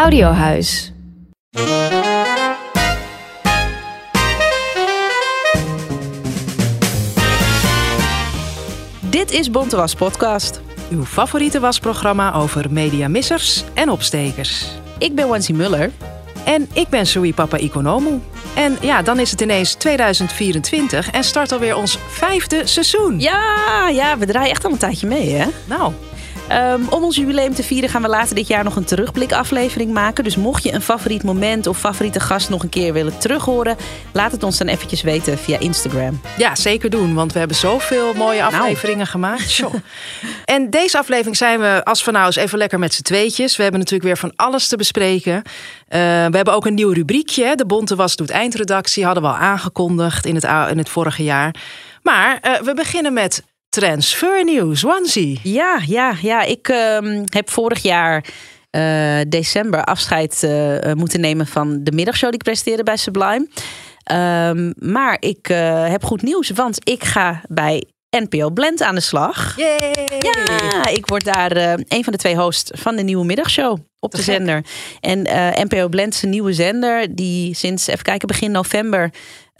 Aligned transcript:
Audiohuis. 0.00 0.92
Dit 9.00 9.30
is 9.32 9.50
Bonte 9.50 9.76
Was 9.76 9.94
Podcast. 9.94 10.60
Uw 10.90 11.04
favoriete 11.04 11.60
wasprogramma 11.60 12.34
over 12.34 12.72
mediamissers 12.72 13.64
en 13.74 13.90
opstekers. 13.90 14.66
Ik 14.98 15.14
ben 15.14 15.28
Wansi 15.28 15.52
Muller. 15.52 15.90
En 16.44 16.68
ik 16.72 16.88
ben 16.88 17.06
Sui 17.06 17.34
Papa 17.34 17.58
Economu. 17.58 18.20
En 18.54 18.76
ja, 18.80 19.02
dan 19.02 19.18
is 19.18 19.30
het 19.30 19.40
ineens 19.40 19.74
2024 19.74 21.10
en 21.10 21.24
start 21.24 21.52
alweer 21.52 21.76
ons 21.76 21.98
vijfde 22.08 22.66
seizoen. 22.66 23.20
Ja, 23.20 23.88
ja, 23.88 24.18
we 24.18 24.26
draaien 24.26 24.50
echt 24.50 24.64
al 24.64 24.70
een 24.70 24.78
tijdje 24.78 25.06
mee, 25.06 25.30
hè? 25.30 25.46
Nou, 25.64 25.92
Um, 26.52 26.88
om 26.88 27.02
ons 27.02 27.16
jubileum 27.16 27.54
te 27.54 27.62
vieren 27.62 27.90
gaan 27.90 28.02
we 28.02 28.08
later 28.08 28.34
dit 28.34 28.48
jaar 28.48 28.64
nog 28.64 28.76
een 28.76 28.84
terugblikaflevering 28.84 29.92
maken. 29.92 30.24
Dus 30.24 30.36
mocht 30.36 30.62
je 30.62 30.72
een 30.72 30.82
favoriet 30.82 31.22
moment 31.22 31.66
of 31.66 31.78
favoriete 31.78 32.20
gast 32.20 32.48
nog 32.48 32.62
een 32.62 32.68
keer 32.68 32.92
willen 32.92 33.18
terughoren, 33.18 33.76
laat 34.12 34.32
het 34.32 34.42
ons 34.42 34.58
dan 34.58 34.66
eventjes 34.66 35.02
weten 35.02 35.38
via 35.38 35.58
Instagram. 35.58 36.20
ja, 36.36 36.54
zeker 36.54 36.90
doen, 36.90 37.14
want 37.14 37.32
we 37.32 37.38
hebben 37.38 37.56
zoveel 37.56 38.14
mooie 38.14 38.44
afleveringen 38.44 39.06
gemaakt. 39.06 39.62
En 40.44 40.70
deze 40.70 40.98
aflevering 40.98 41.36
zijn 41.36 41.60
we 41.60 41.80
als 41.84 42.02
van 42.02 42.12
nou 42.12 42.26
eens 42.26 42.36
even 42.36 42.58
lekker 42.58 42.78
met 42.78 42.94
z'n 42.94 43.02
tweetjes. 43.02 43.56
We 43.56 43.62
hebben 43.62 43.80
natuurlijk 43.80 44.08
weer 44.08 44.18
van 44.18 44.32
alles 44.36 44.68
te 44.68 44.76
bespreken. 44.76 45.34
Uh, 45.34 45.42
we 46.26 46.36
hebben 46.36 46.54
ook 46.54 46.66
een 46.66 46.74
nieuw 46.74 46.92
rubriekje. 46.92 47.56
De 47.56 47.66
Bonte 47.66 47.96
Was 47.96 48.16
doet 48.16 48.30
eindredactie. 48.30 49.04
Hadden 49.04 49.22
we 49.22 49.28
al 49.28 49.36
aangekondigd 49.36 50.26
in 50.26 50.34
het, 50.34 50.44
in 50.70 50.78
het 50.78 50.88
vorige 50.88 51.22
jaar. 51.22 51.54
Maar 52.02 52.38
uh, 52.42 52.60
we 52.60 52.74
beginnen 52.74 53.12
met 53.12 53.42
transfernieuws. 53.70 54.82
Wansie. 54.82 55.40
Ja, 55.42 55.80
ja, 55.86 56.14
ja. 56.22 56.42
Ik 56.42 56.68
ehm, 56.68 57.22
heb 57.24 57.50
vorig 57.50 57.82
jaar 57.82 58.24
eh, 58.70 59.20
december 59.28 59.84
afscheid 59.84 60.42
eh, 60.42 60.92
moeten 60.92 61.20
nemen 61.20 61.46
van 61.46 61.84
de 61.84 61.92
middagshow 61.92 62.30
die 62.30 62.38
ik 62.38 62.44
presenteerde 62.44 62.82
bij 62.82 62.96
Sublime. 62.96 63.48
Ehm, 64.02 64.72
maar 64.76 65.16
ik 65.20 65.48
eh, 65.48 65.88
heb 65.88 66.04
goed 66.04 66.22
nieuws, 66.22 66.50
want 66.50 66.88
ik 66.88 67.04
ga 67.04 67.42
bij 67.48 67.84
NPO 68.10 68.50
Blend 68.50 68.82
aan 68.82 68.94
de 68.94 69.00
slag. 69.00 69.56
Yay! 69.56 70.18
Ja, 70.18 70.86
ik 70.86 71.06
word 71.06 71.24
daar 71.24 71.52
eh, 71.52 71.72
een 71.88 72.04
van 72.04 72.12
de 72.12 72.18
twee 72.18 72.36
hosts 72.36 72.70
van 72.74 72.96
de 72.96 73.02
nieuwe 73.02 73.24
middagshow 73.24 73.78
op 73.98 74.10
de 74.10 74.22
zender. 74.22 74.64
En 75.00 75.24
eh, 75.24 75.64
NPO 75.64 75.88
Blend 75.88 76.14
is 76.14 76.22
een 76.22 76.30
nieuwe 76.30 76.52
zender 76.52 77.14
die 77.14 77.54
sinds, 77.54 77.86
even 77.86 78.02
kijken, 78.02 78.28
begin 78.28 78.50
november 78.50 79.10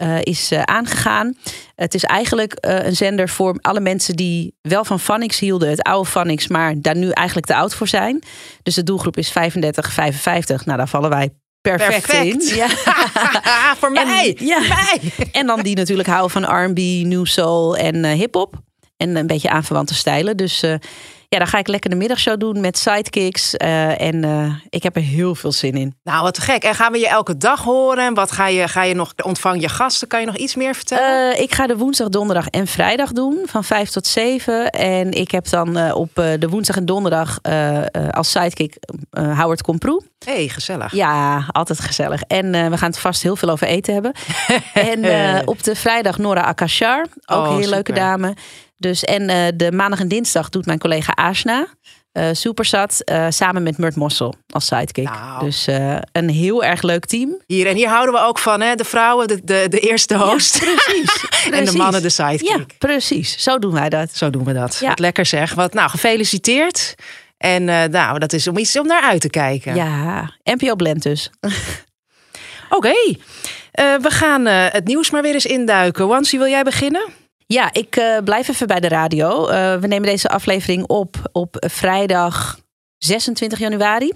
eh, 0.01 0.21
is 0.21 0.51
eh, 0.51 0.61
aangegaan. 0.61 1.37
Het 1.75 1.93
is 1.93 2.03
eigenlijk 2.03 2.53
eh, 2.53 2.85
een 2.85 2.95
zender 2.95 3.29
voor 3.29 3.57
alle 3.61 3.79
mensen 3.79 4.15
die 4.15 4.55
wel 4.61 4.85
van 4.85 4.99
Phonics 4.99 5.39
hielden, 5.39 5.69
het 5.69 5.81
oude 5.81 6.09
Phonics, 6.09 6.47
maar 6.47 6.81
daar 6.81 6.95
nu 6.95 7.09
eigenlijk 7.09 7.47
te 7.47 7.55
oud 7.55 7.75
voor 7.75 7.87
zijn. 7.87 8.23
Dus 8.63 8.75
de 8.75 8.83
doelgroep 8.83 9.17
is 9.17 9.31
35, 9.31 9.93
55. 9.93 10.65
Nou, 10.65 10.77
daar 10.77 10.87
vallen 10.87 11.09
wij 11.09 11.29
perfect, 11.61 12.05
Perfect. 12.05 12.49
in. 12.49 12.55
Ja. 12.55 12.67
Voor 13.79 13.91
mij. 13.91 14.35
En, 14.37 14.45
ja. 14.45 14.59
Mij. 14.59 14.99
En 15.31 15.47
dan 15.47 15.61
die 15.61 15.75
natuurlijk 15.75 16.07
houden 16.07 16.31
van 16.31 16.63
R&B, 16.63 16.77
New 17.05 17.25
Soul 17.25 17.77
en 17.77 18.05
eh 18.05 18.11
hip-hop. 18.11 18.55
En 18.97 19.15
een 19.15 19.27
beetje 19.27 19.49
aanverwante 19.49 19.93
stijlen. 19.93 20.37
Dus 20.37 20.63
ja, 21.31 21.37
dan 21.37 21.47
ga 21.47 21.57
ik 21.57 21.67
lekker 21.67 21.89
de 21.89 21.95
middagshow 21.95 22.39
doen 22.39 22.59
met 22.61 22.77
sidekicks. 22.77 23.57
eh, 23.57 24.01
en 24.01 24.23
eh, 24.23 24.53
ik 24.69 24.83
heb 24.83 24.95
er 24.95 25.01
heel 25.01 25.35
veel 25.35 25.51
zin 25.51 25.73
in. 25.73 25.95
Nou, 26.03 26.23
wat 26.23 26.39
gek. 26.39 26.63
En 26.63 26.75
gaan 26.75 26.91
we 26.91 26.99
je 26.99 27.07
elke 27.07 27.37
dag 27.37 27.63
horen? 27.63 28.05
En 28.05 28.13
wat 28.13 28.31
ga 28.31 28.47
je, 28.47 28.67
ga 28.67 28.83
je 28.83 28.93
nog 28.93 29.13
ontvang 29.23 29.61
je 29.61 29.69
gasten? 29.69 30.07
Kan 30.07 30.19
je 30.19 30.25
nog 30.25 30.35
iets 30.35 30.55
meer 30.55 30.75
vertellen? 30.75 31.33
Eh, 31.35 31.41
ik 31.41 31.53
ga 31.53 31.67
de 31.67 31.77
woensdag, 31.77 32.09
donderdag 32.09 32.47
en 32.47 32.67
vrijdag 32.67 33.11
doen. 33.11 33.39
Van 33.45 33.63
5 33.63 33.89
tot 33.89 34.07
7. 34.07 34.69
En 34.69 35.11
ik 35.11 35.31
heb 35.31 35.49
dan 35.49 35.91
op 35.91 36.09
de 36.15 36.47
woensdag 36.49 36.75
en 36.75 36.85
donderdag 36.85 37.39
als 38.11 38.31
sidekick 38.31 38.75
Howard 39.11 39.61
Komproe. 39.61 40.01
hey, 40.25 40.47
gezellig. 40.47 40.93
Ja, 40.93 41.45
altijd 41.51 41.79
gezellig. 41.79 42.21
En 42.27 42.51
we 42.51 42.77
gaan 42.77 42.89
het 42.89 42.99
vast 42.99 43.23
heel 43.23 43.35
veel 43.35 43.49
over 43.49 43.67
eten 43.67 43.93
hebben. 43.93 44.11
en 44.73 45.47
op 45.47 45.63
de 45.63 45.75
vrijdag 45.75 46.17
Nora 46.17 46.41
Akashar. 46.41 47.05
Ook 47.25 47.37
Oh, 47.45 47.49
een 47.49 47.55
hele 47.55 47.69
leuke 47.69 47.93
dame. 47.93 48.33
Dus, 48.81 49.03
en 49.03 49.29
eh, 49.29 49.47
de 49.55 49.71
maandag 49.71 49.99
en 49.99 50.07
dinsdag 50.07 50.49
doet 50.49 50.65
mijn 50.65 50.79
collega 50.79 51.11
Ashna. 51.11 51.67
eh 52.11 52.27
Supersat, 52.31 53.01
eh, 53.01 53.25
samen 53.29 53.63
met 53.63 53.77
Murt 53.77 53.95
Mossel 53.95 54.35
als 54.49 54.65
sidekick. 54.65 55.09
Nou. 55.09 55.45
Dus 55.45 55.67
een 56.11 56.29
heel 56.29 56.63
erg 56.63 56.81
leuk 56.81 57.05
team. 57.05 57.41
Hier, 57.47 57.67
en 57.67 57.75
hier 57.75 57.87
houden 57.89 58.13
we 58.13 58.21
ook 58.21 58.39
van, 58.39 58.61
hè? 58.61 58.75
De 58.75 58.83
vrouwen, 58.83 59.27
de, 59.27 59.41
de, 59.43 59.65
de 59.69 59.79
eerste 59.79 60.17
host. 60.17 60.59
precies, 60.59 61.25
en 61.51 61.65
de 61.65 61.71
mannen 61.71 62.01
de 62.01 62.09
sidekick. 62.09 62.47
Ja, 62.47 62.65
precies. 62.77 63.43
Zo 63.43 63.59
doen 63.59 63.73
wij 63.73 63.89
dat. 63.89 64.15
Zo 64.15 64.29
doen 64.29 64.43
we 64.43 64.53
dat. 64.53 64.77
Ja. 64.81 64.87
Wat 64.87 64.99
lekker 64.99 65.25
zeg. 65.25 65.53
Wat, 65.53 65.73
nou, 65.73 65.89
gefeliciteerd. 65.89 66.95
En 67.37 67.63
nou, 67.91 68.19
dat 68.19 68.33
is 68.33 68.47
om 68.47 68.57
iets 68.57 68.79
om 68.79 68.87
naar 68.87 69.01
uit 69.01 69.21
te 69.21 69.29
kijken. 69.29 69.75
Ja, 69.75 70.31
NPO 70.43 70.75
Blend 70.75 71.03
dus. 71.03 71.29
Oké. 72.69 72.93
We 73.71 74.09
gaan 74.09 74.45
het 74.45 74.87
nieuws 74.87 75.09
maar 75.09 75.21
weer 75.21 75.33
eens 75.33 75.45
induiken. 75.45 76.07
Wansie, 76.07 76.39
wil 76.39 76.47
jij 76.47 76.63
beginnen? 76.63 77.20
Ja, 77.51 77.69
ik 77.73 77.95
eh, 77.95 78.17
blijf 78.23 78.47
even 78.47 78.67
bij 78.67 78.79
de 78.79 78.87
radio. 78.87 79.47
Eh, 79.47 79.75
we 79.75 79.87
nemen 79.87 80.09
deze 80.09 80.29
aflevering 80.29 80.87
op 80.87 81.29
op 81.31 81.55
vrijdag 81.67 82.59
26 82.97 83.59
januari. 83.59 84.11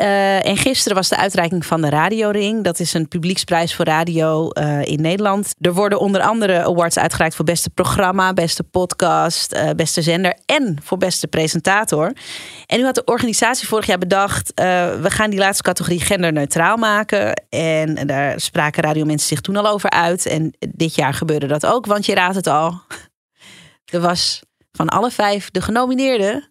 Eh, 0.00 0.46
en 0.46 0.56
gisteren 0.56 0.96
was 0.96 1.08
de 1.08 1.16
uitreiking 1.16 1.66
van 1.66 1.80
de 1.80 1.88
Radioring. 1.88 2.64
Dat 2.64 2.80
is 2.80 2.94
een 2.94 3.08
publieksprijs 3.08 3.74
voor 3.74 3.84
radio 3.84 4.50
eh, 4.50 4.82
in 4.82 5.00
Nederland. 5.00 5.54
Er 5.60 5.74
worden 5.74 6.00
onder 6.00 6.20
andere 6.20 6.64
awards 6.64 6.98
uitgereikt 6.98 7.34
voor 7.34 7.44
beste 7.44 7.70
programma, 7.70 8.32
beste 8.32 8.62
podcast, 8.62 9.52
eh, 9.52 9.70
beste 9.70 10.02
zender 10.02 10.38
en 10.46 10.78
voor 10.82 10.98
beste 10.98 11.26
presentator. 11.26 12.12
En 12.66 12.78
nu 12.78 12.84
had 12.84 12.94
de 12.94 13.04
organisatie 13.04 13.68
vorig 13.68 13.86
jaar 13.86 13.98
bedacht: 13.98 14.52
we 14.54 15.06
gaan 15.08 15.30
die 15.30 15.38
laatste 15.38 15.62
categorie 15.62 16.00
genderneutraal 16.00 16.76
maken. 16.76 17.44
En 17.48 18.06
daar 18.06 18.40
spraken 18.40 18.82
radiomensen 18.82 19.28
zich 19.28 19.40
toen 19.40 19.56
al 19.56 19.68
over 19.68 19.90
uit. 19.90 20.26
En 20.26 20.54
dit 20.58 20.94
jaar 20.94 21.14
gebeurde 21.14 21.46
dat 21.46 21.66
ook, 21.66 21.86
want 21.86 22.06
je 22.06 22.14
raadt 22.14 22.36
het 22.36 22.46
al. 22.46 22.80
Er 23.92 24.00
was 24.00 24.42
van 24.72 24.88
alle 24.88 25.10
vijf 25.10 25.50
de 25.50 25.60
genomineerden 25.60 26.49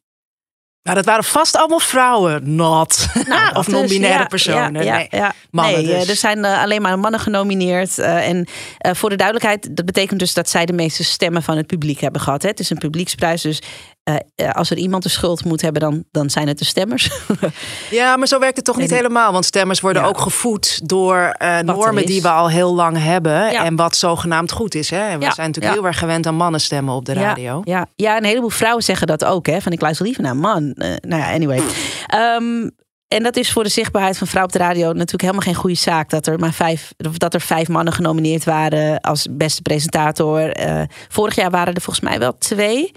Nou, 0.89 1.01
dat 1.01 1.11
waren 1.13 1.23
vast 1.23 1.55
allemaal 1.55 1.79
vrouwen. 1.79 2.55
Not. 2.55 3.07
Nou, 3.27 3.55
of 3.57 3.66
dus, 3.66 3.73
non-binaire 3.73 4.19
ja, 4.19 4.25
personen. 4.25 4.83
Ja, 4.83 4.97
nee. 4.97 5.22
mannen 5.51 5.83
nee, 5.83 5.94
eh, 5.94 6.00
dus. 6.00 6.09
er 6.09 6.16
zijn 6.16 6.45
eh, 6.45 6.61
alleen 6.61 6.81
maar 6.81 7.00
mannen 7.00 7.19
genomineerd. 7.19 7.97
eh, 8.00 8.27
en 8.27 8.47
voor 8.81 9.09
de 9.09 9.16
duidelijkheid, 9.16 9.75
dat 9.75 9.85
betekent 9.85 10.19
dus 10.19 10.33
dat 10.33 10.50
zij 10.50 10.66
de 10.66 10.73
meeste 10.73 11.03
stemmen 11.03 11.44
van 11.44 11.57
het 11.57 11.67
publiek 11.67 12.00
hebben 12.00 12.22
gehad. 12.22 12.41
Hè. 12.41 12.50
Het 12.50 12.59
is 12.59 12.69
een 12.69 12.77
publieksprijs, 12.77 13.41
dus 13.41 13.61
eh, 14.09 14.47
eh, 14.47 14.52
als 14.56 14.70
er 14.70 14.78
iemand 14.78 15.03
de 15.03 15.09
schuld 15.09 15.46
moet 15.46 15.62
hebben, 15.62 15.81
dan, 15.81 16.03
dan 16.12 16.30
zijn 16.30 16.47
het 16.47 16.58
de 16.58 16.66
stemmers. 16.66 17.09
Ja, 17.90 18.18
maar 18.18 18.28
zo 18.28 18.40
werkt 18.40 18.56
het 18.56 18.66
toch 18.66 18.78
niet 18.78 18.90
En- 18.90 18.96
helemaal. 18.96 19.31
Want 19.31 19.46
stemmers 19.46 19.80
worden 19.80 20.02
Ja. 20.02 20.08
ook 20.08 20.20
gevoed 20.20 20.90
door 20.90 21.18
eh, 21.38 21.59
normen 21.59 22.06
die 22.06 22.22
we 22.22 22.30
al 22.30 22.50
heel 22.50 22.75
lang 22.75 22.98
hebben. 23.03 23.52
Ja. 23.52 23.66
En 23.66 23.75
wat 23.75 23.96
zogenaamd 23.96 24.52
goed 24.52 24.75
is. 24.75 24.90
Hè? 24.90 25.08
En 25.09 25.19
we 25.19 25.25
Ja, 25.25 25.31
zijn 25.34 25.48
natuurlijk 25.48 25.75
heel 25.75 25.86
erg 25.86 26.00
gewend 26.00 26.25
aan 26.28 26.36
mannenstemmen 26.36 26.94
op 26.96 27.06
de 27.06 27.14
radio. 27.14 27.62
Ja, 27.64 27.86
ja, 27.96 28.18
een 28.18 28.24
heleboel 28.24 28.50
vrouwen 28.50 28.84
zeggen 28.84 29.08
dat 29.08 29.25
ook. 29.25 29.46
Hè, 29.48 29.62
van 29.62 29.72
ik 29.72 29.81
luister 29.81 30.06
liever 30.06 30.24
naar 30.24 30.36
man. 30.38 30.74
Nou 30.75 31.22
ja, 31.22 31.31
anyway. 31.34 31.62
Ehm, 32.08 32.69
en 33.08 33.24
dat 33.24 33.36
is 33.36 33.51
voor 33.51 33.63
de 33.63 33.69
zichtbaarheid 33.69 34.18
van 34.18 34.28
vrouw 34.28 34.44
op 34.44 34.51
de 34.51 34.57
radio 34.57 34.88
natuurlijk 34.88 35.22
helemaal 35.22 35.42
geen 35.42 35.54
goede 35.56 35.75
zaak. 35.75 36.10
Dat 36.10 36.28
er 36.28 36.39
maar 36.39 36.54
vijf, 36.54 36.94
dat 36.98 37.33
er 37.33 37.42
vijf 37.42 37.68
mannen 37.68 37.94
genomineerd 37.94 38.44
waren 38.44 39.00
als 39.01 39.28
beste 39.31 39.62
presentator. 39.62 40.51
Vorig 41.07 41.36
jaar 41.36 41.50
waren 41.51 41.74
er 41.74 41.81
volgens 41.81 42.06
mij 42.10 42.19
wel 42.19 42.38
twee 42.38 42.92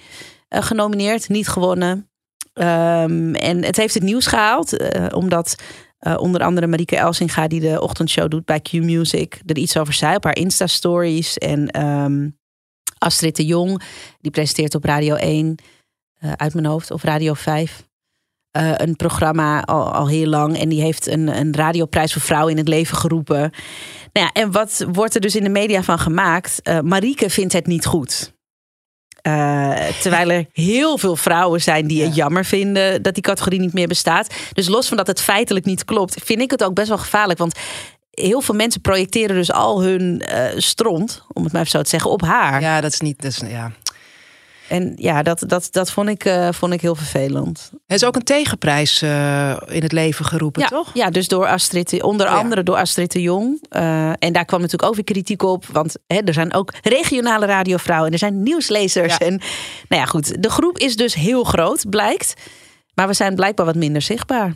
genomineerd, 0.60 1.28
niet 1.28 1.48
gewonnen. 1.48 2.10
Ehm, 2.52 3.34
en 3.34 3.64
het 3.64 3.76
heeft 3.76 3.94
het 3.94 4.02
nieuws 4.02 4.26
gehaald, 4.26 4.76
eh, 4.76 5.06
omdat 5.14 5.54
eh, 5.98 6.14
onder 6.18 6.40
andere 6.42 6.66
Marieke 6.66 6.96
Elsinga, 6.96 7.48
die 7.48 7.60
de 7.60 7.80
ochtendshow 7.80 8.30
doet 8.30 8.44
bij 8.44 8.60
Q 8.60 8.72
Music, 8.72 9.40
er 9.46 9.56
iets 9.56 9.76
over 9.76 9.94
zei 9.94 10.16
op 10.16 10.24
haar 10.24 10.36
Insta-stories. 10.36 11.38
En 11.38 11.70
ehm, 11.70 12.28
Astrid 12.98 13.36
de 13.36 13.46
Jong, 13.46 13.82
die 14.20 14.30
presenteert 14.30 14.74
op 14.74 14.84
Radio 14.84 15.14
1 15.14 15.56
eh, 16.18 16.32
uit 16.36 16.54
mijn 16.54 16.66
hoofd, 16.66 16.90
of 16.90 17.02
Radio 17.02 17.34
5. 17.34 17.90
eh, 18.50 18.72
een 18.76 18.96
programma 18.96 19.62
al, 19.62 20.08
heel 20.08 20.26
lang. 20.26 20.58
En 20.58 20.68
die 20.68 20.80
heeft 20.80 21.06
een, 21.06 21.38
een 21.38 21.54
radioprijs 21.54 22.12
voor 22.12 22.22
vrouwen 22.22 22.52
in 22.52 22.58
het 22.58 22.68
leven 22.68 22.96
geroepen. 22.96 23.40
Nou 24.12 24.26
ja, 24.26 24.32
en 24.32 24.50
wat 24.50 24.86
wordt 24.92 25.14
er 25.14 25.20
dus 25.20 25.36
in 25.36 25.42
de 25.42 25.48
media 25.48 25.82
van 25.82 25.98
gemaakt? 25.98 26.62
Eh 26.62 26.80
Marieke 26.80 27.30
vindt 27.30 27.52
het 27.52 27.66
niet 27.66 27.86
goed. 27.86 28.34
Terwijl 30.00 30.30
er 30.30 30.46
heel 30.52 30.98
veel 30.98 31.16
vrouwen 31.16 31.60
zijn 31.60 31.86
die 31.86 32.02
het 32.02 32.14
jammer 32.14 32.44
vinden 32.44 33.02
dat 33.02 33.14
die 33.14 33.22
categorie 33.22 33.60
niet 33.60 33.72
meer 33.72 33.88
bestaat. 33.88 34.34
Dus 34.52 34.68
los 34.68 34.88
van 34.88 34.96
dat 34.96 35.06
het 35.06 35.20
feitelijk 35.20 35.64
niet 35.64 35.84
klopt, 35.84 36.16
vind 36.24 36.40
ik 36.40 36.50
het 36.50 36.64
ook 36.64 36.74
best 36.74 36.88
wel 36.88 36.98
gevaarlijk. 36.98 37.38
Want 37.38 37.54
heel 38.10 38.40
veel 38.40 38.54
mensen 38.54 38.80
projecteren 38.80 39.36
dus 39.36 39.52
al 39.52 39.82
hun 39.82 40.22
stront, 40.56 41.22
om 41.32 41.44
het 41.44 41.52
maar 41.52 41.60
even 41.60 41.72
zo 41.72 41.82
te 41.82 41.88
zeggen, 41.88 42.10
op 42.10 42.22
haar. 42.22 42.60
Ja, 42.60 42.80
dat 42.80 42.92
is 42.92 43.00
niet. 43.00 43.24
Is, 43.24 43.40
ja. 43.48 43.72
En 44.72 44.92
ja, 44.96 45.22
dat, 45.22 45.44
dat, 45.46 45.68
dat 45.70 45.90
vond, 45.90 46.08
ik, 46.08 46.24
uh, 46.24 46.48
vond 46.52 46.72
ik 46.72 46.80
heel 46.80 46.94
vervelend. 46.94 47.70
Er 47.86 47.94
is 47.94 48.04
ook 48.04 48.16
een 48.16 48.24
tegenprijs 48.24 49.02
uh, 49.02 49.56
in 49.66 49.82
het 49.82 49.92
leven 49.92 50.24
geroepen, 50.24 50.62
ja, 50.62 50.68
toch? 50.68 50.90
Ja, 50.94 51.10
dus 51.10 51.28
door 51.28 51.46
Astrid, 51.46 52.02
onder 52.02 52.26
oh, 52.26 52.34
andere 52.34 52.62
door 52.62 52.76
Astrid 52.76 53.12
de 53.12 53.20
Jong. 53.20 53.66
Uh, 53.70 54.08
en 54.18 54.32
daar 54.32 54.44
kwam 54.44 54.60
natuurlijk 54.60 54.88
ook 54.88 54.94
weer 54.94 55.04
kritiek 55.04 55.42
op. 55.42 55.66
Want 55.66 55.96
hè, 56.06 56.18
er 56.18 56.32
zijn 56.32 56.54
ook 56.54 56.72
regionale 56.82 57.46
radiovrouwen 57.46 58.06
en 58.06 58.12
er 58.12 58.18
zijn 58.18 58.42
nieuwslezers. 58.42 59.16
Ja. 59.18 59.26
En 59.26 59.40
nou 59.88 60.02
ja, 60.02 60.04
goed. 60.04 60.42
De 60.42 60.50
groep 60.50 60.78
is 60.78 60.96
dus 60.96 61.14
heel 61.14 61.44
groot, 61.44 61.90
blijkt. 61.90 62.34
Maar 62.94 63.06
we 63.06 63.14
zijn 63.14 63.34
blijkbaar 63.34 63.66
wat 63.66 63.74
minder 63.76 64.02
zichtbaar. 64.02 64.54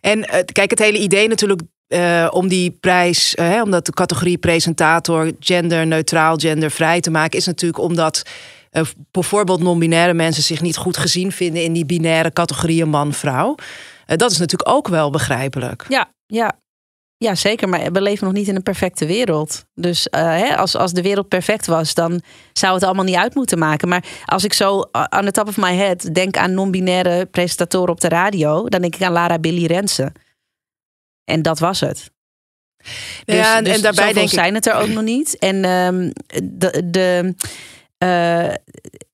En 0.00 0.26
kijk, 0.52 0.70
het 0.70 0.78
hele 0.78 0.98
idee 0.98 1.28
natuurlijk 1.28 1.60
uh, 1.88 2.28
om 2.30 2.48
die 2.48 2.70
prijs, 2.70 3.34
uh, 3.34 3.60
om 3.64 3.70
dat 3.70 3.86
de 3.86 3.92
categorie 3.92 4.38
presentator 4.38 5.32
genderneutraal, 5.40 6.36
gendervrij 6.36 7.00
te 7.00 7.10
maken, 7.10 7.38
is 7.38 7.46
natuurlijk 7.46 7.82
omdat 7.82 8.22
uh, 8.72 8.82
bijvoorbeeld 9.10 9.62
non-binaire 9.62 10.14
mensen 10.14 10.42
zich 10.42 10.60
niet 10.60 10.76
goed 10.76 10.96
gezien 10.96 11.32
vinden 11.32 11.62
in 11.62 11.72
die 11.72 11.86
binaire 11.86 12.32
categorieën 12.32 12.88
man-vrouw. 12.88 13.54
dat 14.06 14.30
is 14.30 14.38
natuurlijk 14.38 14.70
ook 14.70 14.88
wel 14.88 15.10
begrijpelijk. 15.10 15.84
Ja, 15.88 16.12
ja. 16.26 16.58
Ja, 17.16 17.34
zeker. 17.34 17.68
Maar 17.68 17.92
we 17.92 18.00
leven 18.00 18.24
nog 18.24 18.34
niet 18.34 18.48
in 18.48 18.56
een 18.56 18.62
perfecte 18.62 19.06
wereld. 19.06 19.64
Dus 19.74 20.06
hè, 20.10 20.56
als, 20.56 20.76
als 20.76 20.92
de 20.92 21.02
wereld 21.02 21.28
perfect 21.28 21.66
was, 21.66 21.94
dan 21.94 22.22
zou 22.52 22.74
het 22.74 22.82
allemaal 22.82 23.04
niet 23.04 23.14
uit 23.14 23.34
moeten 23.34 23.58
maken. 23.58 23.88
Maar 23.88 24.04
als 24.24 24.44
ik 24.44 24.52
zo 24.52 24.82
aan 24.90 25.24
de 25.24 25.30
top 25.30 25.48
of 25.48 25.56
my 25.56 25.74
head 25.74 26.14
denk 26.14 26.36
aan 26.36 26.54
non-binaire 26.54 27.26
presentatoren 27.26 27.92
op 27.92 28.00
de 28.00 28.08
radio, 28.08 28.68
dan 28.68 28.80
denk 28.80 28.94
ik 28.94 29.02
aan 29.02 29.12
Lara 29.12 29.38
Billy 29.38 29.66
Rensen. 29.66 30.12
En 31.24 31.42
dat 31.42 31.58
was 31.58 31.80
het. 31.80 32.10
Dus, 33.24 33.36
ja, 33.36 33.56
en, 33.56 33.64
dus 33.64 33.74
en 33.74 33.82
daarbij 33.82 34.12
denk 34.12 34.28
ik... 34.28 34.34
zijn 34.34 34.54
het 34.54 34.66
er 34.66 34.74
ook 34.74 34.88
nog 34.88 35.02
niet. 35.02 35.38
En 35.38 35.64
um, 35.64 36.12
de, 36.42 36.90
de 36.90 37.34
uh, 38.00 38.56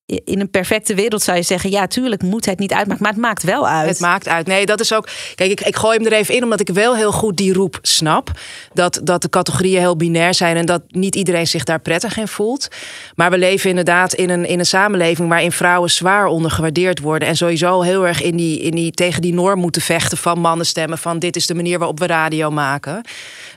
in 0.07 0.41
een 0.41 0.51
perfecte 0.51 0.95
wereld 0.95 1.23
zou 1.23 1.37
je 1.37 1.43
zeggen, 1.43 1.71
ja, 1.71 1.87
tuurlijk 1.87 2.23
moet 2.23 2.47
het 2.47 2.59
niet 2.59 2.73
uitmaken, 2.73 3.03
maar 3.03 3.13
het 3.13 3.21
maakt 3.21 3.43
wel 3.43 3.69
uit. 3.69 3.89
Het 3.89 4.01
maakt 4.01 4.29
uit. 4.29 4.47
Nee, 4.47 4.67
dat 4.67 4.81
is 4.81 4.93
ook. 4.93 5.09
Kijk, 5.35 5.51
ik, 5.51 5.61
ik 5.61 5.77
gooi 5.77 5.97
hem 5.97 6.07
er 6.07 6.13
even 6.13 6.35
in, 6.35 6.43
omdat 6.43 6.61
ik 6.61 6.69
wel 6.69 6.97
heel 6.97 7.13
goed 7.13 7.37
die 7.37 7.53
roep 7.53 7.79
snap. 7.83 8.31
Dat, 8.73 9.01
dat 9.03 9.23
de 9.23 9.29
categorieën 9.29 9.81
heel 9.81 9.97
binair 9.97 10.35
zijn 10.35 10.57
en 10.57 10.67
dat 10.67 10.83
niet 10.89 11.15
iedereen 11.15 11.47
zich 11.47 11.65
daar 11.65 11.81
prettig 11.81 12.17
in 12.17 12.29
voelt. 12.29 12.69
Maar 13.15 13.31
we 13.31 13.39
leven 13.39 13.71
inderdaad 13.71 14.15
in 14.15 14.31
een, 14.31 14.47
in 14.47 14.59
een 14.59 14.67
samenleving 14.67 15.29
waarin 15.29 15.53
vrouwen 15.53 15.91
zwaar 15.91 16.27
ondergewaardeerd 16.27 17.01
worden. 17.01 17.29
En 17.29 17.37
sowieso 17.37 17.81
heel 17.81 18.07
erg 18.07 18.23
in 18.23 18.37
die, 18.37 18.61
in 18.61 18.75
die, 18.75 18.91
tegen 18.91 19.23
die 19.23 19.35
norm 19.35 19.61
moeten 19.61 19.83
vechten 19.83 20.19
van 20.19 20.39
mannenstemmen. 20.39 20.99
Van 20.99 21.19
dit 21.19 21.37
is 21.37 21.47
de 21.47 21.55
manier 21.55 21.79
waarop 21.79 21.99
we 21.99 22.07
radio 22.07 22.51
maken. 22.51 23.05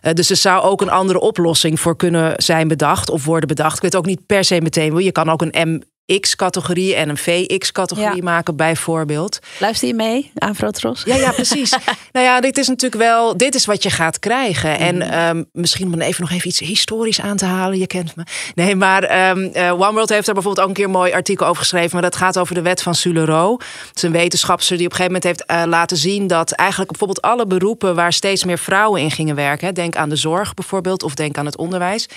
Uh, 0.02 0.14
dus 0.14 0.30
er 0.30 0.36
zou 0.36 0.64
ook 0.64 0.82
een 0.82 0.90
andere 0.90 1.20
oplossing 1.20 1.80
voor 1.80 1.96
kunnen 1.96 2.34
zijn 2.38 2.68
bedacht 2.68 3.10
of 3.10 3.26
worden 3.26 3.48
bedacht. 3.48 3.76
Ik 3.76 3.82
weet 3.82 3.96
ook 3.96 4.06
niet 4.06 4.26
per 4.26 4.44
se 4.44 4.62
meteen. 4.62 4.98
Je 4.98 5.12
kan 5.12 5.30
ook 5.30 5.42
een 5.42 5.70
M 5.70 5.82
X-categorie 6.20 6.96
en 6.96 7.10
een 7.10 7.18
VX-categorie 7.18 8.24
maken, 8.24 8.56
bijvoorbeeld. 8.56 9.40
Luister 9.60 9.88
je 9.88 9.94
mee 9.94 10.32
aan 10.36 10.56
Frotros? 10.56 11.04
Ja, 11.06 11.16
ja, 11.16 11.32
precies. 11.32 11.70
nou 12.12 12.26
ja, 12.26 12.40
dit 12.40 12.58
is 12.58 12.68
natuurlijk 12.68 13.02
wel, 13.02 13.38
dit 13.38 13.56
is 13.56 13.66
wat 13.66 13.84
je 13.84 13.90
gaat 13.90 14.20
krijgen. 14.20 14.78
En 14.78 15.20
um, 15.28 15.50
misschien 15.52 15.94
om 15.94 16.02
even 16.02 16.22
nog 16.22 16.32
even 16.32 16.48
iets 16.48 16.60
historisch 16.60 17.22
aan 17.22 17.38
te 17.38 17.46
halen. 17.46 17.80
Je 17.80 17.88
kent 17.88 18.16
me. 18.16 18.24
Nee, 18.56 18.76
maar 18.76 19.30
um, 19.30 19.52
uh, 19.54 19.72
One 19.72 19.92
World 19.92 20.10
heeft 20.10 20.26
daar 20.26 20.34
bijvoorbeeld 20.34 20.60
ook 20.60 20.68
een 20.68 20.74
keer 20.74 20.86
een 20.86 20.92
mooi 20.92 21.14
artikel 21.14 21.48
over 21.48 21.62
geschreven. 21.62 21.90
Maar 21.92 22.02
dat 22.02 22.16
gaat 22.16 22.40
over 22.40 22.56
de 22.56 22.62
wet 22.62 22.82
van 22.82 22.96
Sulero. 22.96 23.58
Het 23.88 23.96
is 23.96 24.02
een 24.02 24.12
wetenschapster 24.12 24.78
die 24.78 24.86
op 24.86 24.92
een 24.92 24.98
gegeven 24.98 25.22
moment 25.22 25.48
heeft 25.48 25.62
uh, 25.64 25.70
laten 25.70 25.98
zien 25.98 26.28
dat 26.28 26.52
eigenlijk 26.52 26.90
bijvoorbeeld 26.90 27.22
alle 27.22 27.48
beroepen 27.48 27.96
waar 27.96 28.14
steeds 28.14 28.44
meer 28.44 28.60
vrouwen 28.60 29.02
in 29.02 29.12
gingen 29.12 29.36
werken. 29.36 29.74
Denk 29.74 29.96
aan 29.96 30.10
de 30.10 30.16
zorg 30.16 30.54
bijvoorbeeld, 30.54 31.04
of 31.04 31.14
denk 31.14 31.38
aan 31.38 31.46
het 31.46 31.58
onderwijs 31.58 32.08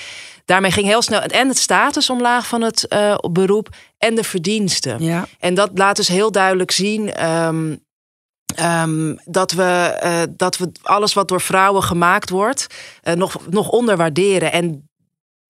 daarmee 0.51 0.71
ging 0.71 0.87
heel 0.87 1.03
snel 1.03 1.21
en 1.21 1.49
het 1.49 1.59
status 1.59 2.11
omlaag 2.11 2.47
van 2.47 2.63
het 2.63 2.87
uh, 2.89 3.15
beroep 3.31 3.69
en 3.99 4.15
de 4.15 4.25
verdiensten. 4.25 5.03
Ja. 5.03 5.27
En 5.39 5.55
dat 5.55 5.71
laat 5.75 5.97
dus 5.97 6.09
heel 6.09 6.33
duidelijk 6.33 6.71
zien. 6.71 7.27
Um, 7.27 7.85
um, 8.61 9.19
dat, 9.25 9.53
we, 9.53 10.01
uh, 10.05 10.23
dat 10.37 10.57
we 10.57 10.73
alles 10.83 11.15
wat 11.15 11.29
door 11.29 11.41
vrouwen 11.41 11.83
gemaakt 11.83 12.31
wordt, 12.31 12.67
uh, 13.05 13.15
nog, 13.15 13.37
nog 13.51 13.69
onderwaarderen. 13.69 14.53
En 14.53 14.90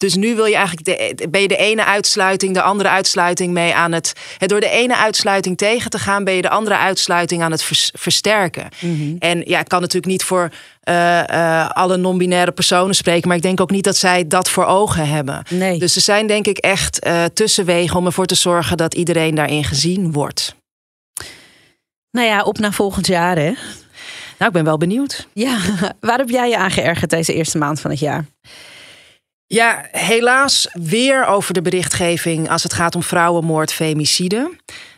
dus 0.01 0.15
nu 0.15 0.35
wil 0.35 0.45
je 0.45 0.55
eigenlijk 0.55 0.87
de, 0.87 1.29
ben 1.29 1.41
je 1.41 1.49
de 1.49 1.57
ene 1.57 1.85
uitsluiting, 1.85 2.55
de 2.55 2.63
andere 2.63 2.89
uitsluiting 2.89 3.53
mee 3.53 3.75
aan 3.75 3.93
het. 3.93 4.13
door 4.39 4.61
de 4.61 4.69
ene 4.69 4.97
uitsluiting 4.97 5.57
tegen 5.57 5.91
te 5.91 5.99
gaan, 5.99 6.25
ben 6.25 6.35
je 6.35 6.43
de 6.43 6.51
andere 6.51 6.77
uitsluiting 6.77 7.43
aan 7.43 7.51
het 7.51 7.65
versterken. 7.93 8.69
Mm-hmm. 8.79 9.17
En 9.19 9.43
ja, 9.47 9.59
ik 9.59 9.69
kan 9.69 9.81
natuurlijk 9.81 10.13
niet 10.13 10.25
voor 10.25 10.51
uh, 10.85 11.23
uh, 11.31 11.71
alle 11.71 11.97
non-binaire 11.97 12.53
personen 12.53 12.95
spreken, 12.95 13.29
maar 13.29 13.37
ik 13.37 13.43
denk 13.43 13.61
ook 13.61 13.71
niet 13.71 13.85
dat 13.85 13.97
zij 13.97 14.27
dat 14.27 14.51
voor 14.51 14.65
ogen 14.65 15.09
hebben. 15.09 15.43
Nee. 15.51 15.79
Dus 15.79 15.93
ze 15.93 16.01
zijn 16.01 16.27
denk 16.27 16.47
ik 16.47 16.59
echt 16.59 17.07
uh, 17.07 17.25
tussenwegen 17.25 17.97
om 17.97 18.07
ervoor 18.07 18.27
te 18.27 18.35
zorgen 18.35 18.77
dat 18.77 18.95
iedereen 18.95 19.35
daarin 19.35 19.65
gezien 19.65 20.13
wordt. 20.13 20.55
Nou 22.11 22.27
ja, 22.27 22.43
op 22.43 22.59
naar 22.59 22.73
volgend 22.73 23.07
jaar 23.07 23.37
hè. 23.37 23.53
Nou, 24.39 24.53
ik 24.53 24.53
ben 24.53 24.65
wel 24.65 24.79
benieuwd. 24.79 25.27
Ja, 25.33 25.59
waar 26.01 26.19
heb 26.19 26.29
jij 26.29 26.49
je 26.49 26.57
aan 26.57 26.71
geërgerd 26.71 27.11
deze 27.11 27.35
eerste 27.35 27.59
maand 27.59 27.81
van 27.81 27.91
het 27.91 28.01
jaar? 28.01 28.25
Ja, 29.53 29.85
helaas 29.91 30.69
weer 30.73 31.27
over 31.27 31.55
de 31.55 31.63
berichtgeving 31.63 32.51
als 32.51 32.63
het 32.63 32.73
gaat 32.73 32.95
om 32.95 33.03
vrouwenmoord, 33.03 33.73
femicide. 33.73 34.51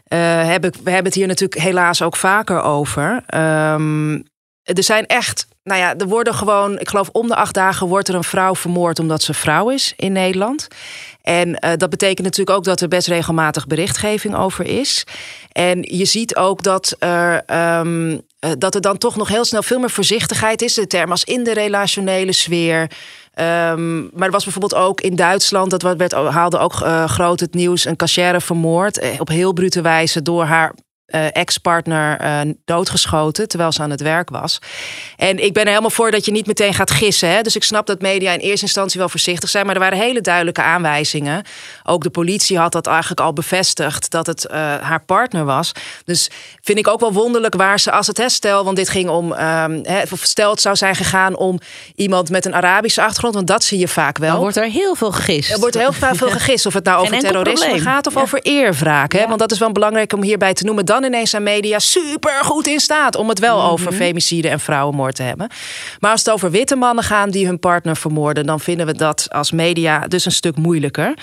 Uh, 0.08 0.48
heb 0.48 0.64
ik, 0.64 0.74
we 0.74 0.90
hebben 0.90 1.04
het 1.04 1.14
hier 1.14 1.26
natuurlijk 1.26 1.60
helaas 1.60 2.02
ook 2.02 2.16
vaker 2.16 2.62
over. 2.62 3.24
Um, 3.34 4.24
er 4.62 4.82
zijn 4.82 5.06
echt, 5.06 5.46
nou 5.62 5.80
ja, 5.80 5.96
er 5.96 6.06
worden 6.06 6.34
gewoon, 6.34 6.78
ik 6.78 6.88
geloof 6.88 7.08
om 7.08 7.28
de 7.28 7.34
acht 7.34 7.54
dagen 7.54 7.86
wordt 7.86 8.08
er 8.08 8.14
een 8.14 8.24
vrouw 8.24 8.54
vermoord 8.54 8.98
omdat 8.98 9.22
ze 9.22 9.34
vrouw 9.34 9.70
is 9.70 9.92
in 9.96 10.12
Nederland. 10.12 10.68
En 11.22 11.48
uh, 11.48 11.70
dat 11.76 11.90
betekent 11.90 12.26
natuurlijk 12.26 12.56
ook 12.56 12.64
dat 12.64 12.80
er 12.80 12.88
best 12.88 13.08
regelmatig 13.08 13.66
berichtgeving 13.66 14.36
over 14.36 14.66
is. 14.66 15.04
En 15.52 15.82
je 15.82 16.04
ziet 16.04 16.36
ook 16.36 16.62
dat 16.62 16.96
er, 16.98 17.42
um, 17.78 18.22
dat 18.58 18.74
er 18.74 18.80
dan 18.80 18.98
toch 18.98 19.16
nog 19.16 19.28
heel 19.28 19.44
snel 19.44 19.62
veel 19.62 19.78
meer 19.78 19.90
voorzichtigheid 19.90 20.62
is. 20.62 20.74
De 20.74 20.86
term 20.86 21.10
als 21.10 21.24
in 21.24 21.44
de 21.44 21.52
relationele 21.52 22.32
sfeer. 22.32 22.80
Um, 22.80 24.10
maar 24.14 24.26
er 24.26 24.30
was 24.30 24.44
bijvoorbeeld 24.44 24.74
ook 24.74 25.00
in 25.00 25.16
Duitsland, 25.16 25.70
dat 25.70 25.82
werd, 25.82 26.12
haalde 26.12 26.58
ook 26.58 26.80
uh, 26.80 27.04
groot 27.04 27.40
het 27.40 27.54
nieuws, 27.54 27.84
een 27.84 27.96
cachère 27.96 28.40
vermoord. 28.40 28.98
Eh, 28.98 29.20
op 29.20 29.28
heel 29.28 29.52
brute 29.52 29.80
wijze 29.80 30.22
door 30.22 30.44
haar 30.44 30.74
uh, 31.14 31.36
ex-partner 31.36 32.20
uh, 32.22 32.40
doodgeschoten 32.64 33.48
terwijl 33.48 33.72
ze 33.72 33.82
aan 33.82 33.90
het 33.90 34.00
werk 34.00 34.30
was. 34.30 34.58
En 35.16 35.44
ik 35.44 35.52
ben 35.52 35.62
er 35.62 35.68
helemaal 35.68 35.90
voor 35.90 36.10
dat 36.10 36.24
je 36.24 36.30
niet 36.30 36.46
meteen 36.46 36.74
gaat 36.74 36.90
gissen. 36.90 37.28
Hè? 37.28 37.42
Dus 37.42 37.56
ik 37.56 37.64
snap 37.64 37.86
dat 37.86 38.00
media 38.00 38.32
in 38.32 38.38
eerste 38.38 38.64
instantie 38.64 39.00
wel 39.00 39.08
voorzichtig 39.08 39.48
zijn, 39.48 39.66
maar 39.66 39.74
er 39.74 39.80
waren 39.80 39.98
hele 39.98 40.20
duidelijke 40.20 40.62
aanwijzingen. 40.62 41.44
Ook 41.82 42.02
de 42.02 42.10
politie 42.10 42.58
had 42.58 42.72
dat 42.72 42.86
eigenlijk 42.86 43.20
al 43.20 43.32
bevestigd 43.32 44.10
dat 44.10 44.26
het 44.26 44.46
uh, 44.50 44.56
haar 44.80 45.04
partner 45.04 45.44
was. 45.44 45.72
Dus 46.04 46.30
vind 46.62 46.78
ik 46.78 46.88
ook 46.88 47.00
wel 47.00 47.12
wonderlijk 47.12 47.54
waar 47.54 47.80
ze, 47.80 47.92
als 47.92 48.06
het 48.06 48.16
hè, 48.16 48.28
stel, 48.28 48.64
want 48.64 48.76
dit 48.76 48.88
ging 48.88 49.08
om, 49.08 49.32
um, 49.32 49.80
hè, 49.82 50.02
stel 50.12 50.50
het 50.50 50.60
zou 50.60 50.76
zijn 50.76 50.94
gegaan 50.94 51.36
om 51.36 51.58
iemand 51.94 52.30
met 52.30 52.46
een 52.46 52.54
Arabische 52.54 53.02
achtergrond, 53.02 53.34
want 53.34 53.46
dat 53.46 53.64
zie 53.64 53.78
je 53.78 53.88
vaak 53.88 54.18
wel. 54.18 54.30
Dan 54.30 54.40
wordt 54.40 54.56
er 54.56 54.64
heel 54.64 54.94
veel 54.94 55.12
gegist. 55.12 55.52
Er 55.52 55.58
wordt 55.58 55.78
heel 55.78 55.92
veel 56.12 56.30
gegist, 56.30 56.66
of 56.66 56.74
het 56.74 56.84
nou 56.84 57.00
over 57.00 57.18
terrorisme 57.18 57.66
probleem. 57.66 57.84
gaat 57.84 58.06
of 58.06 58.14
ja. 58.14 58.20
over 58.20 58.40
eerwraak. 58.42 59.12
Hè? 59.12 59.20
Ja. 59.20 59.26
Want 59.26 59.38
dat 59.38 59.52
is 59.52 59.58
wel 59.58 59.72
belangrijk 59.72 60.12
om 60.12 60.22
hierbij 60.22 60.54
te 60.54 60.64
noemen. 60.64 60.84
Dan 60.84 61.01
ineens 61.04 61.34
aan 61.34 61.42
media 61.42 61.78
super 61.78 62.44
goed 62.44 62.66
in 62.66 62.80
staat 62.80 63.16
om 63.16 63.28
het 63.28 63.38
wel 63.38 63.56
mm 63.56 63.62
-hmm. 63.62 63.70
over 63.70 63.92
femicide 63.92 64.48
en 64.48 64.60
vrouwenmoord 64.60 65.14
te 65.14 65.22
hebben. 65.22 65.50
Maar 66.00 66.10
als 66.10 66.20
het 66.24 66.30
over 66.30 66.50
witte 66.50 66.76
mannen 66.76 67.04
gaan 67.04 67.30
die 67.30 67.46
hun 67.46 67.58
partner 67.58 67.96
vermoorden, 67.96 68.46
dan 68.46 68.60
vinden 68.60 68.86
we 68.86 68.94
dat 68.94 69.26
als 69.30 69.50
media 69.50 70.06
dus 70.08 70.24
een 70.24 70.32
stuk 70.32 70.56
moeilijker. 70.56 71.14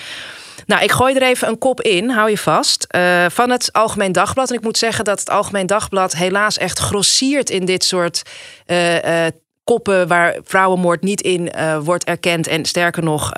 Nou, 0.66 0.82
ik 0.82 0.90
gooi 0.90 1.14
er 1.14 1.22
even 1.22 1.48
een 1.48 1.58
kop 1.58 1.80
in, 1.80 2.10
hou 2.10 2.30
je 2.30 2.38
vast, 2.38 2.86
uh, 2.96 3.26
van 3.28 3.50
het 3.50 3.72
Algemeen 3.72 4.12
Dagblad. 4.12 4.50
En 4.50 4.56
ik 4.56 4.62
moet 4.62 4.78
zeggen 4.78 5.04
dat 5.04 5.20
het 5.20 5.30
Algemeen 5.30 5.66
Dagblad 5.66 6.16
helaas 6.16 6.58
echt 6.58 6.78
grossiert 6.78 7.50
in 7.50 7.64
dit 7.64 7.84
soort 7.84 8.22
uh, 8.66 8.94
uh, 8.94 9.26
koppen 9.64 10.08
waar 10.08 10.36
vrouwenmoord 10.44 11.02
niet 11.02 11.20
in 11.20 11.52
wordt 11.82 12.04
erkend. 12.04 12.46
En 12.46 12.64
sterker 12.64 13.02
nog. 13.02 13.34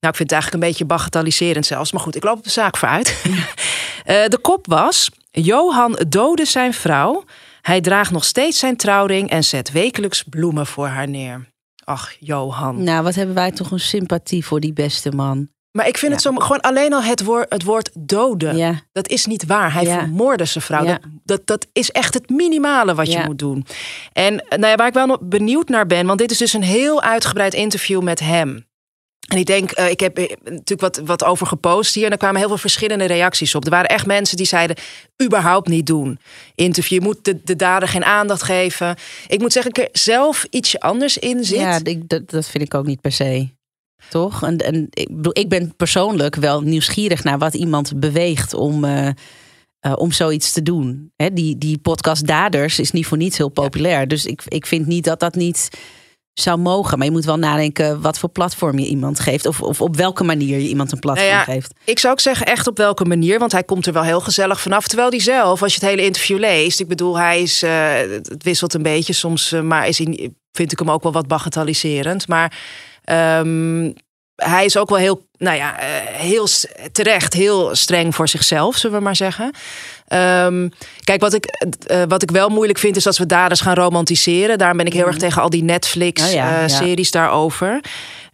Nou, 0.00 0.14
ik 0.14 0.16
vind 0.16 0.30
het 0.30 0.32
eigenlijk 0.32 0.62
een 0.62 0.68
beetje 0.68 0.84
bagatelliserend 0.84 1.66
zelfs. 1.66 1.92
Maar 1.92 2.00
goed, 2.00 2.16
ik 2.16 2.24
loop 2.24 2.36
op 2.36 2.44
de 2.44 2.50
zaak 2.50 2.76
vooruit. 2.76 3.22
de 4.32 4.38
kop 4.40 4.66
was: 4.66 5.10
Johan 5.42 5.98
doodde 6.08 6.44
zijn 6.44 6.72
vrouw. 6.72 7.24
Hij 7.62 7.80
draagt 7.80 8.10
nog 8.10 8.24
steeds 8.24 8.58
zijn 8.58 8.76
trouwring 8.76 9.30
en 9.30 9.44
zet 9.44 9.72
wekelijks 9.72 10.22
bloemen 10.22 10.66
voor 10.66 10.86
haar 10.86 11.08
neer. 11.08 11.48
Ach, 11.84 12.16
Johan. 12.20 12.82
Nou, 12.82 13.02
wat 13.02 13.14
hebben 13.14 13.34
wij 13.34 13.50
toch 13.50 13.70
een 13.70 13.80
sympathie 13.80 14.46
voor 14.46 14.60
die 14.60 14.72
beste 14.72 15.10
man. 15.10 15.48
Maar 15.70 15.88
ik 15.88 15.98
vind 15.98 16.10
ja. 16.10 16.16
het 16.16 16.26
zo 16.26 16.44
gewoon 16.44 16.60
alleen 16.60 16.92
al 16.92 17.02
het 17.02 17.24
woord, 17.24 17.46
het 17.52 17.62
woord 17.62 17.90
doden. 17.94 18.56
Ja. 18.56 18.80
Dat 18.92 19.08
is 19.08 19.26
niet 19.26 19.46
waar. 19.46 19.72
Hij 19.72 19.84
ja. 19.84 19.98
vermoordde 19.98 20.44
zijn 20.44 20.64
vrouw. 20.64 20.84
Dat, 20.84 21.00
dat, 21.24 21.46
dat, 21.46 21.66
is 21.72 21.90
echt 21.90 22.14
het 22.14 22.30
minimale 22.30 22.94
wat 22.94 23.12
je 23.12 23.22
moet 23.26 23.38
doen. 23.38 23.66
En 24.12 24.34
nou 24.48 24.66
ja, 24.66 24.74
waar 24.74 24.86
ik 24.86 24.94
wel 24.94 25.18
benieuwd 25.20 25.68
naar 25.68 25.86
ben, 25.86 26.06
want 26.06 26.18
dit 26.18 26.30
is 26.30 26.38
dus 26.38 26.52
een 26.52 26.62
heel 26.62 27.02
uitgebreid 27.02 27.54
interview 27.54 28.02
met 28.02 28.20
hem. 28.20 28.66
En 29.26 29.38
ik 29.38 29.46
denk, 29.46 29.78
uh, 29.78 29.90
ik 29.90 30.00
heb 30.00 30.16
natuurlijk 30.44 30.80
wat, 30.80 31.00
wat 31.04 31.24
over 31.24 31.46
gepost 31.46 31.94
hier. 31.94 32.04
En 32.04 32.10
er 32.10 32.18
kwamen 32.18 32.38
heel 32.38 32.48
veel 32.48 32.58
verschillende 32.58 33.04
reacties 33.04 33.54
op. 33.54 33.64
Er 33.64 33.70
waren 33.70 33.88
echt 33.88 34.06
mensen 34.06 34.36
die 34.36 34.46
zeiden: 34.46 34.76
überhaupt 35.22 35.68
niet 35.68 35.86
doen. 35.86 36.18
Interview, 36.54 36.98
je 36.98 37.04
moet 37.06 37.24
de, 37.24 37.40
de 37.44 37.56
dader 37.56 37.88
geen 37.88 38.04
aandacht 38.04 38.42
geven. 38.42 38.96
Ik 39.26 39.40
moet 39.40 39.52
zeggen, 39.52 39.72
ik 39.72 39.78
er 39.78 39.88
zelf 39.92 40.46
ietsje 40.50 40.80
anders 40.80 41.18
in 41.18 41.44
zit. 41.44 41.58
Ja, 41.58 41.78
dat, 42.06 42.30
dat 42.30 42.46
vind 42.46 42.64
ik 42.64 42.74
ook 42.74 42.86
niet 42.86 43.00
per 43.00 43.12
se. 43.12 43.48
Toch? 44.08 44.42
En, 44.42 44.56
en 44.56 44.86
ik, 44.90 45.08
bedoel, 45.10 45.38
ik 45.38 45.48
ben 45.48 45.76
persoonlijk 45.76 46.34
wel 46.34 46.60
nieuwsgierig 46.60 47.24
naar 47.24 47.38
wat 47.38 47.54
iemand 47.54 48.00
beweegt 48.00 48.54
om. 48.54 48.84
Uh, 48.84 49.08
om 49.94 50.12
zoiets 50.12 50.52
te 50.52 50.62
doen. 50.62 51.12
Die, 51.32 51.58
die 51.58 51.78
podcast 51.78 52.26
Daders 52.26 52.78
is 52.78 52.90
niet 52.90 53.06
voor 53.06 53.16
niets 53.16 53.36
heel 53.36 53.48
populair. 53.48 54.08
Dus 54.08 54.26
ik, 54.26 54.42
ik 54.48 54.66
vind 54.66 54.86
niet 54.86 55.04
dat 55.04 55.20
dat 55.20 55.34
niet 55.34 55.68
zou 56.40 56.58
mogen. 56.58 56.98
Maar 56.98 57.06
je 57.06 57.12
moet 57.12 57.24
wel 57.24 57.38
nadenken 57.38 58.00
wat 58.00 58.18
voor 58.18 58.28
platform 58.28 58.78
je 58.78 58.86
iemand 58.86 59.20
geeft. 59.20 59.46
Of, 59.46 59.60
of 59.60 59.80
op 59.80 59.96
welke 59.96 60.24
manier 60.24 60.58
je 60.58 60.68
iemand 60.68 60.92
een 60.92 60.98
platform 60.98 61.30
nou 61.30 61.44
geeft. 61.44 61.74
Ik 61.84 61.98
zou 61.98 62.12
ook 62.12 62.20
zeggen 62.20 62.46
echt 62.46 62.66
op 62.66 62.76
welke 62.76 63.04
manier. 63.04 63.38
Want 63.38 63.52
hij 63.52 63.64
komt 63.64 63.86
er 63.86 63.92
wel 63.92 64.02
heel 64.02 64.20
gezellig 64.20 64.60
vanaf. 64.60 64.86
Terwijl 64.86 65.10
hij 65.10 65.20
zelf, 65.20 65.62
als 65.62 65.74
je 65.74 65.80
het 65.80 65.88
hele 65.88 66.04
interview 66.04 66.38
leest. 66.38 66.80
Ik 66.80 66.88
bedoel, 66.88 67.18
hij 67.18 67.42
is, 67.42 67.62
uh, 67.62 67.94
het 68.22 68.42
wisselt 68.42 68.74
een 68.74 68.82
beetje 68.82 69.12
soms. 69.12 69.52
Uh, 69.52 69.60
maar 69.60 69.88
is 69.88 70.00
in, 70.00 70.36
vind 70.52 70.72
ik 70.72 70.78
hem 70.78 70.90
ook 70.90 71.02
wel 71.02 71.12
wat 71.12 71.28
bagatelliserend. 71.28 72.28
Maar 72.28 72.58
um, 73.40 73.94
hij 74.36 74.64
is 74.64 74.76
ook 74.76 74.88
wel 74.88 74.98
heel, 74.98 75.26
nou 75.36 75.56
ja, 75.56 75.82
uh, 75.82 75.86
heel 76.06 76.48
terecht, 76.92 77.32
heel 77.32 77.74
streng 77.74 78.14
voor 78.14 78.28
zichzelf, 78.28 78.76
zullen 78.76 78.96
we 78.96 79.02
maar 79.02 79.16
zeggen. 79.16 79.50
Um, 80.08 80.72
kijk, 81.04 81.20
wat 81.20 81.34
ik, 81.34 81.66
uh, 81.90 82.02
wat 82.08 82.22
ik 82.22 82.30
wel 82.30 82.48
moeilijk 82.48 82.78
vind, 82.78 82.96
is 82.96 83.06
als 83.06 83.18
we 83.18 83.26
daders 83.26 83.60
gaan 83.60 83.74
romantiseren. 83.74 84.58
Daarom 84.58 84.76
ben 84.76 84.86
ik 84.86 84.92
heel 84.92 85.06
erg 85.06 85.16
mhm. 85.16 85.24
tegen 85.24 85.42
al 85.42 85.50
die 85.50 85.64
Netflix-series 85.64 87.10
ja, 87.10 87.20
uh, 87.20 87.24
daarover. 87.24 87.80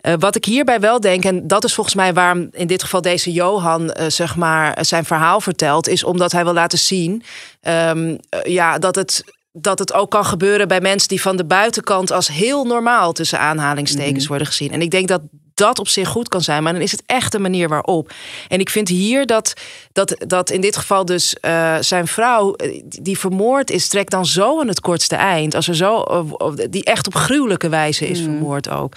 Uh, 0.02 0.12
wat 0.19 0.37
ik 0.37 0.45
hierbij 0.45 0.81
wel 0.81 1.00
denk, 1.00 1.25
en 1.25 1.47
dat 1.47 1.64
is 1.64 1.75
volgens 1.75 1.95
mij 1.97 2.12
waarom 2.12 2.49
in 2.52 2.67
dit 2.67 2.83
geval 2.83 3.00
deze 3.00 3.33
Johan 3.33 3.83
uh, 3.83 4.07
zeg 4.09 4.37
maar 4.37 4.79
zijn 4.81 5.05
verhaal 5.05 5.41
vertelt, 5.41 5.88
is 5.88 6.05
omdat 6.05 6.33
hij 6.33 6.45
wil 6.45 6.52
laten 6.52 6.79
zien 6.79 7.23
um, 7.62 8.19
ja, 8.43 8.79
dat 8.79 8.95
het 8.95 9.25
dat 9.52 9.79
het 9.79 9.93
ook 9.93 10.11
kan 10.11 10.25
gebeuren 10.25 10.69
bij 10.69 10.81
mensen 10.81 11.09
die 11.09 11.21
van 11.21 11.37
de 11.37 11.45
buitenkant 11.45 12.11
als 12.11 12.29
heel 12.29 12.64
normaal 12.64 13.12
tussen 13.12 13.38
aanhalingstekens 13.38 14.19
mhm. 14.19 14.29
worden 14.29 14.47
gezien. 14.47 14.71
En 14.73 14.83
ik 14.83 14.91
denk 14.91 15.09
dat 15.09 15.21
dat 15.54 15.78
op 15.78 15.88
zich 15.88 16.09
goed 16.09 16.28
kan 16.28 16.40
zijn, 16.40 16.62
maar 16.62 16.73
dan 16.73 16.82
is 16.82 16.92
het 16.92 17.02
echt 17.06 17.32
de 17.32 17.38
manier 17.38 17.68
waarop. 17.68 18.12
En 18.49 18.61
ik 18.61 18.71
vind 18.71 18.88
hier 18.88 19.26
dat, 19.26 19.52
dat, 19.92 20.16
dat 20.26 20.50
in 20.50 20.61
dit 20.61 20.76
geval 20.76 21.04
dus 21.04 21.37
uh, 21.40 21.76
zijn 21.80 22.06
vrouw, 22.06 22.54
eh, 22.54 22.82
die 22.85 23.18
vermoord 23.18 23.71
is, 23.71 23.88
trekt 23.88 24.11
dan 24.11 24.26
zo 24.26 24.61
aan 24.61 24.68
het 24.68 24.80
kortste 24.80 25.16
eind. 25.16 25.54
Als 25.54 25.68
er 25.68 25.76
zo, 25.76 26.04
die 26.71 26.85
echt 26.85 27.06
op 27.06 27.14
gruwelijke 27.14 27.68
wijze 27.68 28.06
is 28.06 28.21
mhm. 28.21 28.30
vermoord 28.30 28.68
ook. 28.68 28.94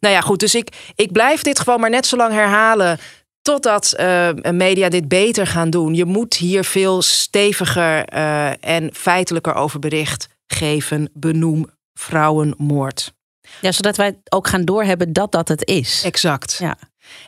Nou 0.00 0.14
ja, 0.14 0.20
goed, 0.20 0.40
dus 0.40 0.54
ik, 0.54 0.68
ik 0.94 1.12
blijf 1.12 1.42
dit 1.42 1.58
gewoon 1.58 1.80
maar 1.80 1.90
net 1.90 2.06
zo 2.06 2.16
lang 2.16 2.32
herhalen 2.32 2.98
totdat 3.42 3.94
uh, 4.00 4.28
media 4.50 4.88
dit 4.88 5.08
beter 5.08 5.46
gaan 5.46 5.70
doen. 5.70 5.94
Je 5.94 6.04
moet 6.04 6.34
hier 6.34 6.64
veel 6.64 7.02
steviger 7.02 8.14
uh, 8.14 8.64
en 8.64 8.90
feitelijker 8.92 9.54
over 9.54 9.78
bericht 9.78 10.28
geven. 10.46 11.10
Benoem 11.12 11.66
vrouwenmoord. 11.94 13.15
Ja, 13.60 13.72
zodat 13.72 13.96
wij 13.96 14.18
ook 14.28 14.48
gaan 14.48 14.64
doorhebben 14.64 15.12
dat 15.12 15.32
dat 15.32 15.48
het 15.48 15.66
is. 15.66 16.02
Exact. 16.04 16.56
Ja. 16.58 16.76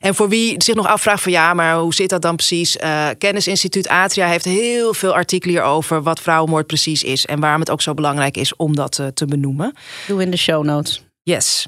En 0.00 0.14
voor 0.14 0.28
wie 0.28 0.54
zich 0.62 0.74
nog 0.74 0.86
afvraagt 0.86 1.22
van 1.22 1.32
ja, 1.32 1.54
maar 1.54 1.76
hoe 1.76 1.94
zit 1.94 2.10
dat 2.10 2.22
dan 2.22 2.36
precies? 2.36 2.76
Uh, 2.76 3.08
Kennisinstituut 3.18 3.88
Atria 3.88 4.26
heeft 4.26 4.44
heel 4.44 4.94
veel 4.94 5.14
artikelen 5.14 5.54
hierover 5.54 6.02
wat 6.02 6.20
vrouwenmoord 6.20 6.66
precies 6.66 7.02
is 7.02 7.26
en 7.26 7.40
waarom 7.40 7.60
het 7.60 7.70
ook 7.70 7.82
zo 7.82 7.94
belangrijk 7.94 8.36
is 8.36 8.56
om 8.56 8.76
dat 8.76 8.98
uh, 8.98 9.06
te 9.06 9.24
benoemen. 9.24 9.74
Doe 10.06 10.22
in 10.22 10.30
de 10.30 10.36
show 10.36 10.64
notes. 10.64 11.02
Yes. 11.22 11.66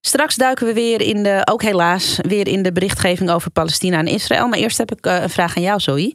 Straks 0.00 0.34
duiken 0.34 0.66
we 0.66 0.72
weer 0.72 1.00
in 1.00 1.22
de, 1.22 1.42
ook 1.44 1.62
helaas, 1.62 2.18
weer 2.22 2.48
in 2.48 2.62
de 2.62 2.72
berichtgeving 2.72 3.30
over 3.30 3.50
Palestina 3.50 3.98
en 3.98 4.06
Israël. 4.06 4.48
Maar 4.48 4.58
eerst 4.58 4.78
heb 4.78 4.92
ik 4.92 5.06
uh, 5.06 5.22
een 5.22 5.30
vraag 5.30 5.56
aan 5.56 5.62
jou, 5.62 5.80
Zoe. 5.80 6.14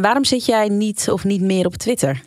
waarom 0.00 0.24
zit 0.24 0.46
jij 0.46 0.68
niet 0.68 1.08
of 1.10 1.24
niet 1.24 1.40
meer 1.40 1.66
op 1.66 1.74
Twitter? 1.74 2.20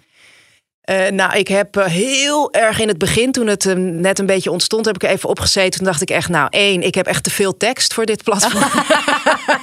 Uh, 0.91 1.07
nou, 1.07 1.37
ik 1.37 1.47
heb 1.47 1.77
uh, 1.77 1.85
heel 1.85 2.53
erg 2.53 2.79
in 2.79 2.87
het 2.87 2.97
begin, 2.97 3.31
toen 3.31 3.47
het 3.47 3.65
uh, 3.65 3.73
net 3.75 4.19
een 4.19 4.25
beetje 4.25 4.51
ontstond, 4.51 4.85
heb 4.85 4.95
ik 4.95 5.03
even 5.03 5.29
opgezeten. 5.29 5.71
Toen 5.71 5.87
dacht 5.87 6.01
ik 6.01 6.09
echt, 6.09 6.29
nou, 6.29 6.47
één, 6.49 6.81
ik 6.81 6.95
heb 6.95 7.05
echt 7.05 7.23
te 7.23 7.29
veel 7.29 7.57
tekst 7.57 7.93
voor 7.93 8.05
dit 8.05 8.23
platform. 8.23 8.63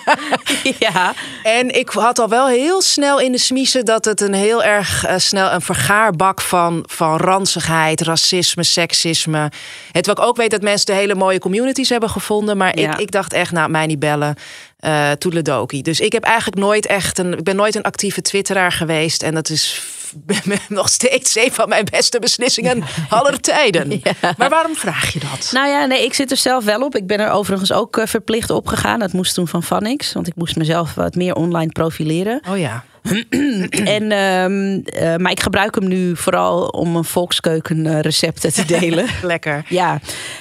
ja. 0.78 1.14
En 1.42 1.74
ik 1.78 1.88
had 1.88 2.18
al 2.18 2.28
wel 2.28 2.48
heel 2.48 2.82
snel 2.82 3.20
in 3.20 3.32
de 3.32 3.38
smiezen 3.38 3.84
dat 3.84 4.04
het 4.04 4.20
een 4.20 4.34
heel 4.34 4.62
erg 4.62 5.04
snel 5.16 5.50
een 5.50 5.60
vergaarbak 5.60 6.40
van, 6.40 6.84
van 6.86 7.16
ranzigheid, 7.16 8.00
racisme, 8.00 8.64
seksisme. 8.64 9.50
Het 9.92 10.06
wat 10.06 10.18
ik 10.18 10.24
ook 10.24 10.36
weet 10.36 10.50
dat 10.50 10.62
mensen 10.62 10.86
de 10.86 10.92
hele 10.92 11.14
mooie 11.14 11.38
communities 11.38 11.88
hebben 11.88 12.10
gevonden. 12.10 12.56
Maar 12.56 12.78
ja. 12.78 12.92
ik, 12.92 12.98
ik 12.98 13.10
dacht 13.10 13.32
echt, 13.32 13.52
nou, 13.52 13.70
mij 13.70 13.86
niet 13.86 13.98
bellen. 13.98 14.34
Uh, 14.80 15.10
Toedeledoki. 15.10 15.82
Dus 15.82 16.00
ik 16.00 16.12
heb 16.12 16.22
eigenlijk 16.22 16.56
nooit 16.56 16.86
echt 16.86 17.18
een. 17.18 17.32
Ik 17.32 17.44
ben 17.44 17.56
nooit 17.56 17.74
een 17.74 17.82
actieve 17.82 18.20
twitteraar 18.20 18.72
geweest. 18.72 19.22
En 19.22 19.34
dat 19.34 19.48
is 19.48 19.82
nog 20.68 20.88
steeds 20.88 21.36
een 21.36 21.52
van 21.52 21.68
mijn 21.68 21.84
beste 21.90 22.18
beslissingen 22.18 22.84
aller 23.08 23.40
tijden. 23.40 24.02
Maar 24.36 24.48
waarom 24.48 24.74
vraag 24.74 25.12
je 25.12 25.18
dat? 25.18 25.50
Nou 25.52 25.68
ja, 25.68 25.84
nee, 25.86 26.04
ik 26.04 26.14
zit 26.14 26.30
er 26.30 26.36
zelf 26.36 26.64
wel 26.64 26.80
op. 26.80 26.96
Ik 26.96 27.06
ben 27.06 27.20
er 27.20 27.30
overigens 27.30 27.72
ook 27.72 27.96
uh, 27.96 28.06
verplicht 28.06 28.50
opgegaan. 28.50 28.98
Dat 28.98 29.12
moest 29.12 29.34
toen 29.34 29.48
van 29.48 29.62
Vanix. 29.62 30.12
Want 30.12 30.26
ik 30.26 30.34
moest 30.36 30.56
mezelf 30.56 30.94
wat 30.94 31.14
meer 31.14 31.34
online 31.34 31.72
profileren. 31.72 32.40
Oh 32.48 32.58
ja. 32.58 32.84
en, 33.96 34.12
um, 34.12 34.82
uh, 34.84 35.16
maar 35.16 35.30
ik 35.30 35.40
gebruik 35.40 35.74
hem 35.74 35.88
nu 35.88 36.16
vooral 36.16 36.66
om 36.66 36.96
een 36.96 37.04
volkskeuken 37.04 38.00
recepten 38.00 38.52
te 38.52 38.64
delen. 38.64 39.06
Lekker. 39.22 39.64
Ja. 39.68 40.00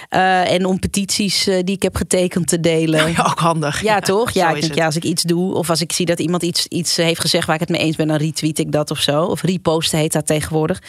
Uh, 0.10 0.52
en 0.52 0.66
om 0.66 0.80
petities 0.80 1.48
uh, 1.48 1.56
die 1.64 1.76
ik 1.76 1.82
heb 1.82 1.96
getekend 1.96 2.48
te 2.48 2.60
delen. 2.60 3.06
Ja, 3.18 3.26
ook 3.30 3.40
handig. 3.40 3.82
Ja, 3.82 4.00
toch? 4.00 4.32
Ja, 4.32 4.50
ik 4.50 4.62
denk, 4.62 4.74
ja, 4.74 4.86
als 4.86 4.96
ik 4.96 5.04
iets 5.04 5.24
doe 5.24 5.54
of 5.54 5.70
als 5.70 5.82
ik 5.82 5.92
zie 5.92 6.06
dat 6.06 6.20
iemand 6.20 6.44
iets, 6.44 6.68
iets 6.68 6.96
heeft 6.96 7.20
gezegd 7.20 7.46
waar 7.46 7.56
ik 7.56 7.62
het 7.62 7.70
mee 7.70 7.82
eens 7.82 7.96
ben, 7.96 8.08
dan 8.08 8.18
retweet 8.18 8.60
ik 8.60 8.72
dat 8.72 8.92
of 8.92 9.00
zo. 9.00 9.24
Of 9.24 9.42
reposten 9.42 10.00
heet 10.00 10.12
dat 10.12 10.26
tegenwoordig. 10.26 10.82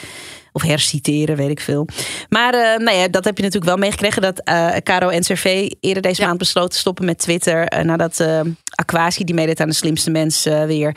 Of 0.52 0.62
herciteren, 0.62 1.37
weet 1.37 1.50
ik 1.50 1.60
veel. 1.60 1.88
Maar 2.28 2.52
nou 2.82 2.96
ja, 2.96 3.08
dat 3.08 3.25
heb 3.25 3.37
je 3.37 3.42
natuurlijk 3.42 3.70
wel 3.70 3.80
meegekregen. 3.80 4.22
Dat 4.22 4.42
Caro 4.82 5.10
NCRV 5.10 5.70
eerder 5.80 6.02
deze 6.02 6.20
ja. 6.20 6.26
maand 6.26 6.38
besloten 6.38 6.70
te 6.70 6.78
stoppen 6.78 7.04
met 7.04 7.18
Twitter. 7.18 7.84
Nadat 7.84 8.25
Aquasi, 8.70 9.25
die 9.25 9.34
meedeed 9.34 9.60
aan 9.60 9.68
de 9.68 9.75
slimste 9.75 10.10
mensen, 10.10 10.66
weer 10.66 10.96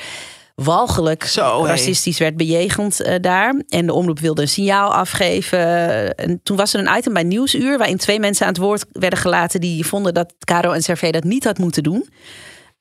walgelijk 0.63 1.23
Zo, 1.23 1.65
racistisch 1.65 2.19
werd 2.19 2.37
bejegend 2.37 3.01
uh, 3.01 3.15
daar. 3.21 3.61
En 3.69 3.85
de 3.85 3.93
omroep 3.93 4.19
wilde 4.19 4.41
een 4.41 4.47
signaal 4.47 4.93
afgeven. 4.93 5.59
En 6.15 6.39
toen 6.43 6.57
was 6.57 6.73
er 6.73 6.79
een 6.79 6.97
item 6.97 7.13
bij 7.13 7.23
Nieuwsuur... 7.23 7.77
waarin 7.77 7.97
twee 7.97 8.19
mensen 8.19 8.45
aan 8.45 8.51
het 8.51 8.61
woord 8.61 8.85
werden 8.91 9.19
gelaten... 9.19 9.61
die 9.61 9.85
vonden 9.85 10.13
dat 10.13 10.33
Caro 10.39 10.71
en 10.71 10.81
Servé 10.81 11.09
dat 11.09 11.23
niet 11.23 11.43
had 11.43 11.57
moeten 11.57 11.83
doen. 11.83 12.09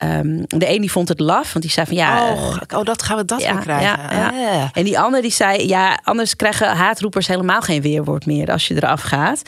Um, 0.03 0.45
de 0.47 0.69
een 0.69 0.81
die 0.81 0.91
vond 0.91 1.09
het 1.09 1.21
laf, 1.21 1.53
want 1.53 1.65
die 1.65 1.73
zei 1.73 1.87
van 1.87 1.97
ja. 1.97 2.33
Oh, 2.33 2.57
oh 2.75 2.85
dat 2.85 3.03
gaan 3.03 3.17
we 3.17 3.25
dat 3.25 3.41
ja, 3.41 3.59
krijgen. 3.59 3.87
Ja, 3.87 4.13
ja. 4.13 4.63
Ah. 4.63 4.69
En 4.73 4.85
die 4.85 4.99
andere 4.99 5.23
die 5.23 5.31
zei 5.31 5.69
ja, 5.69 6.01
anders 6.05 6.37
krijgen 6.37 6.77
haatroepers 6.77 7.27
helemaal 7.27 7.61
geen 7.61 7.83
weerwoord 7.83 8.27
meer 8.27 8.51
als 8.53 8.69
je 8.69 8.75
eraf 8.75 9.01
gaat. 9.03 9.43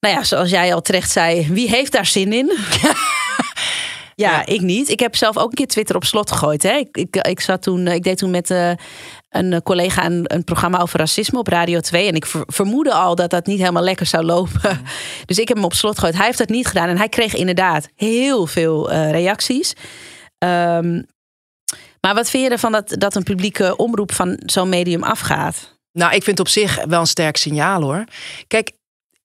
Nou 0.00 0.14
ja, 0.14 0.24
zoals 0.24 0.50
jij 0.50 0.74
al 0.74 0.80
terecht 0.80 1.10
zei, 1.10 1.46
wie 1.50 1.68
heeft 1.68 1.92
daar 1.92 2.06
zin 2.06 2.32
in? 2.32 2.52
Ja, 4.20 4.46
ik 4.46 4.60
niet. 4.60 4.88
Ik 4.88 5.00
heb 5.00 5.16
zelf 5.16 5.38
ook 5.38 5.48
een 5.48 5.54
keer 5.54 5.66
Twitter 5.66 5.96
op 5.96 6.04
slot 6.04 6.30
gegooid. 6.30 6.62
Hè. 6.62 6.72
Ik, 6.72 6.96
ik, 6.96 7.16
ik, 7.16 7.40
zat 7.40 7.62
toen, 7.62 7.86
ik 7.86 8.02
deed 8.02 8.18
toen 8.18 8.30
met 8.30 8.50
uh, 8.50 8.72
een 9.28 9.62
collega 9.62 10.04
een, 10.04 10.24
een, 10.26 10.44
programma 10.44 10.80
over 10.80 10.98
racisme 10.98 11.38
op 11.38 11.46
Radio 11.46 11.80
2. 11.80 12.08
En 12.08 12.14
ik 12.14 12.26
ver, 12.26 12.42
vermoedde 12.46 12.92
al 12.92 13.14
dat 13.14 13.30
dat 13.30 13.46
niet 13.46 13.58
helemaal 13.58 13.82
lekker 13.82 14.06
zou 14.06 14.24
lopen. 14.24 14.60
Dus 15.26 15.38
ik 15.38 15.48
heb 15.48 15.56
hem 15.56 15.66
op 15.66 15.74
slot 15.74 15.94
gegooid. 15.94 16.16
Hij 16.16 16.26
heeft 16.26 16.38
dat 16.38 16.48
niet 16.48 16.66
gedaan. 16.66 16.88
En 16.88 16.96
hij 16.96 17.08
kreeg 17.08 17.34
inderdaad 17.34 17.88
heel 17.94 18.46
veel 18.46 18.92
uh, 18.92 19.10
reacties. 19.10 19.72
Um, 20.38 21.06
maar 22.00 22.14
wat 22.14 22.30
vind 22.30 22.44
je 22.44 22.50
ervan 22.50 22.72
dat, 22.72 22.94
dat 22.98 23.14
een 23.14 23.22
publieke 23.22 23.76
omroep 23.76 24.12
van 24.12 24.40
zo'n 24.46 24.68
medium 24.68 25.02
afgaat? 25.02 25.78
Nou, 25.92 26.14
ik 26.14 26.22
vind 26.22 26.40
op 26.40 26.48
zich 26.48 26.84
wel 26.84 27.00
een 27.00 27.06
sterk 27.06 27.36
signaal 27.36 27.82
hoor. 27.82 28.04
Kijk, 28.46 28.72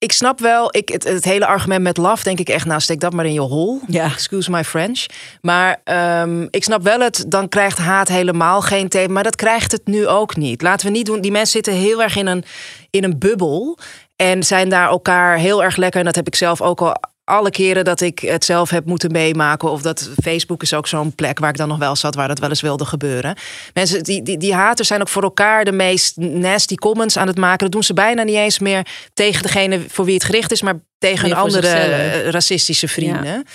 ik 0.06 0.12
snap 0.12 0.40
wel, 0.40 0.68
ik, 0.72 0.90
het, 0.90 1.04
het, 1.04 1.24
hele 1.24 1.46
argument 1.46 1.82
met 1.82 1.98
love, 1.98 2.24
denk 2.24 2.40
ik 2.40 2.50
echt, 2.50 2.66
nou 2.66 2.80
steek 2.82 3.00
dat 3.00 3.14
maar 3.14 3.26
in 3.26 3.34
je 3.34 3.40
hol. 3.40 3.80
Ja. 3.88 4.06
Excuse 4.06 4.52
my 4.52 4.64
French. 4.64 5.06
Maar 5.42 5.82
um, 6.22 6.48
ik 6.50 6.64
snap 6.64 6.84
wel 6.84 7.00
het, 7.00 7.26
dan 7.28 7.50
krijgt 7.50 7.78
haat 7.78 8.08
helemaal 8.08 8.62
geen 8.62 8.90
thema. 8.90 9.14
Maar 9.14 9.24
dat 9.24 9.36
krijgt 9.36 9.72
het 9.72 9.88
nu 9.88 10.08
ook 10.08 10.36
niet. 10.36 10.62
Laten 10.62 10.86
we 10.86 10.92
niet 10.92 11.06
doen. 11.06 11.22
Die 11.22 11.32
mensen 11.32 11.52
zitten 11.52 11.74
heel 11.74 12.04
erg 12.04 12.16
in 12.16 12.28
een, 12.28 12.44
in 12.90 13.04
een 13.04 13.20
bubbel. 13.20 13.78
En 14.16 14.44
zijn 14.44 14.70
daar 14.70 14.90
elkaar 14.90 15.38
heel 15.38 15.64
erg 15.64 15.76
lekker. 15.76 16.00
En 16.00 16.06
dat 16.06 16.16
heb 16.16 16.28
ik 16.28 16.36
zelf 16.36 16.62
ook 16.62 16.82
al 16.82 16.96
alle 17.26 17.50
keren 17.50 17.84
dat 17.84 18.02
ik 18.02 18.20
het 18.20 18.46
zelf 18.46 18.70
heb 18.70 18.86
moeten 18.86 19.12
meemaken. 19.12 19.72
Of 19.72 19.82
dat 19.82 20.10
Facebook 20.24 20.62
is 20.62 20.74
ook 20.74 20.88
zo'n 20.88 21.16
plek 21.16 21.40
waar 21.40 21.50
ik 21.50 21.58
dan 21.58 21.68
nog 21.68 21.78
wel 21.78 21.96
zat, 21.96 22.16
waar 22.16 22.28
dat 22.28 22.40
wel 22.40 22.50
eens 22.50 22.62
wilde 22.62 22.86
gebeuren. 22.86 23.38
Mensen, 23.74 24.04
die, 24.04 24.24
die, 24.24 24.38
die 24.38 24.54
haters 24.54 24.88
zijn 24.88 25.02
ook 25.02 25.08
voor 25.08 25.24
elkaar 25.24 25.66
de 25.66 25.72
meest 25.72 26.18
nasty 26.18 26.76
comments 26.76 27.18
aan 27.18 27.28
het 27.28 27.38
maken. 27.38 27.58
Dat 27.58 27.72
doen 27.72 27.84
ze 27.84 27.94
bijna 27.94 28.24
niet 28.24 28.36
eens 28.36 28.60
meer 28.60 28.88
tegen 29.14 29.42
degene 29.42 29.82
voor 29.88 30.06
wie 30.06 30.14
het 30.14 30.24
gericht 30.24 30.52
is, 30.52 30.62
maar 30.62 30.80
tegen 30.98 31.30
een 31.30 31.36
andere 31.36 32.30
racistische 32.30 32.88
vrienden. 32.88 33.46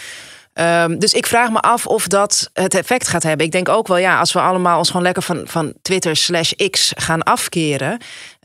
Ehm, 0.52 0.99
dus 0.99 1.12
ik 1.12 1.26
vraag 1.26 1.50
me 1.50 1.61
af 1.61 1.87
of 1.87 2.07
dat 2.07 2.50
het 2.52 2.75
effect 2.75 3.09
gaat 3.09 3.23
hebben. 3.23 3.47
Ik 3.47 3.52
denk 3.52 3.69
ook 3.69 3.88
wel, 3.88 3.97
ja, 3.97 4.19
als 4.19 4.33
we 4.33 4.40
allemaal 4.40 4.78
ons 4.78 4.87
gewoon 4.87 5.02
lekker 5.02 5.23
van, 5.23 5.42
van 5.45 5.73
Twitter 5.83 6.16
slash 6.16 6.52
X 6.71 6.92
gaan 6.97 7.23
afkeren. 7.23 7.99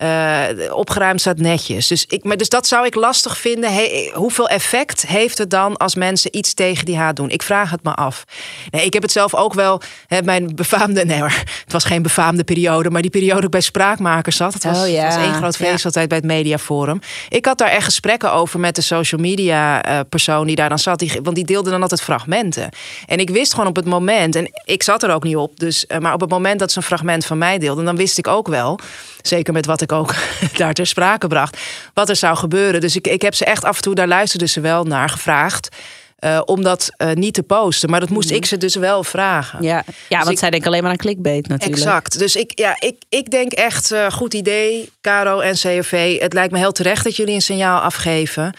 Uh, 0.04 0.44
opgeruimd 0.70 1.22
staat 1.22 1.38
netjes. 1.38 1.88
Dus, 1.88 2.06
ik, 2.08 2.24
maar 2.24 2.38
dus 2.38 2.50
dat 2.50 2.68
zou 2.68 2.86
ik 2.86 2.96
lastig 2.96 3.38
vinden. 3.38 3.72
hoeveel 4.14 4.48
effect 4.48 5.08
heeft 5.08 5.38
het 5.38 5.50
dan 5.50 5.78
als 5.78 5.96
mensen 5.96 6.38
iets 6.38 6.54
tegen 6.54 6.86
die 6.86 6.98
haat 6.98 7.16
doen? 7.16 7.30
Ik 7.30 7.44
vraag 7.44 7.72
het 7.72 7.84
me 7.84 7.94
af. 7.94 8.24
Nee, 8.70 8.86
ik 8.86 8.94
heb 8.94 9.02
het 9.02 9.12
zelf 9.12 9.36
ook 9.36 9.54
wel. 9.54 9.82
Hè, 10.08 10.22
mijn 10.22 10.56
befaamde, 10.56 11.06
nee 11.06 11.20
hoor, 11.20 11.34
het 11.64 11.72
was 11.72 11.84
geen 11.84 12.02
befaamde 12.02 12.44
periode, 12.44 12.90
maar 12.90 13.02
die 13.02 13.12
periode 13.12 13.50
bij 13.50 13.62
spraakmakers 13.62 14.36
zat. 14.36 14.54
Het 14.54 14.64
was, 14.64 14.82
oh, 14.82 14.90
ja. 14.90 15.06
was 15.06 15.16
één 15.16 15.34
groot 15.34 15.56
feest 15.56 15.86
altijd 15.86 16.08
bij 16.08 16.18
het 16.18 16.26
Mediaforum. 16.26 17.00
Ik 17.30 17.46
had 17.46 17.58
daar 17.58 17.70
echt 17.70 17.86
gesprekken 17.86 18.34
over 18.34 18.60
met 18.60 18.76
de 18.76 18.82
social 18.82 19.22
media 19.22 19.90
uh, 19.90 20.00
persoon 20.10 20.48
die 20.48 20.56
daar 20.56 20.70
dan 20.70 20.80
zat. 20.80 21.00
Die, 21.00 21.20
want 21.24 21.36
die 21.36 21.46
deelde 21.46 21.70
dan 21.70 21.82
altijd 21.82 21.95
fragmenten. 22.02 22.70
En 23.06 23.20
ik 23.20 23.30
wist 23.30 23.54
gewoon 23.54 23.68
op 23.70 23.76
het 23.76 23.86
moment, 23.86 24.36
en 24.36 24.52
ik 24.66 24.84
zat 24.84 25.04
er 25.04 25.14
ook 25.14 25.24
niet 25.24 25.36
op, 25.36 25.60
dus, 25.60 25.86
uh, 25.88 25.98
maar 25.98 26.14
op 26.14 26.22
het 26.22 26.30
moment 26.30 26.60
dat 26.60 26.72
ze 26.72 26.78
een 26.78 26.84
fragment 26.84 27.26
van 27.26 27.38
mij 27.38 27.58
deelden, 27.58 27.86
dan 27.86 27.96
wist 27.96 28.18
ik 28.18 28.28
ook 28.28 28.48
wel, 28.48 28.80
zeker 29.22 29.54
met 29.54 29.66
wat 29.66 29.82
ik 29.82 29.92
ook 29.92 30.16
daar 30.58 30.74
ter 30.74 30.88
sprake 30.88 31.28
bracht, 31.28 31.58
wat 31.94 32.10
er 32.10 32.16
zou 32.16 32.38
gebeuren. 32.38 32.82
Dus 32.82 32.96
ik, 32.96 33.08
ik 33.08 33.22
heb 33.22 33.36
ze 33.36 33.46
echt 33.46 33.64
af 33.64 33.76
en 33.76 33.82
toe, 33.82 33.96
daar 33.96 34.08
luisterden 34.08 34.50
ze 34.50 34.62
wel 34.62 34.84
naar 34.84 35.10
gevraagd. 35.10 35.70
Uh, 36.20 36.42
om 36.46 36.64
dat 36.64 36.90
uh, 36.98 37.12
niet 37.12 37.34
te 37.34 37.44
posten. 37.44 37.90
Maar 37.90 38.00
dat 38.00 38.10
moest 38.10 38.28
mhm. 38.30 38.38
ik 38.38 38.46
ze 38.46 38.58
dus 38.58 38.76
wel 38.76 39.04
vragen. 39.04 39.64
Ja, 39.64 39.84
ja 40.10 40.18
dus 40.18 40.26
want 40.26 40.40
zij 40.40 40.50
denken 40.50 40.68
alleen 40.68 40.82
maar 40.82 40.92
aan 40.92 40.98
clickbait 40.98 41.48
natuurlijk. 41.48 41.82
Exact. 41.82 42.20
Dus 42.20 42.36
ik, 42.36 42.60
ja, 42.60 42.76
ik, 42.80 42.96
ik 43.10 43.32
denk 43.32 43.52
echt, 43.52 43.92
uh, 43.92 44.12
goed 44.12 44.34
idee, 44.34 44.90
Caro 45.02 45.40
en 45.40 45.54
CFV. 45.54 46.20
Het 46.20 46.34
lijkt 46.34 46.52
me 46.52 46.58
heel 46.58 46.72
terecht 46.72 47.04
dat 47.04 47.16
jullie 47.16 47.34
een 47.34 47.42
signaal 47.42 47.80
afgeven. 47.80 48.56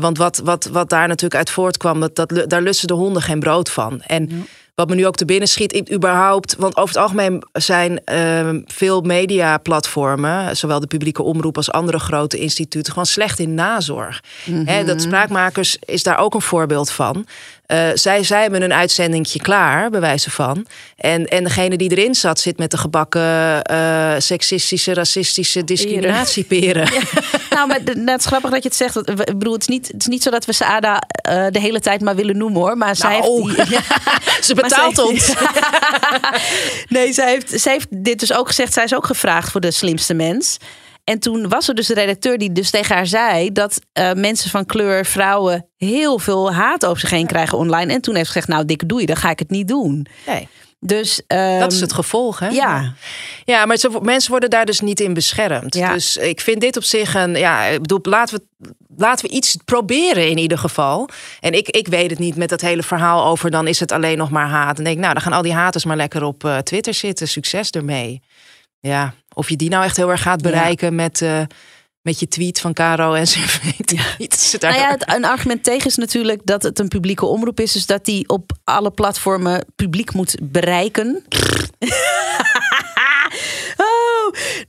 want 0.00 0.18
wat, 0.18 0.40
wat, 0.44 0.64
wat 0.64 0.88
daar 0.88 1.08
natuurlijk 1.08 1.34
uit 1.34 1.50
voortkwam, 1.50 2.00
dat, 2.00 2.16
dat, 2.16 2.44
daar 2.46 2.62
lussen 2.62 2.88
de 2.88 2.94
honden 2.94 3.22
geen 3.22 3.40
brood 3.40 3.70
van. 3.70 4.02
En... 4.02 4.46
Wat 4.74 4.88
me 4.88 4.94
nu 4.94 5.06
ook 5.06 5.16
te 5.16 5.24
binnen 5.24 5.48
schiet, 5.48 5.92
überhaupt. 5.92 6.56
Want 6.58 6.76
over 6.76 6.94
het 6.94 7.02
algemeen 7.02 7.42
zijn 7.52 8.00
uh, 8.12 8.62
veel 8.66 9.00
mediaplatformen, 9.00 10.56
zowel 10.56 10.80
de 10.80 10.86
publieke 10.86 11.22
omroep 11.22 11.56
als 11.56 11.70
andere 11.70 11.98
grote 11.98 12.38
instituten, 12.38 12.92
gewoon 12.92 13.06
slecht 13.06 13.38
in 13.38 13.54
nazorg. 13.54 14.20
Mm 14.44 14.70
dat 14.86 15.02
Spraakmakers 15.02 15.76
is 15.84 16.02
daar 16.02 16.18
ook 16.18 16.34
een 16.34 16.42
voorbeeld 16.42 16.90
van. 16.90 17.26
Uh, 17.72 17.88
zij, 17.94 18.24
zij 18.24 18.42
hebben 18.42 18.62
een 18.62 18.72
uitzendingje 18.72 19.38
klaar, 19.38 19.90
bij 19.90 20.00
wijze 20.00 20.30
van. 20.30 20.66
En, 20.96 21.26
en 21.26 21.44
degene 21.44 21.76
die 21.76 21.90
erin 21.90 22.14
zat, 22.14 22.40
zit 22.40 22.58
met 22.58 22.70
de 22.70 22.76
gebakken 22.76 23.20
uh, 23.70 24.14
seksistische, 24.18 24.94
racistische 24.94 25.64
discriminatieperen. 25.64 26.80
Ja. 26.92 27.00
nou, 27.50 27.68
maar 27.68 27.78
het 27.84 28.20
is 28.20 28.26
grappig 28.26 28.50
dat 28.50 28.62
je 28.62 28.68
het 28.68 28.78
zegt. 28.78 28.96
Ik 28.96 29.38
bedoel, 29.38 29.52
het 29.52 29.62
is 29.62 29.68
niet, 29.68 29.86
het 29.86 30.00
is 30.00 30.06
niet 30.06 30.22
zo 30.22 30.30
dat 30.30 30.44
we 30.44 30.52
Saada 30.52 31.02
uh, 31.28 31.46
de 31.50 31.60
hele 31.60 31.80
tijd 31.80 32.00
maar 32.00 32.16
willen 32.16 32.36
noemen 32.36 32.60
hoor. 32.60 32.76
Maar 32.76 32.96
zij 32.96 33.18
nou, 33.18 33.52
heeft 33.52 33.68
die, 33.68 33.78
Ze 34.46 34.54
betaalt 34.54 34.98
ons. 34.98 35.34
nee, 36.88 37.12
zij 37.12 37.30
heeft, 37.30 37.60
zij 37.60 37.72
heeft 37.72 37.86
dit 37.90 38.20
dus 38.20 38.32
ook 38.32 38.46
gezegd. 38.46 38.72
Zij 38.72 38.84
is 38.84 38.94
ook 38.94 39.06
gevraagd 39.06 39.50
voor 39.50 39.60
de 39.60 39.70
slimste 39.70 40.14
mens. 40.14 40.58
En 41.04 41.18
toen 41.18 41.48
was 41.48 41.68
er 41.68 41.74
dus 41.74 41.88
een 41.88 41.94
redacteur 41.94 42.38
die 42.38 42.52
dus 42.52 42.70
tegen 42.70 42.94
haar 42.94 43.06
zei 43.06 43.52
dat 43.52 43.80
uh, 43.98 44.12
mensen 44.12 44.50
van 44.50 44.66
kleur, 44.66 45.06
vrouwen, 45.06 45.66
heel 45.76 46.18
veel 46.18 46.52
haat 46.52 46.86
over 46.86 47.00
zich 47.00 47.10
heen 47.10 47.26
krijgen 47.26 47.58
online. 47.58 47.92
En 47.92 48.00
toen 48.00 48.14
heeft 48.14 48.26
ze 48.26 48.32
gezegd: 48.32 48.52
Nou, 48.52 48.64
dikke 48.64 48.86
doei, 48.86 49.06
dan 49.06 49.16
ga 49.16 49.30
ik 49.30 49.38
het 49.38 49.50
niet 49.50 49.68
doen. 49.68 50.06
Nee. 50.26 50.48
Dus, 50.84 51.22
um, 51.28 51.58
dat 51.58 51.72
is 51.72 51.80
het 51.80 51.92
gevolg, 51.92 52.38
hè? 52.38 52.48
Ja. 52.48 52.94
Ja, 53.44 53.66
maar 53.66 53.78
mensen 54.00 54.30
worden 54.30 54.50
daar 54.50 54.66
dus 54.66 54.80
niet 54.80 55.00
in 55.00 55.14
beschermd. 55.14 55.74
Ja. 55.74 55.92
Dus 55.92 56.16
ik 56.16 56.40
vind 56.40 56.60
dit 56.60 56.76
op 56.76 56.84
zich 56.84 57.14
een... 57.14 57.34
Ja, 57.34 57.64
ik 57.64 57.80
bedoel, 57.80 57.98
laten 58.02 58.38
we, 58.38 58.70
laten 58.96 59.28
we 59.28 59.34
iets 59.34 59.56
proberen 59.64 60.28
in 60.28 60.38
ieder 60.38 60.58
geval. 60.58 61.08
En 61.40 61.52
ik, 61.52 61.68
ik 61.68 61.88
weet 61.88 62.10
het 62.10 62.18
niet 62.18 62.36
met 62.36 62.48
dat 62.48 62.60
hele 62.60 62.82
verhaal 62.82 63.24
over... 63.26 63.50
dan 63.50 63.66
is 63.66 63.80
het 63.80 63.92
alleen 63.92 64.18
nog 64.18 64.30
maar 64.30 64.48
haat. 64.48 64.78
En 64.78 64.84
denk 64.84 64.98
nou, 64.98 65.12
dan 65.12 65.22
gaan 65.22 65.32
al 65.32 65.42
die 65.42 65.52
haters 65.52 65.84
maar 65.84 65.96
lekker 65.96 66.22
op 66.22 66.44
uh, 66.44 66.58
Twitter 66.58 66.94
zitten. 66.94 67.28
Succes 67.28 67.70
ermee. 67.70 68.22
Ja, 68.88 69.14
of 69.34 69.48
je 69.48 69.56
die 69.56 69.70
nou 69.70 69.84
echt 69.84 69.96
heel 69.96 70.10
erg 70.10 70.22
gaat 70.22 70.42
bereiken 70.42 70.94
met, 70.94 71.20
uh, 71.20 71.42
met 72.00 72.20
je 72.20 72.28
tweet 72.28 72.60
van 72.60 72.72
Caro 72.72 73.14
en 73.14 73.26
zo. 73.26 73.40
Ja. 73.84 74.02
Nou 74.60 74.74
ja, 74.74 74.90
het, 74.90 75.14
een 75.14 75.24
argument 75.24 75.64
tegen 75.64 75.86
is 75.86 75.96
natuurlijk 75.96 76.40
dat 76.44 76.62
het 76.62 76.78
een 76.78 76.88
publieke 76.88 77.26
omroep 77.26 77.60
is. 77.60 77.72
Dus 77.72 77.86
dat 77.86 78.04
die 78.04 78.28
op 78.28 78.52
alle 78.64 78.90
platformen 78.90 79.66
publiek 79.76 80.12
moet 80.12 80.36
bereiken. 80.42 81.24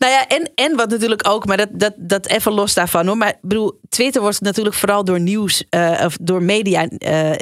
Nou 0.04 0.16
ja, 0.16 0.28
en, 0.28 0.52
en 0.56 0.76
wat 0.76 0.90
natuurlijk 0.90 1.28
ook, 1.28 1.46
maar 1.46 1.58
dat, 1.58 1.70
dat, 1.72 1.94
dat 1.98 2.28
even 2.28 2.52
los 2.52 2.74
daarvan 2.74 3.08
hoor. 3.08 3.18
Maar 3.18 3.34
bedoel, 3.42 3.80
Twitter 3.90 4.22
wordt 4.22 4.42
natuurlijk 4.42 4.76
vooral 4.76 5.04
door 5.04 5.20
nieuws 5.20 5.64
uh, 5.70 6.02
of 6.06 6.18
door 6.22 6.44
media, 6.44 6.88
uh, 6.98 7.30
uh, 7.30 7.36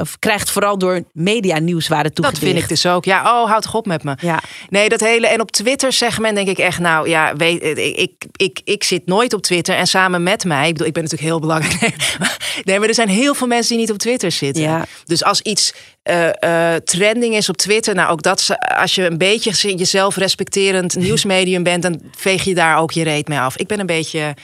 of 0.00 0.18
krijgt 0.18 0.50
vooral 0.50 0.78
door 0.78 1.04
media 1.12 1.58
nieuwswaarde 1.58 2.12
toegedicht. 2.12 2.42
Dat 2.42 2.50
vind 2.50 2.62
ik 2.62 2.68
dus 2.68 2.86
ook. 2.86 3.04
Ja, 3.04 3.20
oh, 3.20 3.48
houd 3.48 3.62
toch 3.62 3.74
op 3.74 3.86
met 3.86 4.02
me. 4.02 4.16
Ja. 4.20 4.40
Nee, 4.68 4.88
dat 4.88 5.00
hele. 5.00 5.26
En 5.26 5.40
op 5.40 5.50
Twitter 5.50 5.92
segment 5.92 6.34
denk 6.34 6.48
ik 6.48 6.58
echt, 6.58 6.78
nou 6.78 7.08
ja, 7.08 7.36
weet, 7.36 7.62
ik, 7.98 8.24
ik, 8.36 8.60
ik 8.64 8.84
zit 8.84 9.06
nooit 9.06 9.32
op 9.32 9.42
Twitter 9.42 9.74
en 9.74 9.86
samen 9.86 10.22
met 10.22 10.44
mij, 10.44 10.66
ik 10.66 10.72
bedoel, 10.72 10.86
ik 10.86 10.92
ben 10.92 11.02
natuurlijk 11.02 11.30
heel 11.30 11.40
belangrijk. 11.40 11.96
Nee, 12.64 12.78
maar 12.78 12.88
er 12.88 12.94
zijn 12.94 13.08
heel 13.08 13.34
veel 13.34 13.46
mensen 13.46 13.68
die 13.70 13.78
niet 13.78 13.92
op 13.92 13.98
Twitter 13.98 14.30
zitten. 14.30 14.62
Ja. 14.62 14.86
Dus 15.04 15.24
als 15.24 15.40
iets 15.40 15.72
uh, 16.08 16.74
trending 16.74 17.34
is 17.34 17.48
op 17.48 17.56
Twitter. 17.56 17.94
Nou, 17.94 18.10
ook 18.10 18.22
dat 18.22 18.48
als 18.78 18.94
je 18.94 19.04
een 19.04 19.18
beetje 19.18 19.74
jezelf 19.74 20.16
respecterend 20.16 20.96
nieuwsmedium 21.06 21.62
bent, 21.62 21.82
dan 21.82 21.97
veeg 22.16 22.44
je 22.44 22.54
daar 22.54 22.78
ook 22.78 22.90
je 22.90 23.02
reet 23.02 23.28
mee 23.28 23.38
af. 23.38 23.56
Ik 23.56 23.66
ben 23.66 23.80
een 23.80 23.86
beetje 23.86 24.34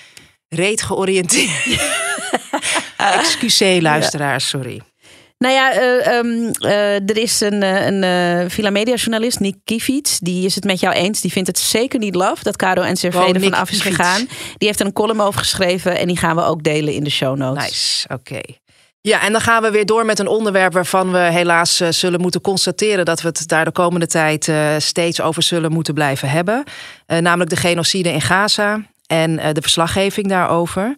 reet 0.49 0.83
georiënteerd. 0.83 1.81
Excuseer, 3.21 3.83
luisteraars, 3.83 4.49
sorry. 4.49 4.81
Nou 5.38 5.55
ja, 5.55 5.83
uh, 5.83 6.17
um, 6.17 6.51
uh, 6.61 6.95
er 6.95 7.17
is 7.17 7.40
een, 7.40 7.62
een 7.62 8.03
uh, 8.03 8.51
Villa 8.51 8.71
Media 8.71 8.95
journalist, 8.95 9.40
Nick 9.40 9.57
Kiefiets. 9.64 10.19
Die 10.19 10.45
is 10.45 10.55
het 10.55 10.64
met 10.64 10.81
jou 10.81 10.95
eens. 10.95 11.21
Die 11.21 11.33
vindt 11.33 11.49
het 11.49 11.59
zeker 11.59 11.99
niet 11.99 12.14
love 12.14 12.43
dat 12.43 12.57
Caro 12.57 12.83
en 12.83 12.95
CRV 12.95 13.14
wow, 13.14 13.35
ervan 13.35 13.55
af 13.55 13.71
is 13.71 13.81
gegaan. 13.81 14.29
Die 14.57 14.69
heeft 14.69 14.81
er 14.81 14.87
een 14.87 14.93
column 14.93 15.21
over 15.21 15.40
geschreven 15.40 15.99
en 15.99 16.07
die 16.07 16.17
gaan 16.17 16.37
we 16.37 16.43
ook 16.43 16.62
delen 16.62 16.95
in 16.95 17.05
de 17.05 17.11
show 17.11 17.37
notes. 17.37 17.64
Nice, 17.64 18.09
oké. 18.09 18.40
Ja, 19.07 19.21
en 19.21 19.33
dan 19.33 19.40
gaan 19.40 19.62
we 19.62 19.71
weer 19.71 19.87
door 19.87 20.05
met 20.05 20.19
een 20.19 20.27
onderwerp 20.27 20.73
waarvan 20.73 21.12
we 21.12 21.19
helaas 21.19 21.81
uh, 21.81 21.88
zullen 21.90 22.21
moeten 22.21 22.40
constateren 22.40 23.05
dat 23.05 23.21
we 23.21 23.29
het 23.29 23.49
daar 23.49 23.64
de 23.64 23.73
komende 23.73 24.07
tijd 24.07 24.47
uh, 24.47 24.75
steeds 24.79 25.21
over 25.21 25.43
zullen 25.43 25.73
moeten 25.73 25.95
blijven 25.95 26.31
hebben. 26.31 26.64
Uh, 27.07 27.19
namelijk 27.19 27.51
de 27.51 27.57
genocide 27.57 28.12
in 28.12 28.21
Gaza 28.21 28.83
en 29.07 29.37
de 29.55 29.62
verslaggeving 29.62 30.29
daarover. 30.29 30.97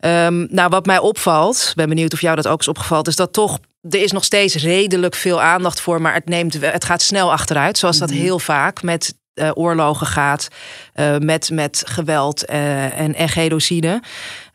Um, 0.00 0.46
nou, 0.50 0.68
wat 0.68 0.86
mij 0.86 0.98
opvalt, 0.98 1.72
ben 1.74 1.88
benieuwd 1.88 2.12
of 2.12 2.20
jou 2.20 2.36
dat 2.36 2.48
ook 2.48 2.60
is 2.60 2.68
opgevallen, 2.68 3.04
is 3.04 3.16
dat 3.16 3.32
toch 3.32 3.58
er 3.90 4.02
is 4.02 4.12
nog 4.12 4.24
steeds 4.24 4.54
redelijk 4.54 5.14
veel 5.14 5.42
aandacht 5.42 5.80
voor, 5.80 6.00
maar 6.00 6.14
het, 6.14 6.28
neemt, 6.28 6.60
het 6.60 6.84
gaat 6.84 7.02
snel 7.02 7.32
achteruit, 7.32 7.78
zoals 7.78 7.98
dat 7.98 8.10
mhm. 8.10 8.18
heel 8.18 8.38
vaak 8.38 8.82
met 8.82 9.14
uh, 9.34 9.50
oorlogen 9.54 10.06
gaat, 10.06 10.48
uh, 10.94 11.16
met, 11.16 11.50
met 11.50 11.82
geweld 11.86 12.50
uh, 12.50 13.00
en, 13.00 13.14
en 13.14 13.28
genocide. 13.28 14.02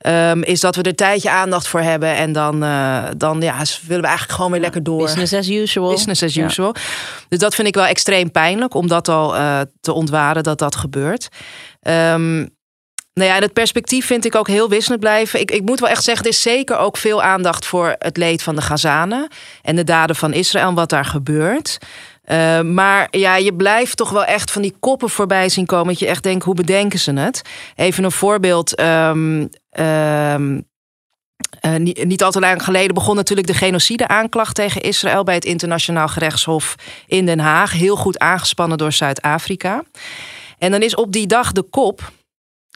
Um, 0.08 0.44
is 0.44 0.60
dat 0.60 0.76
we 0.76 0.82
er 0.82 0.88
een 0.88 0.96
tijdje 0.96 1.30
aandacht 1.30 1.68
voor 1.68 1.82
hebben. 1.82 2.16
En 2.16 2.32
dan, 2.32 2.60
dan 3.18 3.42
ja, 3.42 3.58
willen 3.88 4.02
we 4.02 4.08
eigenlijk 4.08 4.32
gewoon 4.32 4.52
weer 4.52 4.62
lekker 4.62 4.84
door. 4.84 5.02
Business 5.02 5.34
as 5.34 5.50
usual. 5.50 5.92
Business 5.92 6.24
as 6.24 6.36
usual. 6.36 6.76
Dus 7.30 7.40
dat 7.40 7.56
vind 7.56 7.68
ik 7.68 7.76
wel 7.76 7.86
extreem 7.86 8.32
pijnlijk 8.32 8.74
om 8.74 8.88
dat 8.88 9.08
al 9.08 9.36
te 9.82 9.94
ontwaren 9.94 10.44
dat 10.44 10.60
dat 10.60 10.76
gebeurt. 10.76 11.28
Um, 11.82 12.58
nou 13.14 13.32
ja, 13.32 13.40
het 13.40 13.54
perspectief 13.54 14.06
vind 14.06 14.26
ik 14.26 14.36
ook 14.36 14.48
heel 14.48 14.70
wisselend 14.70 15.00
blijven. 15.00 15.40
Ik, 15.40 15.52
ik 15.52 15.62
moet 15.62 15.80
wel 15.80 15.90
echt 15.90 16.04
zeggen, 16.04 16.26
er 16.26 16.32
is 16.32 16.42
zeker 16.42 16.78
ook 16.78 16.98
veel 16.98 17.24
aandacht 17.24 17.66
voor 17.66 17.96
het 17.98 18.18
leed 18.18 18.44
van 18.44 18.56
de 18.56 18.62
Gazanen. 18.62 19.28
En 19.62 19.76
de 19.76 19.84
daden 19.84 20.16
van 20.16 20.34
Israël 20.34 20.68
en 20.68 20.74
wat 20.74 20.90
daar 20.90 21.06
gebeurt. 21.06 21.78
Uh, 22.32 22.62
maar 22.62 23.08
ja, 23.12 23.36
je 23.36 23.56
blijft 23.56 23.98
toch 23.98 24.10
wel 24.10 24.26
echt 24.26 24.52
van 24.52 24.62
die 24.62 24.76
koppen 24.80 25.10
voorbij 25.10 25.50
zien 25.50 25.66
komen. 25.66 25.88
Dat 25.88 26.00
je 26.00 26.08
echt 26.08 26.24
denkt, 26.24 26.46
hoe 26.46 26.56
bedenken 26.56 27.00
ze 27.00 27.14
het? 27.14 27.42
Even 27.76 28.04
een 28.04 28.12
voorbeeld. 28.12 28.80
Um, 28.80 29.50
um, 29.80 30.68
uh, 31.66 31.76
niet, 31.76 32.06
niet 32.06 32.24
al 32.24 32.32
te 32.32 32.40
lang 32.40 32.64
geleden 32.64 32.94
begon 32.94 33.16
natuurlijk 33.16 33.48
de 33.48 33.54
genocide-aanklacht 33.54 34.56
tegen 34.56 34.82
Israël 34.82 35.24
bij 35.24 35.36
het 35.36 35.46
Internationaal 35.46 36.08
Gerechtshof 36.08 36.76
in 37.08 37.26
Den 37.26 37.40
Haag. 37.40 37.72
Heel 37.72 37.96
goed 37.96 38.20
aangespannen 38.20 38.78
door 38.78 38.92
Zuid-Afrika. 38.92 39.84
En 40.58 40.72
dan 40.72 40.82
is 40.82 40.96
op 40.96 41.12
die 41.12 41.28
dag 41.28 41.52
de 41.52 41.64
kop. 41.64 42.12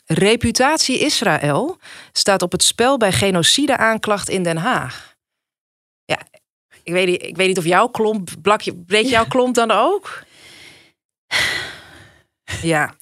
Reputatie 0.06 1.00
Israël 1.00 1.78
staat 2.12 2.42
op 2.42 2.52
het 2.52 2.64
spel 2.64 2.98
bij 2.98 3.12
genocide-aanklacht 3.12 4.30
in 4.30 4.44
Den 4.44 4.58
Haag. 4.58 5.12
Ik 6.84 6.94
weet, 6.94 7.08
niet, 7.08 7.24
ik 7.24 7.36
weet 7.36 7.48
niet 7.48 7.58
of 7.58 7.66
jouw 7.66 7.88
klomp, 7.88 8.30
blakje, 8.42 8.76
breekt 8.76 9.10
jouw 9.10 9.26
klomp 9.26 9.56
dan 9.56 9.72
ook? 9.72 10.24
Ja. 12.62 12.94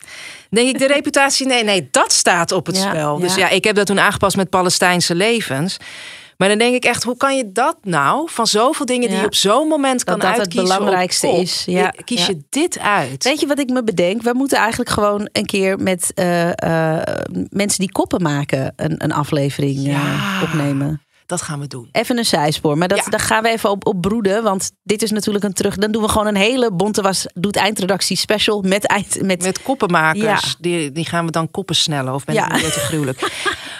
Denk 0.49 0.69
ik, 0.69 0.79
de 0.79 0.87
reputatie, 0.87 1.45
nee, 1.45 1.63
nee, 1.63 1.87
dat 1.91 2.11
staat 2.11 2.51
op 2.51 2.65
het 2.65 2.77
spel. 2.77 3.19
Dus 3.19 3.35
ja, 3.35 3.49
ik 3.49 3.63
heb 3.63 3.75
dat 3.75 3.85
toen 3.85 3.99
aangepast 3.99 4.35
met 4.35 4.49
Palestijnse 4.49 5.15
levens. 5.15 5.77
Maar 6.37 6.49
dan 6.49 6.57
denk 6.57 6.75
ik 6.75 6.85
echt, 6.85 7.03
hoe 7.03 7.17
kan 7.17 7.37
je 7.37 7.51
dat 7.51 7.77
nou 7.81 8.29
van 8.31 8.47
zoveel 8.47 8.85
dingen 8.85 9.09
die 9.09 9.19
je 9.19 9.25
op 9.25 9.35
zo'n 9.35 9.67
moment 9.67 10.03
kan 10.03 10.19
dat 10.19 10.27
uitkiezen? 10.27 10.65
Dat 10.65 10.69
het 10.69 10.77
belangrijkste 10.77 11.27
is. 11.27 11.63
Ja. 11.65 11.93
Kies 12.03 12.25
je 12.25 12.41
dit 12.49 12.79
uit? 12.79 13.23
Weet 13.23 13.39
je 13.39 13.47
wat 13.47 13.59
ik 13.59 13.69
me 13.69 13.83
bedenk? 13.83 14.21
We 14.21 14.33
moeten 14.33 14.57
eigenlijk 14.57 14.89
gewoon 14.89 15.29
een 15.31 15.45
keer 15.45 15.77
met 15.77 16.11
uh, 16.15 16.47
uh, 16.47 16.99
mensen 17.49 17.79
die 17.79 17.91
koppen 17.91 18.21
maken 18.21 18.73
een, 18.75 19.03
een 19.03 19.11
aflevering 19.11 19.87
uh, 19.87 20.41
opnemen. 20.43 21.01
Dat 21.31 21.41
gaan 21.41 21.59
we 21.59 21.67
doen. 21.67 21.89
Even 21.91 22.17
een 22.17 22.25
zijspoor, 22.25 22.77
maar 22.77 22.87
dat, 22.87 23.05
daar 23.09 23.19
gaan 23.19 23.43
we 23.43 23.49
even 23.49 23.69
op, 23.69 23.85
op 23.87 24.01
broeden. 24.01 24.43
Want 24.43 24.71
dit 24.83 25.01
is 25.01 25.11
natuurlijk 25.11 25.45
een 25.45 25.53
terug. 25.53 25.77
Dan 25.77 25.91
doen 25.91 26.01
we 26.01 26.09
gewoon 26.09 26.27
een 26.27 26.35
hele 26.35 26.71
bonte 26.71 27.01
was 27.01 27.25
doet 27.33 27.55
eindredactie 27.55 28.17
special 28.17 28.61
met 28.61 28.85
eind 28.85 29.21
met, 29.21 29.43
met 29.43 29.61
koppenmakers. 29.61 30.55
Die, 30.59 30.91
die 30.91 31.05
gaan 31.05 31.25
we 31.25 31.31
dan 31.31 31.51
koppen 31.51 31.75
snellen. 31.75 32.13
Of 32.13 32.25
ben 32.25 32.35
ja. 32.35 32.53
ik 32.53 32.61
te 32.61 32.79
gruwelijk? 32.79 33.19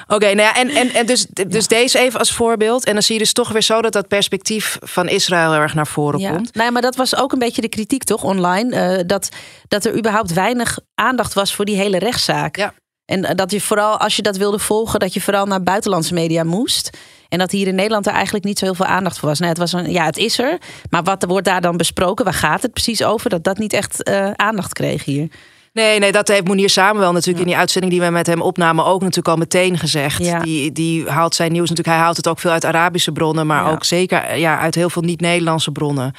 Oké, 0.07 0.25
nou 0.25 0.37
ja, 0.37 0.55
en, 0.55 0.69
en, 0.69 0.93
en 0.93 1.05
dus, 1.05 1.25
dus 1.47 1.67
deze 1.67 1.99
even 1.99 2.19
als 2.19 2.33
voorbeeld. 2.33 2.85
En 2.85 2.93
dan 2.93 3.03
zie 3.03 3.13
je 3.13 3.21
dus 3.21 3.33
toch 3.33 3.49
weer 3.49 3.61
zo 3.61 3.81
dat 3.81 3.93
dat 3.93 4.07
perspectief 4.07 4.77
van 4.81 5.07
Israël 5.07 5.53
erg 5.53 5.73
naar 5.73 5.87
voren 5.87 6.19
ja. 6.19 6.31
komt. 6.31 6.55
Nee, 6.55 6.71
maar 6.71 6.81
dat 6.81 6.95
was 6.95 7.15
ook 7.15 7.31
een 7.31 7.39
beetje 7.39 7.61
de 7.61 7.69
kritiek 7.69 8.03
toch 8.03 8.23
online. 8.23 8.97
Uh, 8.97 9.03
dat, 9.05 9.29
dat 9.67 9.85
er 9.85 9.97
überhaupt 9.97 10.33
weinig 10.33 10.79
aandacht 10.95 11.33
was 11.33 11.55
voor 11.55 11.65
die 11.65 11.75
hele 11.75 11.99
rechtszaak. 11.99 12.55
Ja. 12.55 12.73
En 13.05 13.35
dat 13.35 13.51
je 13.51 13.61
vooral, 13.61 13.97
als 13.97 14.15
je 14.15 14.21
dat 14.21 14.37
wilde 14.37 14.59
volgen, 14.59 14.99
dat 14.99 15.13
je 15.13 15.21
vooral 15.21 15.45
naar 15.45 15.63
buitenlandse 15.63 16.13
media 16.13 16.43
moest. 16.43 16.89
En 17.31 17.39
dat 17.39 17.51
hier 17.51 17.67
in 17.67 17.75
Nederland 17.75 18.07
er 18.07 18.13
eigenlijk 18.13 18.45
niet 18.45 18.59
zo 18.59 18.65
heel 18.65 18.75
veel 18.75 18.85
aandacht 18.85 19.19
voor 19.19 19.29
was. 19.29 19.39
Nou, 19.39 19.49
het 19.49 19.59
was 19.59 19.73
een, 19.73 19.91
ja, 19.91 20.05
het 20.05 20.17
is 20.17 20.39
er. 20.39 20.57
Maar 20.89 21.03
wat 21.03 21.25
wordt 21.27 21.45
daar 21.45 21.61
dan 21.61 21.77
besproken? 21.77 22.25
Waar 22.25 22.33
gaat 22.33 22.61
het 22.61 22.73
precies 22.73 23.03
over? 23.03 23.29
Dat 23.29 23.43
dat 23.43 23.57
niet 23.57 23.73
echt 23.73 24.09
uh, 24.09 24.31
aandacht 24.35 24.73
kreeg 24.73 25.03
hier. 25.03 25.27
Nee, 25.73 25.99
nee, 25.99 26.11
dat 26.11 26.27
heeft 26.27 26.47
Monier 26.47 26.69
Samuel 26.69 27.11
natuurlijk 27.11 27.39
in 27.39 27.51
die 27.51 27.57
uitzending 27.57 27.93
die 27.93 28.01
we 28.01 28.09
met 28.09 28.27
hem 28.27 28.41
opnamen 28.41 28.85
ook 28.85 28.99
natuurlijk 29.01 29.27
al 29.27 29.35
meteen 29.35 29.77
gezegd. 29.77 30.23
Ja. 30.23 30.39
Die, 30.39 30.71
die 30.71 31.09
haalt 31.09 31.35
zijn 31.35 31.51
nieuws 31.51 31.69
natuurlijk, 31.69 31.95
hij 31.95 32.05
haalt 32.05 32.17
het 32.17 32.27
ook 32.27 32.39
veel 32.39 32.51
uit 32.51 32.65
Arabische 32.65 33.11
bronnen, 33.11 33.47
maar 33.47 33.63
ja. 33.63 33.71
ook 33.71 33.83
zeker 33.83 34.37
ja, 34.37 34.59
uit 34.59 34.75
heel 34.75 34.89
veel 34.89 35.01
niet-Nederlandse 35.01 35.71
bronnen. 35.71 36.13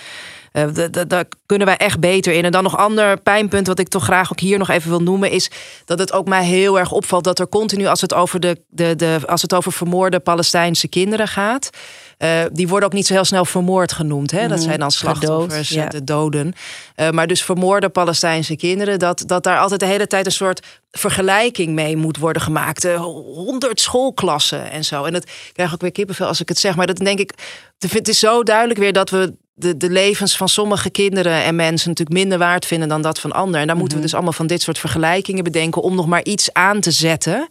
Uh, 0.53 0.65
daar 1.09 1.25
kunnen 1.47 1.67
wij 1.67 1.77
echt 1.77 2.01
beter 2.01 2.33
in. 2.33 2.45
En 2.45 2.53
dan 2.53 2.63
nog 2.63 2.77
ander 2.77 3.21
pijnpunt, 3.21 3.67
wat 3.67 3.79
ik 3.79 3.89
toch 3.89 4.05
graag 4.05 4.33
ook 4.33 4.41
hier 4.41 4.59
nog 4.59 4.69
even 4.69 4.91
wil 4.91 5.03
noemen, 5.03 5.31
is 5.31 5.51
dat 5.85 5.99
het 5.99 6.13
ook 6.13 6.29
mij 6.29 6.45
heel 6.45 6.79
erg 6.79 6.93
opvalt 6.93 7.25
dat 7.25 7.39
er 7.39 7.49
continu, 7.49 7.87
als 7.87 8.01
het 8.01 8.15
over, 8.15 8.41
de, 8.41 8.61
de, 8.69 8.97
de, 8.97 9.19
als 9.27 9.43
het 9.43 9.55
over 9.55 9.73
vermoorde 9.73 10.21
Palestijnse 10.21 10.89
kinderen 10.89 11.29
gaat, 11.29 11.71
uh, 12.19 12.41
die 12.53 12.69
worden 12.69 12.89
ook 12.89 12.95
niet 12.95 13.07
zo 13.07 13.13
heel 13.13 13.25
snel 13.25 13.45
vermoord 13.45 13.93
genoemd. 13.93 14.31
Hè? 14.31 14.49
Dat 14.49 14.59
mhm. 14.59 14.67
zijn 14.67 14.79
dan 14.79 14.91
slachtoffers, 14.91 15.69
Gedood, 15.69 15.85
ja. 15.85 15.99
de 15.99 16.05
doden. 16.05 16.53
Uh, 16.97 17.11
maar 17.11 17.27
dus 17.27 17.43
vermoorde 17.43 17.89
Palestijnse 17.89 18.57
kinderen, 18.57 18.99
dat, 18.99 19.23
dat 19.27 19.43
daar 19.45 19.59
altijd 19.59 19.81
de 19.81 19.87
hele 19.87 20.07
tijd 20.07 20.27
een 20.27 20.33
soort 20.33 20.67
vergelijking 20.91 21.73
mee 21.75 21.97
moet 21.97 22.17
worden 22.17 22.43
gemaakt. 22.43 22.85
Honderd 22.95 23.81
schoolklassen 23.81 24.71
en 24.71 24.85
zo. 24.85 25.05
En 25.05 25.13
dat 25.13 25.27
krijg 25.53 25.73
ik 25.73 25.81
weer 25.81 25.93
kippenvel 25.93 26.27
als 26.27 26.41
ik 26.41 26.49
het 26.49 26.59
zeg. 26.59 26.77
Maar 26.77 26.87
dat 26.87 26.97
denk 26.97 27.19
ik, 27.19 27.33
het 27.79 28.09
is 28.09 28.19
zo 28.19 28.43
duidelijk 28.43 28.79
weer 28.79 28.93
dat 28.93 29.11
we 29.11 29.35
de, 29.55 29.77
de 29.77 29.91
levens 29.91 30.37
van 30.37 30.49
sommige 30.49 30.91
kinderen 30.91 31.43
en 31.43 31.57
mensen 31.57 31.89
natuurlijk 31.89 32.19
minder 32.19 32.39
waard 32.39 32.67
vinden 32.67 32.89
dan 32.89 33.03
dat 33.03 33.21
van 33.21 33.33
anderen. 33.33 33.61
En 33.61 33.67
daar 33.67 33.77
moeten 33.77 33.97
we 33.97 34.03
mhm. 34.03 34.11
dus 34.11 34.15
allemaal 34.15 34.33
van 34.39 34.47
dit 34.47 34.63
soort 34.63 34.79
vergelijkingen 34.79 35.45
bedenken 35.45 35.83
om 35.83 35.95
nog 35.95 36.07
maar 36.07 36.25
iets 36.25 36.53
aan 36.53 36.81
te 36.81 36.91
zetten. 36.91 37.47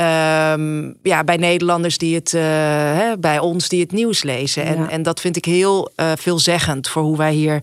Um, 0.00 0.96
ja, 1.02 1.24
bij 1.24 1.36
Nederlanders 1.36 1.98
die 1.98 2.14
het, 2.14 2.32
uh, 2.32 2.42
hè, 2.42 3.18
bij 3.18 3.38
ons 3.38 3.68
die 3.68 3.80
het 3.80 3.92
nieuws 3.92 4.22
lezen. 4.22 4.64
En, 4.64 4.88
en 4.88 5.02
dat 5.02 5.20
vind 5.20 5.36
ik 5.36 5.44
heel 5.44 5.90
uh, 5.96 6.12
veelzeggend 6.16 6.88
voor 6.88 7.02
hoe 7.02 7.16
wij 7.16 7.32
hier 7.32 7.54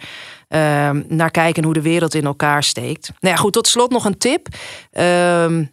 uh, 0.49 0.89
naar 1.07 1.31
kijken 1.31 1.55
en 1.55 1.63
hoe 1.63 1.73
de 1.73 1.81
wereld 1.81 2.13
in 2.13 2.25
elkaar 2.25 2.63
steekt. 2.63 3.11
Nou 3.19 3.35
ja, 3.35 3.41
goed, 3.41 3.53
tot 3.53 3.67
slot 3.67 3.91
nog 3.91 4.05
een 4.05 4.17
tip. 4.17 4.47
Um, 4.91 5.72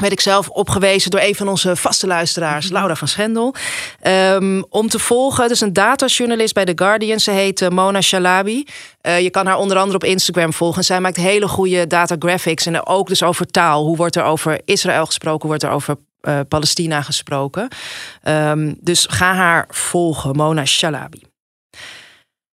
werd 0.00 0.12
ik 0.12 0.20
zelf 0.20 0.48
opgewezen 0.48 1.10
door 1.10 1.20
een 1.20 1.34
van 1.34 1.48
onze 1.48 1.76
vaste 1.76 2.06
luisteraars, 2.06 2.64
mhm. 2.64 2.74
Laura 2.74 2.94
van 2.94 3.08
Schendel. 3.08 3.54
Um, 4.02 4.64
om 4.68 4.88
te 4.88 4.98
volgen. 4.98 5.48
Dus 5.48 5.60
een 5.60 5.72
datajournalist 5.72 6.54
bij 6.54 6.64
The 6.64 6.72
Guardian. 6.74 7.20
Ze 7.20 7.30
heet 7.30 7.60
uh, 7.60 7.68
Mona 7.68 8.00
Shalabi. 8.00 8.66
Uh, 9.02 9.20
je 9.20 9.30
kan 9.30 9.46
haar 9.46 9.58
onder 9.58 9.76
andere 9.76 9.96
op 9.96 10.04
Instagram 10.04 10.52
volgen. 10.52 10.84
Zij 10.84 11.00
maakt 11.00 11.16
hele 11.16 11.48
goede 11.48 11.86
data 11.86 12.16
graphics. 12.18 12.66
En 12.66 12.86
ook 12.86 13.08
dus 13.08 13.22
over 13.22 13.46
taal. 13.46 13.84
Hoe 13.84 13.96
wordt 13.96 14.16
er 14.16 14.24
over 14.24 14.60
Israël 14.64 15.06
gesproken? 15.06 15.48
Wordt 15.48 15.62
er 15.62 15.70
over 15.70 15.96
uh, 16.22 16.40
Palestina 16.48 17.02
gesproken? 17.02 17.68
Um, 18.28 18.76
dus 18.80 19.06
ga 19.10 19.34
haar 19.34 19.66
volgen, 19.68 20.36
Mona 20.36 20.64
Shalabi. 20.64 21.22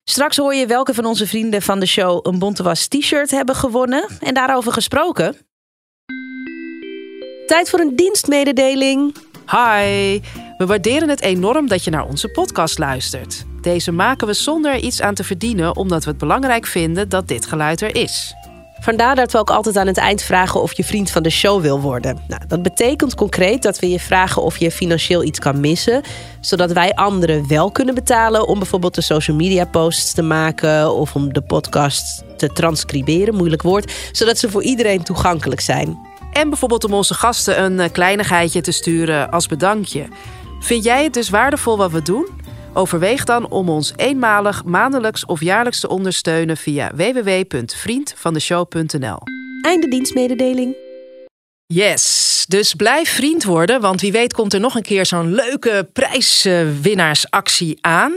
Straks 0.05 0.37
hoor 0.37 0.55
je 0.55 0.67
welke 0.67 0.95
van 0.95 1.05
onze 1.05 1.27
vrienden 1.27 1.63
van 1.63 1.81
de 1.81 1.87
show 1.87 2.27
een 2.27 2.39
Bontewas 2.39 2.87
t-shirt 2.87 3.31
hebben 3.31 3.55
gewonnen. 3.55 4.09
En 4.21 4.35
daarover 4.35 4.73
gesproken. 4.73 5.37
Tijd 7.47 7.71
voor 7.71 7.81
een 7.81 7.97
dienstmededeling. 7.97 9.17
Hi, 9.51 10.21
we 10.59 10.67
waarderen 10.67 11.09
het 11.09 11.21
enorm 11.21 11.69
dat 11.69 11.85
je 11.85 11.91
naar 11.91 12.07
onze 12.07 12.29
podcast 12.29 12.79
luistert. 12.79 13.45
Deze 13.61 13.93
maken 13.93 14.27
we 14.27 14.33
zonder 14.33 14.73
er 14.73 14.79
iets 14.79 15.01
aan 15.01 15.15
te 15.15 15.25
verdienen, 15.25 15.77
omdat 15.77 16.05
we 16.05 16.11
het 16.11 16.19
belangrijk 16.19 16.67
vinden 16.67 17.09
dat 17.09 17.29
dit 17.29 17.47
geluid 17.47 17.81
er 17.81 17.97
is. 17.97 18.35
Vandaar 18.81 19.15
dat 19.15 19.33
we 19.33 19.39
ook 19.39 19.51
altijd 19.51 19.77
aan 19.77 19.87
het 19.87 19.97
eind 19.97 20.23
vragen 20.23 20.63
of 20.63 20.77
je 20.77 20.85
vriend 20.85 21.11
van 21.11 21.23
de 21.23 21.31
show 21.31 21.61
wil 21.61 21.81
worden. 21.81 22.19
Nou, 22.29 22.43
dat 22.47 22.63
betekent 22.63 23.15
concreet 23.15 23.63
dat 23.63 23.79
we 23.79 23.89
je 23.89 24.01
vragen 24.01 24.43
of 24.43 24.57
je 24.57 24.71
financieel 24.71 25.23
iets 25.23 25.39
kan 25.39 25.61
missen, 25.61 26.03
zodat 26.41 26.73
wij 26.73 26.95
anderen 26.95 27.49
wel 27.49 27.71
kunnen 27.71 27.95
betalen 27.95 28.49
om 28.49 28.59
bijvoorbeeld 28.59 28.95
de 28.95 29.03
social 29.03 29.37
media 29.37 29.65
posts 29.65 30.13
te 30.13 30.23
maken 30.23 30.95
of 30.95 31.15
om 31.15 31.33
de 31.33 31.43
podcast 31.43 32.25
te 32.37 32.47
transcriberen, 32.47 33.35
moeilijk 33.35 33.63
woord, 33.63 33.93
zodat 34.13 34.39
ze 34.39 34.51
voor 34.51 34.63
iedereen 34.63 35.03
toegankelijk 35.03 35.61
zijn. 35.61 36.13
En 36.35 36.49
bijvoorbeeld 36.49 36.85
om 36.85 36.95
onze 36.95 37.15
gasten 37.15 37.63
een 37.63 37.81
eh, 37.81 37.93
kleinigheidje 37.93 38.61
te 38.61 38.73
sturen 38.73 39.31
als 39.31 39.47
bedankje. 39.47 40.09
Vind 40.61 40.85
jij 40.85 41.05
het 41.05 41.13
dus 41.13 41.29
waardevol 41.29 41.77
wat 41.77 41.91
we 41.91 42.03
doen? 42.03 42.29
Overweeg 42.73 43.25
dan 43.25 43.49
om 43.49 43.69
ons 43.69 43.93
eenmalig, 43.97 44.65
maandelijks 44.65 45.27
of 45.27 45.41
jaarlijks 45.41 45.81
te 45.81 45.89
ondersteunen 45.89 46.57
via 46.57 46.91
www.vriendvandeshow.nl. 46.95 49.19
Einde 49.61 49.89
dienstmededeling. 49.89 50.77
Yes, 51.67 52.45
dus 52.49 52.75
blijf 52.75 53.09
vriend 53.09 53.45
worden, 53.45 53.81
want 53.81 54.01
wie 54.01 54.13
weet 54.13 54.33
komt 54.33 54.53
er 54.53 54.61
nog 54.61 54.75
een 54.75 54.83
keer 54.83 55.07
zo'n 55.07 55.35
leuke 55.35 55.89
prijswinnaarsactie 55.93 57.79
aan. 57.81 58.13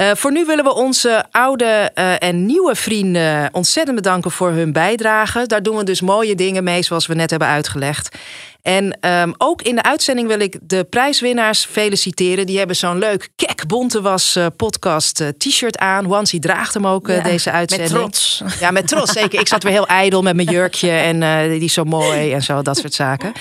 Uh, 0.00 0.10
voor 0.14 0.32
nu 0.32 0.44
willen 0.44 0.64
we 0.64 0.74
onze 0.74 1.24
oude 1.30 1.90
uh, 1.94 2.22
en 2.22 2.46
nieuwe 2.46 2.74
vrienden 2.74 3.48
ontzettend 3.52 3.96
bedanken 3.96 4.30
voor 4.30 4.50
hun 4.50 4.72
bijdrage. 4.72 5.46
Daar 5.46 5.62
doen 5.62 5.76
we 5.76 5.84
dus 5.84 6.00
mooie 6.00 6.34
dingen 6.34 6.64
mee, 6.64 6.82
zoals 6.82 7.06
we 7.06 7.14
net 7.14 7.30
hebben 7.30 7.48
uitgelegd. 7.48 8.16
En 8.62 8.98
um, 9.00 9.34
ook 9.38 9.62
in 9.62 9.74
de 9.74 9.82
uitzending 9.82 10.28
wil 10.28 10.40
ik 10.40 10.58
de 10.62 10.84
prijswinnaars 10.84 11.64
feliciteren. 11.64 12.46
Die 12.46 12.58
hebben 12.58 12.76
zo'n 12.76 12.98
leuk 12.98 13.28
kek 13.36 13.66
bonte 13.66 14.00
was 14.00 14.36
uh, 14.36 14.46
podcast 14.56 15.20
uh, 15.20 15.28
t-shirt 15.28 15.78
aan. 15.78 16.06
Wansi 16.06 16.38
draagt 16.38 16.74
hem 16.74 16.86
ook 16.86 17.08
uh, 17.08 17.16
ja, 17.16 17.22
deze 17.22 17.50
uitzending. 17.50 17.92
Met 17.92 18.00
trots. 18.00 18.42
Ja, 18.60 18.70
met 18.70 18.88
trots 18.88 19.12
zeker. 19.12 19.40
Ik 19.40 19.48
zat 19.48 19.62
weer 19.62 19.72
heel 19.72 19.86
ijdel 19.86 20.22
met 20.22 20.36
mijn 20.36 20.50
jurkje 20.50 20.90
en 20.90 21.48
die 21.50 21.60
is 21.60 21.72
zo 21.72 21.84
mooi 21.84 22.32
en 22.32 22.42
zo, 22.42 22.62
dat 22.62 22.76
soort 22.76 22.94
zaken. 22.94 23.32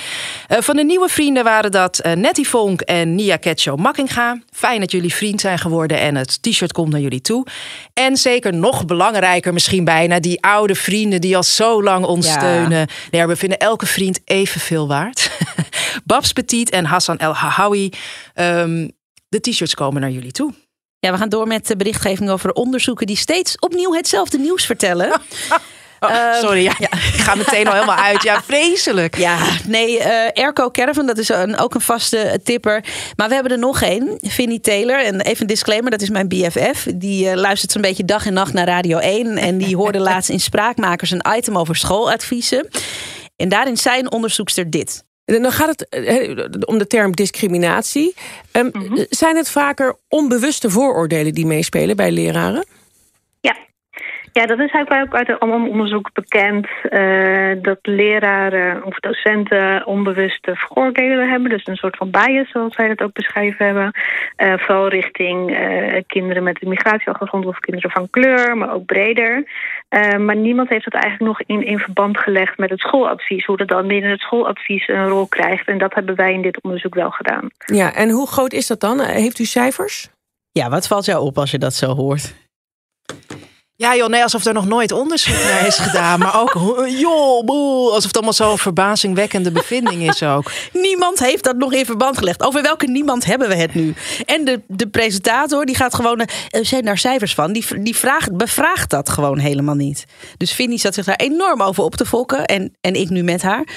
van 0.48 0.76
de 0.76 0.84
nieuwe 0.84 1.10
vrienden 1.10 1.43
waren 1.43 1.72
dat 1.72 2.02
Nettie 2.15 2.48
Vonk 2.48 2.82
en 2.82 3.15
Nia 3.15 3.36
Ketcho 3.36 3.76
Makkinga. 3.76 4.39
Fijn 4.52 4.80
dat 4.80 4.91
jullie 4.91 5.13
vriend 5.13 5.41
zijn 5.41 5.60
geworden 5.60 6.00
en 6.00 6.15
het 6.15 6.43
t-shirt 6.52 6.72
komt 6.72 6.92
naar 6.92 7.02
jullie 7.02 7.22
toe. 7.22 7.46
En 7.94 8.18
zeker 8.18 8.54
nog 8.54 8.86
belangrijker 8.86 9.54
misschien 9.54 9.84
bijna, 9.84 10.20
die 10.20 10.42
oude 10.42 10.76
vrienden 10.76 11.22
die 11.22 11.36
al 11.36 11.44
zo 11.44 11.84
lang 11.84 12.06
ons 12.06 12.26
ja. 12.28 12.32
steunen. 12.32 12.88
Nee, 13.12 13.26
we 13.26 13.36
vinden 13.36 13.58
elke 13.58 13.86
vriend 13.86 14.20
evenveel 14.26 14.88
waard. 14.88 15.32
Babs 16.06 16.34
Petit 16.34 16.70
en 16.70 16.86
Hassan 16.86 17.18
El 17.18 17.34
Hahawi. 17.34 17.90
Um, 18.36 18.92
de 19.30 19.40
t-shirts 19.40 19.74
komen 19.74 20.02
naar 20.02 20.12
jullie 20.12 20.32
toe. 20.32 20.54
Ja, 21.00 21.12
we 21.12 21.18
gaan 21.18 21.30
door 21.30 21.48
met 21.48 21.68
de 21.68 21.76
berichtgeving 21.76 22.30
over 22.30 22.52
onderzoeken 22.52 23.08
die 23.08 23.18
steeds 23.18 23.60
opnieuw 23.60 23.94
hetzelfde 23.94 24.38
nieuws 24.38 24.66
vertellen. 24.66 25.12
Oh, 26.00 26.34
sorry, 26.34 26.64
ja, 26.64 26.76
ja, 26.78 26.92
ik 26.92 27.20
ga 27.20 27.36
meteen 27.36 27.68
al 27.68 27.74
helemaal 27.74 27.96
uit. 27.96 28.24
Ja, 28.24 28.42
vreselijk. 28.44 29.18
Ja, 29.18 29.38
nee, 29.66 29.98
uh, 29.98 30.38
Erco 30.38 30.72
Caravan, 30.72 31.06
dat 31.06 31.18
is 31.18 31.30
een, 31.30 31.58
ook 31.58 31.74
een 31.74 31.82
vaste 31.82 32.40
tipper. 32.44 32.84
Maar 33.16 33.28
we 33.28 33.34
hebben 33.34 33.52
er 33.52 33.60
nog 33.60 33.82
één, 33.82 34.18
Vinnie 34.22 34.60
Taylor. 34.60 35.04
En 35.04 35.22
even 35.22 35.42
een 35.42 35.48
disclaimer, 35.48 35.92
dat 35.92 36.02
is 36.02 36.10
mijn 36.10 36.28
BFF. 36.28 36.88
Die 36.96 37.26
uh, 37.26 37.34
luistert 37.34 37.72
zo'n 37.72 37.82
beetje 37.82 38.06
dag 38.06 38.26
en 38.26 38.34
nacht 38.34 38.54
naar 38.54 38.68
Radio 38.68 38.98
1. 38.98 39.38
En 39.38 39.58
die 39.58 39.76
hoorde 39.76 40.00
laatst 40.10 40.30
in 40.30 40.40
Spraakmakers 40.40 41.12
een 41.12 41.26
item 41.38 41.58
over 41.58 41.76
schooladviezen. 41.76 42.68
En 43.36 43.50
daarin 43.50 43.78
zei 43.78 44.00
een 44.00 44.12
onderzoekster 44.12 44.70
dit. 44.70 45.06
Dan 45.26 45.52
gaat 45.52 45.70
het 45.70 45.90
eh, 45.90 46.46
om 46.66 46.78
de 46.78 46.88
term 46.88 47.12
discriminatie. 47.12 48.16
Um, 48.52 48.70
mm 48.74 48.86
-hmm. 48.86 49.06
Zijn 49.10 49.36
het 49.36 49.50
vaker 49.50 49.96
onbewuste 50.08 50.70
vooroordelen 50.70 51.34
die 51.34 51.46
meespelen 51.46 51.96
bij 51.96 52.12
leraren? 52.12 52.66
Ja, 54.38 54.45
dat 54.45 54.60
is 54.60 54.71
eigenlijk 54.71 55.06
ook 55.06 55.19
uit 55.19 55.41
een 55.41 55.52
onderzoek 55.52 56.10
bekend 56.13 56.67
uh, 56.89 57.56
dat 57.62 57.80
leraren 57.82 58.86
of 58.86 59.00
docenten 59.00 59.86
onbewuste 59.86 60.56
vooroordelen 60.56 61.30
hebben. 61.30 61.50
Dus 61.50 61.67
een 61.67 61.76
soort 61.76 61.97
van 61.97 62.12
bias, 62.12 62.52
zoals 62.52 62.76
zij 62.76 62.88
dat 62.88 63.02
ook 63.02 63.13
beschreven 63.13 63.65
hebben. 63.65 63.91
Uh, 64.38 64.54
vooral 64.58 64.88
richting 64.88 65.52
uh, 65.52 66.02
kinderen 66.08 66.43
met 66.43 66.62
een 66.62 66.69
migratieachtergrond 66.69 67.45
of 67.45 67.60
kinderen 67.60 67.91
van 67.91 68.10
kleur, 68.10 68.58
maar 68.58 68.73
ook 68.73 68.86
breder. 68.86 69.43
maar 70.17 70.36
niemand 70.36 70.69
heeft 70.69 70.84
dat 70.84 71.02
eigenlijk 71.02 71.23
nog 71.23 71.41
in, 71.58 71.65
in 71.65 71.80
verband 71.80 72.17
gelegd 72.17 72.58
met 72.58 72.69
het 72.69 72.80
schooladvies. 72.80 73.45
Hoe 73.45 73.58
dat 73.58 73.67
dan 73.67 73.88
binnen 73.88 74.12
het 74.12 74.21
schooladvies 74.21 74.88
een 74.88 75.08
rol 75.08 75.28
krijgt. 75.28 75.67
En 75.67 75.78
dat 75.78 75.93
hebben 75.93 76.15
wij 76.15 76.34
in 76.34 76.41
dit 76.41 76.62
onderzoek 76.62 76.95
wel 76.95 77.12
gedaan. 77.12 77.47
Ja, 77.65 77.93
en 77.93 78.10
hoe 78.10 78.28
groot 78.28 78.54
is 78.54 78.67
dat 78.67 78.80
dan? 78.80 79.00
Heeft 79.00 79.39
u 79.39 79.45
cijfers? 79.45 80.10
Ja, 80.52 80.69
wat 80.69 80.88
valt 80.88 81.06
jou 81.06 81.26
op 81.26 81.38
als 81.38 81.52
je 81.52 81.58
dat 81.58 81.73
zo 81.73 81.95
hoort? 81.95 82.36
Ja, 83.80 83.96
joh, 83.96 84.10
nee, 84.10 84.24
alsof 84.24 84.46
er 84.46 84.54
nog 84.54 84.68
nooit 84.68 84.92
onderzoek 84.92 85.44
naar 85.44 85.68
is 85.68 85.78
gedaan. 85.78 86.20
Maar 86.20 86.42
ook, 86.42 86.54
joh, 87.00 87.46
boe, 87.46 87.90
alsof 87.90 88.04
het 88.04 88.16
allemaal 88.16 88.34
zo'n 88.34 88.58
verbazingwekkende 88.58 89.52
bevinding 89.52 90.10
is 90.10 90.24
ook. 90.24 90.52
Niemand 90.74 91.20
heeft 91.20 91.44
dat 91.44 91.56
nog 91.56 91.74
in 91.74 91.86
verband 91.86 92.18
gelegd. 92.18 92.44
Over 92.44 92.62
welke 92.62 92.88
niemand 92.88 93.26
hebben 93.26 93.48
we 93.48 93.56
het 93.56 93.76
nu? 93.76 93.94
En 94.26 94.46
de, 94.46 94.62
de 94.68 94.88
presentator, 94.88 95.66
die 95.66 95.76
gaat 95.76 95.96
gewoon, 95.96 96.28
er 96.50 96.66
zijn 96.66 96.86
daar 96.86 96.98
cijfers 96.98 97.34
van, 97.34 97.54
die, 97.54 97.82
die 97.82 97.96
vraagt, 97.96 98.38
bevraagt 98.38 98.90
dat 98.90 99.10
gewoon 99.10 99.38
helemaal 99.38 99.76
niet. 99.76 100.06
Dus 100.38 100.54
Vinnie 100.54 100.80
zat 100.80 100.94
zich 100.94 101.06
daar 101.06 101.16
enorm 101.16 101.62
over 101.62 101.84
op 101.84 101.96
te 101.96 102.06
fokken. 102.06 102.46
En, 102.46 102.76
en 102.82 102.94
ik 102.94 103.10
nu 103.10 103.24
met 103.24 103.42
haar. 103.42 103.68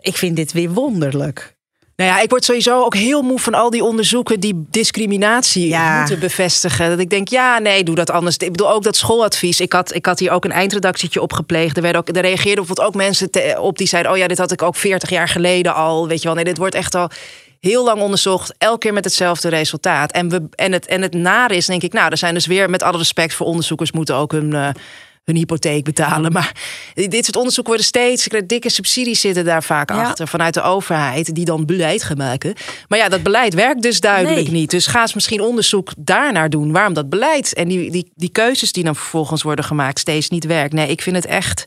Ik 0.00 0.16
vind 0.16 0.36
dit 0.36 0.52
weer 0.52 0.70
wonderlijk. 0.70 1.55
Nou 1.96 2.10
ja, 2.10 2.20
ik 2.20 2.30
word 2.30 2.44
sowieso 2.44 2.84
ook 2.84 2.94
heel 2.94 3.22
moe 3.22 3.38
van 3.38 3.54
al 3.54 3.70
die 3.70 3.84
onderzoeken 3.84 4.40
die 4.40 4.66
discriminatie 4.70 5.76
moeten 5.98 6.18
bevestigen. 6.18 6.88
Dat 6.88 6.98
ik 6.98 7.10
denk, 7.10 7.28
ja, 7.28 7.58
nee, 7.58 7.84
doe 7.84 7.94
dat 7.94 8.10
anders. 8.10 8.36
Ik 8.36 8.50
bedoel 8.50 8.70
ook 8.70 8.82
dat 8.82 8.96
schooladvies. 8.96 9.60
Ik 9.60 9.72
had, 9.72 9.94
ik 9.94 10.06
had 10.06 10.18
hier 10.18 10.30
ook 10.30 10.44
een 10.44 10.52
eindredactietje 10.52 11.22
op 11.22 11.32
gepleegd. 11.32 11.76
Er, 11.76 11.82
werden 11.82 12.00
ook, 12.00 12.08
er 12.08 12.22
reageerden 12.22 12.54
bijvoorbeeld 12.54 12.88
ook 12.88 12.94
mensen 12.94 13.30
op 13.60 13.78
die 13.78 13.86
zeiden: 13.86 14.12
Oh 14.12 14.18
ja, 14.18 14.26
dit 14.26 14.38
had 14.38 14.52
ik 14.52 14.62
ook 14.62 14.76
40 14.76 15.10
jaar 15.10 15.28
geleden 15.28 15.74
al. 15.74 16.08
Weet 16.08 16.18
je 16.18 16.24
wel, 16.24 16.34
nee, 16.34 16.44
dit 16.44 16.58
wordt 16.58 16.74
echt 16.74 16.94
al 16.94 17.10
heel 17.60 17.84
lang 17.84 18.00
onderzocht, 18.00 18.54
elke 18.58 18.78
keer 18.78 18.92
met 18.92 19.04
hetzelfde 19.04 19.48
resultaat. 19.48 20.12
En, 20.12 20.28
we, 20.28 20.48
en, 20.54 20.72
het, 20.72 20.86
en 20.86 21.02
het 21.02 21.14
nare 21.14 21.56
is, 21.56 21.66
denk 21.66 21.82
ik, 21.82 21.92
nou, 21.92 22.10
er 22.10 22.16
zijn 22.16 22.34
dus 22.34 22.46
weer 22.46 22.70
met 22.70 22.82
alle 22.82 22.98
respect 22.98 23.34
voor 23.34 23.46
onderzoekers, 23.46 23.92
moeten 23.92 24.14
ook 24.14 24.32
hun, 24.32 24.50
uh, 24.50 24.68
hun 25.26 25.36
hypotheek 25.36 25.84
betalen. 25.84 26.32
Maar 26.32 26.52
dit 26.94 27.24
soort 27.24 27.36
onderzoeken 27.36 27.72
worden 27.72 27.86
steeds, 27.86 28.28
dikke 28.46 28.70
subsidies 28.70 29.20
zitten 29.20 29.44
daar 29.44 29.62
vaak 29.62 29.90
achter 29.90 30.28
vanuit 30.28 30.54
de 30.54 30.62
overheid, 30.62 31.34
die 31.34 31.44
dan 31.44 31.66
beleid 31.66 32.02
gaan 32.02 32.16
maken. 32.16 32.54
Maar 32.88 32.98
ja, 32.98 33.08
dat 33.08 33.22
beleid 33.22 33.54
werkt 33.54 33.82
dus 33.82 34.00
duidelijk 34.00 34.50
niet. 34.50 34.70
Dus 34.70 34.86
ga 34.86 35.00
eens 35.00 35.14
misschien 35.14 35.40
onderzoek 35.40 35.92
daarnaar 35.98 36.50
doen, 36.50 36.72
waarom 36.72 36.94
dat 36.94 37.08
beleid 37.08 37.54
en 37.54 37.68
die, 37.68 37.90
die, 37.90 38.10
die 38.14 38.30
keuzes 38.30 38.72
die 38.72 38.84
dan 38.84 38.96
vervolgens 38.96 39.42
worden 39.42 39.64
gemaakt 39.64 39.98
steeds 39.98 40.28
niet 40.28 40.44
werkt. 40.44 40.72
Nee, 40.72 40.88
ik 40.88 41.02
vind 41.02 41.16
het 41.16 41.26
echt, 41.26 41.64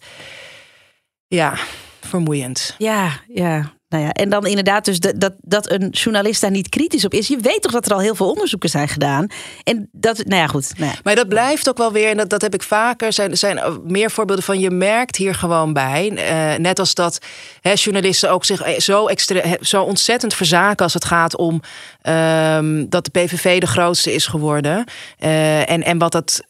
ja, 1.27 1.57
vermoeiend. 2.01 2.75
Ja, 2.77 3.11
ja. 3.33 3.77
Nou 3.89 4.03
ja, 4.03 4.11
en 4.11 4.29
dan 4.29 4.45
inderdaad 4.45 4.85
dus 4.85 4.99
dat, 4.99 5.33
dat 5.41 5.71
een 5.71 5.89
journalist 5.89 6.41
daar 6.41 6.51
niet 6.51 6.69
kritisch 6.69 7.05
op 7.05 7.13
is. 7.13 7.27
Je 7.27 7.37
weet 7.37 7.61
toch 7.61 7.71
dat 7.71 7.85
er 7.85 7.93
al 7.93 7.99
heel 7.99 8.15
veel 8.15 8.29
onderzoeken 8.29 8.69
zijn 8.69 8.87
gedaan. 8.87 9.27
En 9.63 9.89
dat, 9.91 10.17
nou 10.17 10.41
ja, 10.41 10.47
goed. 10.47 10.71
Nou. 10.77 10.93
Maar 11.03 11.15
dat 11.15 11.27
blijft 11.27 11.69
ook 11.69 11.77
wel 11.77 11.91
weer, 11.91 12.09
en 12.09 12.17
dat, 12.17 12.29
dat 12.29 12.41
heb 12.41 12.53
ik 12.53 12.63
vaker, 12.63 13.13
zijn, 13.13 13.37
zijn 13.37 13.59
meer 13.83 14.11
voorbeelden 14.11 14.45
van. 14.45 14.59
Je 14.59 14.69
merkt 14.69 15.15
hier 15.15 15.35
gewoon 15.35 15.73
bij, 15.73 16.11
uh, 16.11 16.59
net 16.59 16.79
als 16.79 16.93
dat 16.93 17.19
hè, 17.61 17.71
journalisten 17.73 18.31
ook 18.31 18.45
zich 18.45 18.61
eh, 18.61 18.79
zo, 18.79 19.07
extra, 19.07 19.57
zo 19.61 19.83
ontzettend 19.83 20.33
verzaken 20.33 20.83
als 20.83 20.93
het 20.93 21.05
gaat 21.05 21.35
om 21.35 21.61
um, 22.03 22.89
dat 22.89 23.05
de 23.05 23.11
PVV 23.11 23.59
de 23.59 23.67
grootste 23.67 24.13
is 24.13 24.25
geworden. 24.25 24.83
Uh, 25.19 25.69
en, 25.69 25.83
en 25.83 25.97
wat 25.97 26.11
dat. 26.11 26.43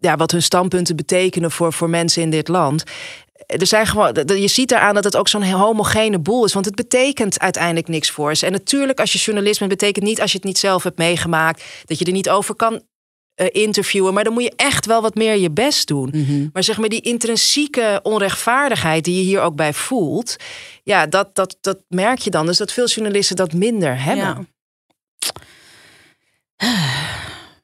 Ja, 0.00 0.16
wat 0.16 0.30
hun 0.30 0.42
standpunten 0.42 0.96
betekenen 0.96 1.50
voor, 1.50 1.72
voor 1.72 1.90
mensen 1.90 2.22
in 2.22 2.30
dit 2.30 2.48
land 2.48 2.84
er 3.46 3.66
zijn 3.66 3.86
gewoon, 3.86 4.12
je 4.26 4.48
ziet 4.48 4.70
eraan 4.70 4.94
dat 4.94 5.04
het 5.04 5.16
ook 5.16 5.28
zo'n 5.28 5.50
homogene 5.50 6.18
boel 6.18 6.44
is. 6.44 6.52
Want 6.52 6.64
het 6.64 6.74
betekent 6.74 7.38
uiteindelijk 7.38 7.88
niks 7.88 8.10
voor 8.10 8.34
ze. 8.34 8.46
En 8.46 8.52
natuurlijk, 8.52 9.00
als 9.00 9.12
je 9.12 9.18
journalist 9.18 9.58
bent, 9.58 9.70
betekent 9.70 10.04
niet 10.04 10.20
als 10.20 10.30
je 10.30 10.36
het 10.36 10.46
niet 10.46 10.58
zelf 10.58 10.82
hebt 10.82 10.98
meegemaakt, 10.98 11.64
dat 11.84 11.98
je 11.98 12.04
er 12.04 12.12
niet 12.12 12.30
over 12.30 12.54
kan 12.54 12.82
uh, 13.40 13.46
interviewen. 13.50 14.14
Maar 14.14 14.24
dan 14.24 14.32
moet 14.32 14.42
je 14.42 14.52
echt 14.56 14.86
wel 14.86 15.02
wat 15.02 15.14
meer 15.14 15.36
je 15.36 15.50
best 15.50 15.86
doen. 15.86 16.08
Mhm. 16.12 16.48
Maar 16.52 16.64
zeg 16.64 16.78
maar, 16.78 16.88
die 16.88 17.00
intrinsieke 17.00 18.00
onrechtvaardigheid 18.02 19.04
die 19.04 19.16
je 19.16 19.22
hier 19.22 19.40
ook 19.40 19.54
bij 19.56 19.72
voelt, 19.72 20.36
ja, 20.82 21.06
dat, 21.06 21.34
dat, 21.34 21.56
dat 21.60 21.78
merk 21.88 22.18
je 22.18 22.30
dan. 22.30 22.46
Dus 22.46 22.56
dat 22.56 22.72
veel 22.72 22.86
journalisten 22.86 23.36
dat 23.36 23.52
minder 23.52 24.02
hebben. 24.02 24.48
Ja. 26.56 26.66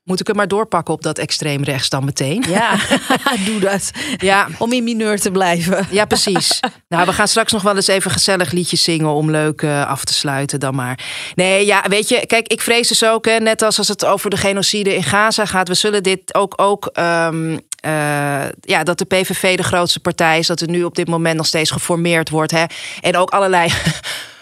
Moet 0.04 0.20
ik 0.20 0.26
het 0.26 0.36
maar 0.36 0.48
doorpakken 0.48 0.94
op 0.94 1.02
dat 1.02 1.18
extreem 1.18 1.62
rechts 1.62 1.88
dan 1.88 2.04
meteen? 2.04 2.44
Ja, 2.48 2.76
doe 3.46 3.60
dat. 3.60 3.90
Ja. 4.16 4.48
Om 4.58 4.72
in 4.72 4.84
mineur 4.84 5.20
te 5.20 5.30
blijven. 5.30 5.86
Ja, 5.90 6.04
precies. 6.04 6.60
nou, 6.88 7.06
we 7.06 7.12
gaan 7.12 7.28
straks 7.28 7.52
nog 7.52 7.62
wel 7.62 7.76
eens 7.76 7.86
even 7.86 8.10
gezellig 8.10 8.52
liedjes 8.52 8.82
zingen 8.82 9.08
om 9.08 9.30
leuk 9.30 9.62
uh, 9.62 9.86
af 9.86 10.04
te 10.04 10.14
sluiten 10.14 10.60
dan 10.60 10.74
maar. 10.74 10.98
Nee, 11.34 11.66
ja, 11.66 11.84
weet 11.88 12.08
je, 12.08 12.26
kijk, 12.26 12.48
ik 12.48 12.60
vrees 12.60 12.88
dus 12.88 13.04
ook, 13.04 13.24
hè, 13.24 13.38
net 13.38 13.62
als 13.62 13.78
als 13.78 13.88
het 13.88 14.04
over 14.04 14.30
de 14.30 14.36
genocide 14.36 14.94
in 14.94 15.02
Gaza 15.02 15.44
gaat, 15.44 15.68
we 15.68 15.74
zullen 15.74 16.02
dit 16.02 16.34
ook, 16.34 16.52
ook 16.56 16.90
um, 16.98 17.50
uh, 17.86 18.44
ja, 18.60 18.82
dat 18.82 18.98
de 18.98 19.04
PVV 19.04 19.56
de 19.56 19.62
grootste 19.62 20.00
partij 20.00 20.38
is, 20.38 20.46
dat 20.46 20.60
er 20.60 20.68
nu 20.68 20.84
op 20.84 20.94
dit 20.94 21.08
moment 21.08 21.36
nog 21.36 21.46
steeds 21.46 21.70
geformeerd 21.70 22.30
wordt. 22.30 22.52
Hè, 22.52 22.64
en 23.00 23.16
ook 23.16 23.30
allerlei 23.30 23.72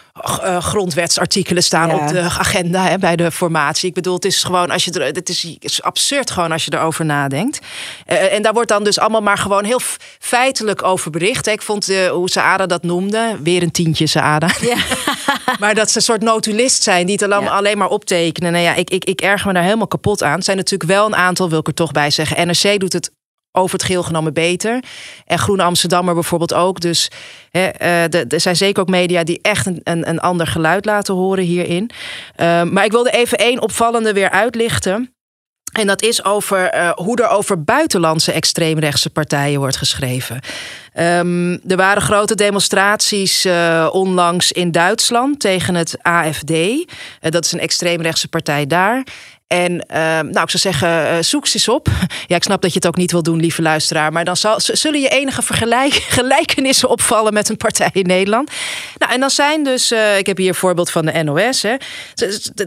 grondwetsartikelen 0.59 1.62
staan 1.62 1.88
ja. 1.88 1.94
op 1.94 2.09
de 2.09 2.20
agenda 2.20 2.88
hè, 2.88 2.98
bij 2.98 3.16
de 3.16 3.31
formatie. 3.31 3.88
Ik 3.88 3.94
bedoel, 3.94 4.14
het 4.14 4.25
is 4.25 4.42
gewoon 4.42 4.70
als 4.70 4.85
je 4.85 4.92
er, 4.92 5.05
het 5.05 5.29
is, 5.29 5.42
het 5.42 5.64
is 5.64 5.83
absurd 5.83 6.31
gewoon 6.31 6.53
als 6.53 6.64
je 6.64 6.72
erover 6.75 7.05
nadenkt. 7.05 7.59
Uh, 8.07 8.33
en 8.33 8.42
daar 8.42 8.53
wordt 8.53 8.68
dan 8.68 8.85
dus 8.85 8.98
allemaal 8.98 9.22
maar 9.22 9.38
gewoon 9.38 9.64
heel 9.64 9.81
feitelijk 10.18 10.83
over 10.83 11.11
bericht. 11.11 11.46
Ik 11.46 11.62
vond 11.62 11.90
uh, 11.90 12.11
hoe 12.11 12.31
Saada 12.31 12.66
dat 12.66 12.83
noemde, 12.83 13.38
weer 13.42 13.62
een 13.62 13.70
tientje 13.70 14.07
Saada. 14.07 14.48
Ja. 14.61 14.77
maar 15.61 15.75
dat 15.75 15.90
ze 15.90 15.96
een 15.96 16.03
soort 16.03 16.22
notulist 16.22 16.83
zijn 16.83 17.07
die 17.07 17.18
het 17.20 17.31
ja. 17.31 17.37
alleen 17.37 17.79
maar 17.79 17.88
optekenen. 17.88 18.53
Nou 18.53 18.64
ja, 18.64 18.75
ik, 18.75 18.90
ik, 18.90 19.05
ik 19.05 19.20
erg 19.20 19.44
me 19.44 19.53
daar 19.53 19.62
helemaal 19.62 19.87
kapot 19.87 20.22
aan. 20.22 20.35
Het 20.35 20.44
zijn 20.44 20.57
natuurlijk 20.57 20.90
wel 20.90 21.07
een 21.07 21.16
aantal, 21.16 21.48
wil 21.48 21.59
ik 21.59 21.66
er 21.66 21.75
toch 21.75 21.92
bij 21.92 22.11
zeggen. 22.11 22.46
NRC 22.46 22.81
doet 22.81 22.92
het 22.92 23.11
over 23.52 23.76
het 23.76 23.86
geheel 23.86 24.02
genomen 24.02 24.32
beter. 24.32 24.84
En 25.26 25.38
Groene 25.38 25.62
Amsterdammer 25.62 26.14
bijvoorbeeld 26.14 26.54
ook. 26.54 26.80
Dus 26.80 27.10
hè, 27.50 27.70
uh, 27.82 28.32
er 28.32 28.40
zijn 28.40 28.56
zeker 28.56 28.82
ook 28.82 28.88
media 28.88 29.24
die 29.24 29.38
echt 29.42 29.66
een, 29.66 29.80
een, 29.84 30.08
een 30.08 30.20
ander 30.20 30.46
geluid 30.46 30.84
laten 30.84 31.14
horen 31.14 31.44
hierin. 31.44 31.90
Uh, 32.36 32.62
maar 32.62 32.84
ik 32.84 32.92
wilde 32.92 33.10
even 33.10 33.38
één 33.38 33.60
opvallende 33.60 34.12
weer 34.12 34.30
uitlichten. 34.30 35.14
En 35.72 35.86
dat 35.86 36.02
is 36.02 36.24
over 36.24 36.74
uh, 36.74 36.90
hoe 36.90 37.16
er 37.16 37.28
over 37.28 37.64
buitenlandse 37.64 38.32
extreemrechtse 38.32 39.10
partijen 39.10 39.58
wordt 39.60 39.76
geschreven. 39.76 40.40
Um, 40.98 41.52
er 41.52 41.76
waren 41.76 42.02
grote 42.02 42.34
demonstraties 42.34 43.46
uh, 43.46 43.88
onlangs 43.92 44.52
in 44.52 44.70
Duitsland 44.70 45.40
tegen 45.40 45.74
het 45.74 45.96
AFD. 46.02 46.52
Dat 47.20 47.44
is 47.44 47.52
een 47.52 47.60
extreemrechtse 47.60 48.28
partij 48.28 48.66
daar. 48.66 49.04
En 49.52 49.72
uh, 49.72 49.96
nou, 50.06 50.42
ik 50.42 50.50
zou 50.50 50.58
zeggen, 50.58 50.88
uh, 50.88 51.16
zoek 51.20 51.46
ze 51.46 51.54
eens 51.54 51.68
op. 51.68 51.88
Ja, 52.26 52.36
ik 52.36 52.42
snap 52.42 52.62
dat 52.62 52.72
je 52.72 52.76
het 52.76 52.86
ook 52.86 52.96
niet 52.96 53.12
wil 53.12 53.22
doen, 53.22 53.40
lieve 53.40 53.62
luisteraar. 53.62 54.12
Maar 54.12 54.24
dan 54.24 54.36
zal, 54.36 54.60
zullen 54.60 55.00
je 55.00 55.08
enige 55.08 55.42
vergelijk, 55.42 55.92
gelijkenissen 56.18 56.88
opvallen 56.88 57.32
met 57.32 57.48
een 57.48 57.56
partij 57.56 57.90
in 57.92 58.06
Nederland. 58.06 58.50
Nou, 58.98 59.12
en 59.12 59.20
dan 59.20 59.30
zijn 59.30 59.64
dus, 59.64 59.92
uh, 59.92 60.18
ik 60.18 60.26
heb 60.26 60.36
hier 60.36 60.48
een 60.48 60.54
voorbeeld 60.54 60.90
van 60.90 61.06
de 61.06 61.22
NOS. 61.22 61.62
Hè. 61.62 61.76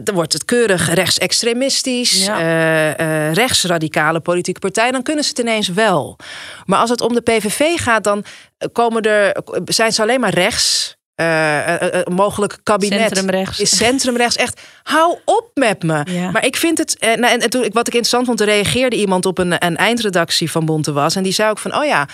Dan 0.02 0.14
wordt 0.14 0.32
het 0.32 0.44
keurig 0.44 0.94
rechtsextremistisch, 0.94 2.24
ja. 2.24 2.90
rechtsradicale 3.32 4.20
politieke 4.20 4.60
partij. 4.60 4.90
Dan 4.90 5.02
kunnen 5.02 5.24
ze 5.24 5.30
het 5.30 5.38
ineens 5.38 5.68
wel. 5.68 6.16
Maar 6.64 6.78
als 6.78 6.90
het 6.90 7.00
om 7.00 7.14
de 7.14 7.20
PVV 7.20 7.76
gaat, 7.76 8.04
dan 8.04 8.24
komen 8.72 9.02
er, 9.02 9.36
zijn 9.64 9.92
ze 9.92 10.02
alleen 10.02 10.20
maar 10.20 10.34
rechts. 10.34 10.95
Uh, 11.20 11.82
uh, 11.82 12.00
mogelijk 12.04 12.58
kabinet 12.62 13.00
centrumrechts. 13.00 13.60
is 13.60 13.76
centrumrechts. 13.76 14.36
Echt, 14.36 14.60
hou 14.82 15.18
op 15.24 15.50
met 15.54 15.82
me. 15.82 16.02
Ja. 16.10 16.30
Maar 16.30 16.44
ik 16.44 16.56
vind 16.56 16.78
het. 16.78 16.96
Uh, 17.00 17.14
nou, 17.14 17.32
en, 17.32 17.40
en 17.40 17.50
toen, 17.50 17.60
wat 17.60 17.86
ik 17.86 17.94
interessant 17.94 18.26
vond, 18.26 18.40
er 18.40 18.46
reageerde 18.46 18.96
iemand 18.96 19.26
op 19.26 19.38
een, 19.38 19.64
een 19.64 19.76
eindredactie 19.76 20.50
van 20.50 20.64
Bonte 20.64 20.92
was. 20.92 21.16
En 21.16 21.22
die 21.22 21.32
zei 21.32 21.50
ook 21.50 21.58
van: 21.58 21.76
Oh 21.76 21.84
ja, 21.84 22.08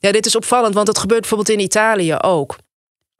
ja, 0.00 0.12
dit 0.12 0.26
is 0.26 0.36
opvallend, 0.36 0.74
want 0.74 0.86
dat 0.86 0.98
gebeurt 0.98 1.20
bijvoorbeeld 1.20 1.58
in 1.58 1.64
Italië 1.64 2.14
ook. 2.14 2.56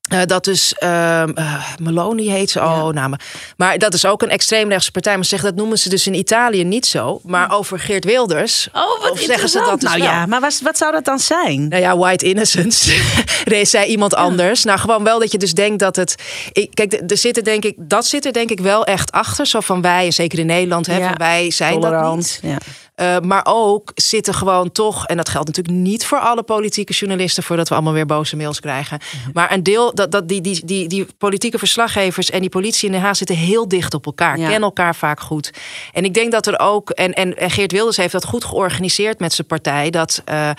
Uh, 0.08 0.20
dat 0.26 0.46
is 0.46 0.74
uh, 0.82 1.22
uh, 1.34 1.64
Meloni 1.82 2.30
heet 2.30 2.50
ze. 2.50 2.60
Oh, 2.60 2.80
ja. 2.84 2.90
namen. 2.90 3.20
Maar 3.56 3.78
dat 3.78 3.94
is 3.94 4.04
ook 4.04 4.22
een 4.22 4.30
extreemrechtse 4.30 4.90
partij. 4.90 5.14
Maar 5.14 5.24
zeg 5.24 5.42
dat 5.42 5.54
noemen 5.54 5.78
ze 5.78 5.88
dus 5.88 6.06
in 6.06 6.14
Italië 6.14 6.64
niet 6.64 6.86
zo. 6.86 7.20
Maar 7.24 7.52
over 7.52 7.78
Geert 7.78 8.04
Wilders. 8.04 8.68
Oh, 8.72 9.02
wat 9.02 9.10
of 9.10 9.20
zeggen 9.20 9.48
ze 9.48 9.58
dat 9.58 9.80
dus 9.80 9.88
Nou 9.90 10.02
wel. 10.02 10.10
ja, 10.10 10.26
maar 10.26 10.40
wat, 10.40 10.60
wat 10.62 10.78
zou 10.78 10.92
dat 10.92 11.04
dan 11.04 11.18
zijn? 11.18 11.68
Nou 11.68 11.82
ja, 11.82 11.96
white 11.96 12.24
innocence. 12.24 12.96
zei 13.68 13.86
iemand 13.90 14.12
ja. 14.12 14.18
anders. 14.18 14.64
Nou, 14.64 14.78
gewoon 14.78 15.04
wel 15.04 15.18
dat 15.18 15.32
je 15.32 15.38
dus 15.38 15.52
denkt 15.54 15.78
dat 15.78 15.96
het. 15.96 16.14
Ik, 16.52 16.70
kijk, 16.74 17.02
er 17.10 17.16
zitten 17.16 17.44
denk 17.44 17.64
ik. 17.64 17.74
Dat 17.76 18.06
zit 18.06 18.24
er 18.24 18.32
denk 18.32 18.50
ik 18.50 18.60
wel 18.60 18.84
echt 18.84 19.12
achter. 19.12 19.46
Zo 19.46 19.60
van 19.60 19.82
wij, 19.82 20.10
zeker 20.10 20.38
in 20.38 20.46
Nederland, 20.46 20.86
hè, 20.86 21.00
van 21.00 21.16
wij 21.16 21.50
zijn 21.50 21.80
Tolerant. 21.80 22.38
dat 22.40 22.42
niet. 22.42 22.52
Ja. 22.52 22.58
Uh, 23.00 23.18
maar 23.18 23.42
ook 23.44 23.90
zitten 23.94 24.34
gewoon 24.34 24.72
toch, 24.72 25.06
en 25.06 25.16
dat 25.16 25.28
geldt 25.28 25.46
natuurlijk 25.46 25.76
niet 25.76 26.06
voor 26.06 26.18
alle 26.18 26.42
politieke 26.42 26.92
journalisten, 26.92 27.42
voordat 27.42 27.68
we 27.68 27.74
allemaal 27.74 27.92
weer 27.92 28.06
boze 28.06 28.36
mails 28.36 28.60
krijgen. 28.60 29.00
Mm-hmm. 29.12 29.30
Maar 29.32 29.52
een 29.52 29.62
deel, 29.62 29.94
dat, 29.94 30.12
dat 30.12 30.28
die, 30.28 30.40
die, 30.40 30.64
die, 30.64 30.88
die 30.88 31.06
politieke 31.18 31.58
verslaggevers 31.58 32.30
en 32.30 32.40
die 32.40 32.50
politie 32.50 32.86
in 32.86 32.92
Den 32.92 33.02
Haag 33.02 33.16
zitten 33.16 33.36
heel 33.36 33.68
dicht 33.68 33.94
op 33.94 34.06
elkaar, 34.06 34.38
ja. 34.38 34.48
kennen 34.48 34.62
elkaar 34.62 34.94
vaak 34.94 35.20
goed. 35.20 35.50
En 35.92 36.04
ik 36.04 36.14
denk 36.14 36.32
dat 36.32 36.46
er 36.46 36.58
ook, 36.58 36.90
en, 36.90 37.12
en, 37.12 37.36
en 37.36 37.50
Geert 37.50 37.72
Wilders 37.72 37.96
heeft 37.96 38.12
dat 38.12 38.24
goed 38.24 38.44
georganiseerd 38.44 39.18
met 39.18 39.32
zijn 39.32 39.46
partij, 39.46 39.90
dat. 39.90 40.22
Uh, 40.30 40.50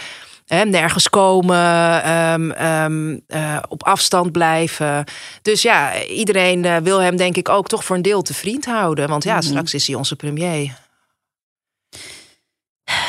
He, 0.45 0.63
nergens 0.63 1.09
komen, 1.09 2.09
um, 2.11 2.51
um, 2.51 3.21
uh, 3.27 3.57
op 3.67 3.83
afstand 3.83 4.31
blijven. 4.31 5.03
Dus 5.41 5.61
ja, 5.61 6.03
iedereen 6.03 6.63
uh, 6.63 6.77
wil 6.77 7.01
hem 7.01 7.17
denk 7.17 7.35
ik 7.37 7.49
ook 7.49 7.67
toch 7.67 7.83
voor 7.83 7.95
een 7.95 8.01
deel 8.01 8.21
te 8.21 8.33
vriend 8.33 8.65
houden. 8.65 9.07
Want 9.07 9.23
ja, 9.23 9.33
mm-hmm. 9.33 9.49
straks 9.49 9.73
is 9.73 9.87
hij 9.87 9.95
onze 9.95 10.15
premier. 10.15 10.73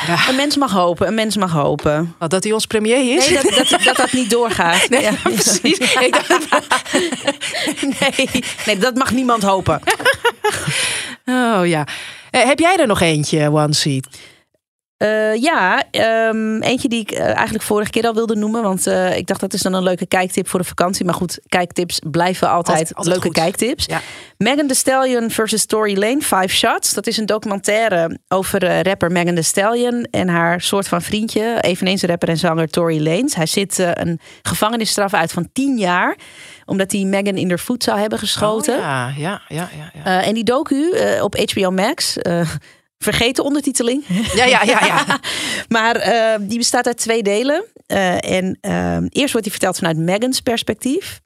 Ja. 0.07 0.29
Een 0.29 0.35
mens 0.35 0.57
mag 0.57 0.71
hopen, 0.71 1.07
een 1.07 1.13
mens 1.13 1.37
mag 1.37 1.51
hopen. 1.51 2.15
Wat, 2.17 2.29
dat 2.29 2.43
hij 2.43 2.53
ons 2.53 2.65
premier 2.65 3.15
is? 3.17 3.29
Nee, 3.29 3.41
dat 3.41 3.69
dat, 3.69 3.83
dat, 3.85 3.95
dat 3.95 4.11
niet 4.11 4.29
doorgaat. 4.29 4.89
Nee, 4.89 5.01
ja. 5.01 5.11
precies. 5.23 5.79
nee, 7.99 8.29
nee, 8.65 8.77
dat 8.77 8.95
mag 8.95 9.11
niemand 9.11 9.43
hopen. 9.43 9.81
Oh 11.25 11.61
ja. 11.67 11.87
Uh, 12.31 12.43
heb 12.43 12.59
jij 12.59 12.77
er 12.77 12.87
nog 12.87 13.01
eentje, 13.01 13.51
One 13.51 13.73
Seat? 13.73 14.07
Uh, 15.01 15.35
ja, 15.35 15.83
um, 16.29 16.61
eentje 16.61 16.87
die 16.87 16.99
ik 16.99 17.11
uh, 17.11 17.19
eigenlijk 17.23 17.63
vorige 17.63 17.89
keer 17.89 18.05
al 18.05 18.13
wilde 18.13 18.35
noemen. 18.35 18.61
Want 18.63 18.87
uh, 18.87 19.17
ik 19.17 19.27
dacht 19.27 19.39
dat 19.39 19.53
is 19.53 19.61
dan 19.61 19.73
een 19.73 19.83
leuke 19.83 20.05
kijktip 20.05 20.47
voor 20.47 20.59
de 20.59 20.65
vakantie. 20.65 21.05
Maar 21.05 21.13
goed, 21.13 21.39
kijktips 21.47 22.01
blijven 22.11 22.49
altijd, 22.49 22.77
altijd, 22.77 22.95
altijd 22.95 23.15
leuke 23.15 23.27
goed. 23.27 23.37
kijktips. 23.37 23.85
Ja. 23.85 24.01
Megan 24.37 24.67
Thee 24.67 24.75
Stallion 24.75 25.31
versus 25.31 25.65
Tory 25.65 25.97
Lane, 25.97 26.21
Five 26.21 26.47
Shots. 26.47 26.93
Dat 26.93 27.07
is 27.07 27.17
een 27.17 27.25
documentaire 27.25 28.19
over 28.27 28.81
rapper 28.81 29.11
Megan 29.11 29.33
Thee 29.33 29.43
Stallion 29.43 30.07
en 30.11 30.27
haar 30.27 30.61
soort 30.61 30.87
van 30.87 31.01
vriendje. 31.01 31.57
Eveneens 31.61 32.03
rapper 32.03 32.29
en 32.29 32.37
zanger 32.37 32.69
Tory 32.69 33.03
Lanez. 33.03 33.35
Hij 33.35 33.45
zit 33.45 33.77
een 33.77 34.19
gevangenisstraf 34.41 35.13
uit 35.13 35.31
van 35.31 35.49
10 35.53 35.77
jaar 35.77 36.17
omdat 36.65 36.91
hij 36.91 37.03
Megan 37.03 37.35
in 37.35 37.49
haar 37.49 37.59
voet 37.59 37.83
zou 37.83 37.99
hebben 37.99 38.19
geschoten. 38.19 38.75
Oh, 38.75 38.81
ja, 38.81 39.13
ja, 39.17 39.41
ja. 39.47 39.69
ja, 39.77 39.91
ja. 40.03 40.23
en 40.23 40.33
die 40.33 40.43
docu 40.43 40.93
op 41.21 41.51
HBO 41.51 41.71
Max 41.71 42.17
vergeten 43.03 43.43
ondertiteling. 43.43 44.03
Ja, 44.33 44.45
ja, 44.45 44.63
ja. 44.63 44.85
ja. 44.85 45.19
maar 45.77 46.07
uh, 46.07 46.47
die 46.47 46.57
bestaat 46.57 46.87
uit 46.87 46.97
twee 46.97 47.23
delen. 47.23 47.65
Uh, 47.87 48.31
en 48.31 48.57
uh, 48.61 48.97
eerst 49.09 49.31
wordt 49.31 49.43
die 49.43 49.51
verteld 49.51 49.77
vanuit 49.77 49.97
Megans 49.97 50.41
perspectief. 50.41 51.19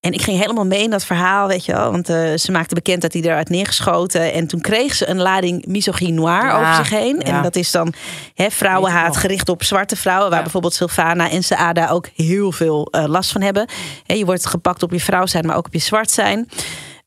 En 0.00 0.12
ik 0.12 0.22
ging 0.22 0.38
helemaal 0.38 0.66
mee 0.66 0.82
in 0.82 0.90
dat 0.90 1.04
verhaal, 1.04 1.48
weet 1.48 1.64
je 1.64 1.72
wel. 1.72 1.90
Want 1.90 2.06
ze 2.40 2.48
maakte 2.52 2.74
bekend 2.74 3.02
dat 3.02 3.12
hij 3.12 3.22
eruit 3.22 3.48
neergeschoten. 3.48 4.32
En 4.32 4.46
toen 4.46 4.60
kreeg 4.60 4.94
ze 4.94 5.08
een 5.08 5.20
lading 5.20 5.66
misogyne 5.66 6.12
noir 6.12 6.44
ja, 6.44 6.58
over 6.58 6.74
zich 6.74 6.98
heen. 6.98 7.16
Ja. 7.16 7.24
En 7.24 7.42
dat 7.42 7.56
is 7.56 7.70
dan 7.70 7.92
hè, 8.34 8.50
vrouwenhaat 8.50 9.16
gericht 9.16 9.48
op 9.48 9.62
zwarte 9.62 9.96
vrouwen. 9.96 10.26
Waar 10.26 10.36
ja. 10.36 10.42
bijvoorbeeld 10.42 10.74
Sylvana 10.74 11.30
en 11.30 11.42
Saada 11.42 11.88
ook 11.88 12.08
heel 12.14 12.52
veel 12.52 12.88
last 12.90 13.32
van 13.32 13.40
hebben. 13.40 13.68
He, 14.06 14.14
je 14.14 14.24
wordt 14.24 14.46
gepakt 14.46 14.82
op 14.82 14.92
je 14.92 15.00
vrouw 15.00 15.26
zijn, 15.26 15.46
maar 15.46 15.56
ook 15.56 15.66
op 15.66 15.72
je 15.72 15.78
zwart 15.78 16.10
zijn. 16.10 16.48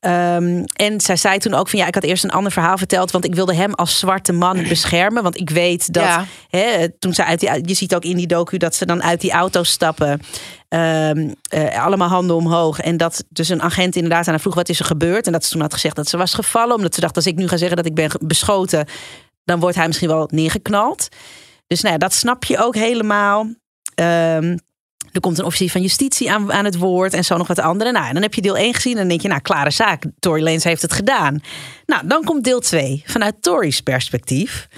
Um, 0.06 0.64
en 0.64 1.00
zij 1.00 1.16
zei 1.16 1.38
toen 1.38 1.54
ook 1.54 1.68
van 1.68 1.78
ja, 1.78 1.86
ik 1.86 1.94
had 1.94 2.04
eerst 2.04 2.24
een 2.24 2.30
ander 2.30 2.52
verhaal 2.52 2.78
verteld, 2.78 3.10
want 3.10 3.24
ik 3.24 3.34
wilde 3.34 3.54
hem 3.54 3.74
als 3.74 3.98
zwarte 3.98 4.32
man 4.32 4.62
beschermen. 4.68 5.22
Want 5.22 5.40
ik 5.40 5.50
weet 5.50 5.92
dat 5.92 6.02
ja. 6.02 6.24
hè, 6.48 6.88
toen 6.98 7.14
ze 7.14 7.24
uit 7.24 7.40
die, 7.40 7.68
je 7.68 7.74
ziet 7.74 7.94
ook 7.94 8.04
in 8.04 8.16
die 8.16 8.26
docu 8.26 8.56
dat 8.56 8.74
ze 8.74 8.86
dan 8.86 9.02
uit 9.02 9.20
die 9.20 9.30
auto 9.30 9.62
stappen. 9.62 10.20
Um, 10.68 11.34
uh, 11.54 11.84
allemaal 11.84 12.08
handen 12.08 12.36
omhoog. 12.36 12.80
En 12.80 12.96
dat 12.96 13.24
dus 13.28 13.48
een 13.48 13.62
agent 13.62 13.96
inderdaad 13.96 14.26
aan 14.26 14.32
haar 14.32 14.40
vroeg 14.40 14.54
wat 14.54 14.68
is 14.68 14.78
er 14.78 14.84
gebeurd. 14.84 15.26
En 15.26 15.32
dat 15.32 15.44
ze 15.44 15.50
toen 15.50 15.60
had 15.60 15.74
gezegd 15.74 15.96
dat 15.96 16.08
ze 16.08 16.16
was 16.16 16.34
gevallen. 16.34 16.76
Omdat 16.76 16.94
ze 16.94 17.00
dacht, 17.00 17.16
als 17.16 17.26
ik 17.26 17.36
nu 17.36 17.48
ga 17.48 17.56
zeggen 17.56 17.76
dat 17.76 17.86
ik 17.86 17.94
ben 17.94 18.10
beschoten, 18.20 18.86
dan 19.44 19.60
wordt 19.60 19.76
hij 19.76 19.86
misschien 19.86 20.08
wel 20.08 20.28
neergeknald. 20.32 21.08
Dus 21.66 21.80
nou 21.80 21.92
ja, 21.92 21.98
dat 21.98 22.12
snap 22.12 22.44
je 22.44 22.58
ook 22.58 22.74
helemaal. 22.74 23.40
Um, 23.94 24.58
er 25.12 25.20
komt 25.20 25.38
een 25.38 25.44
officier 25.44 25.70
van 25.70 25.82
justitie 25.82 26.32
aan, 26.32 26.52
aan 26.52 26.64
het 26.64 26.78
woord 26.78 27.14
en 27.14 27.24
zo 27.24 27.36
nog 27.36 27.46
wat 27.46 27.58
andere. 27.58 27.92
Nou, 27.92 28.12
dan 28.12 28.22
heb 28.22 28.34
je 28.34 28.40
deel 28.40 28.56
1 28.56 28.74
gezien 28.74 28.92
en 28.92 28.98
dan 28.98 29.08
denk 29.08 29.20
je, 29.20 29.28
nou, 29.28 29.40
klare 29.40 29.70
zaak. 29.70 30.04
Tory 30.18 30.42
Lanez 30.42 30.64
heeft 30.64 30.82
het 30.82 30.92
gedaan. 30.92 31.40
Nou, 31.86 32.06
dan 32.06 32.24
komt 32.24 32.44
deel 32.44 32.60
2 32.60 33.02
vanuit 33.06 33.34
Tory's 33.40 33.80
perspectief. 33.80 34.68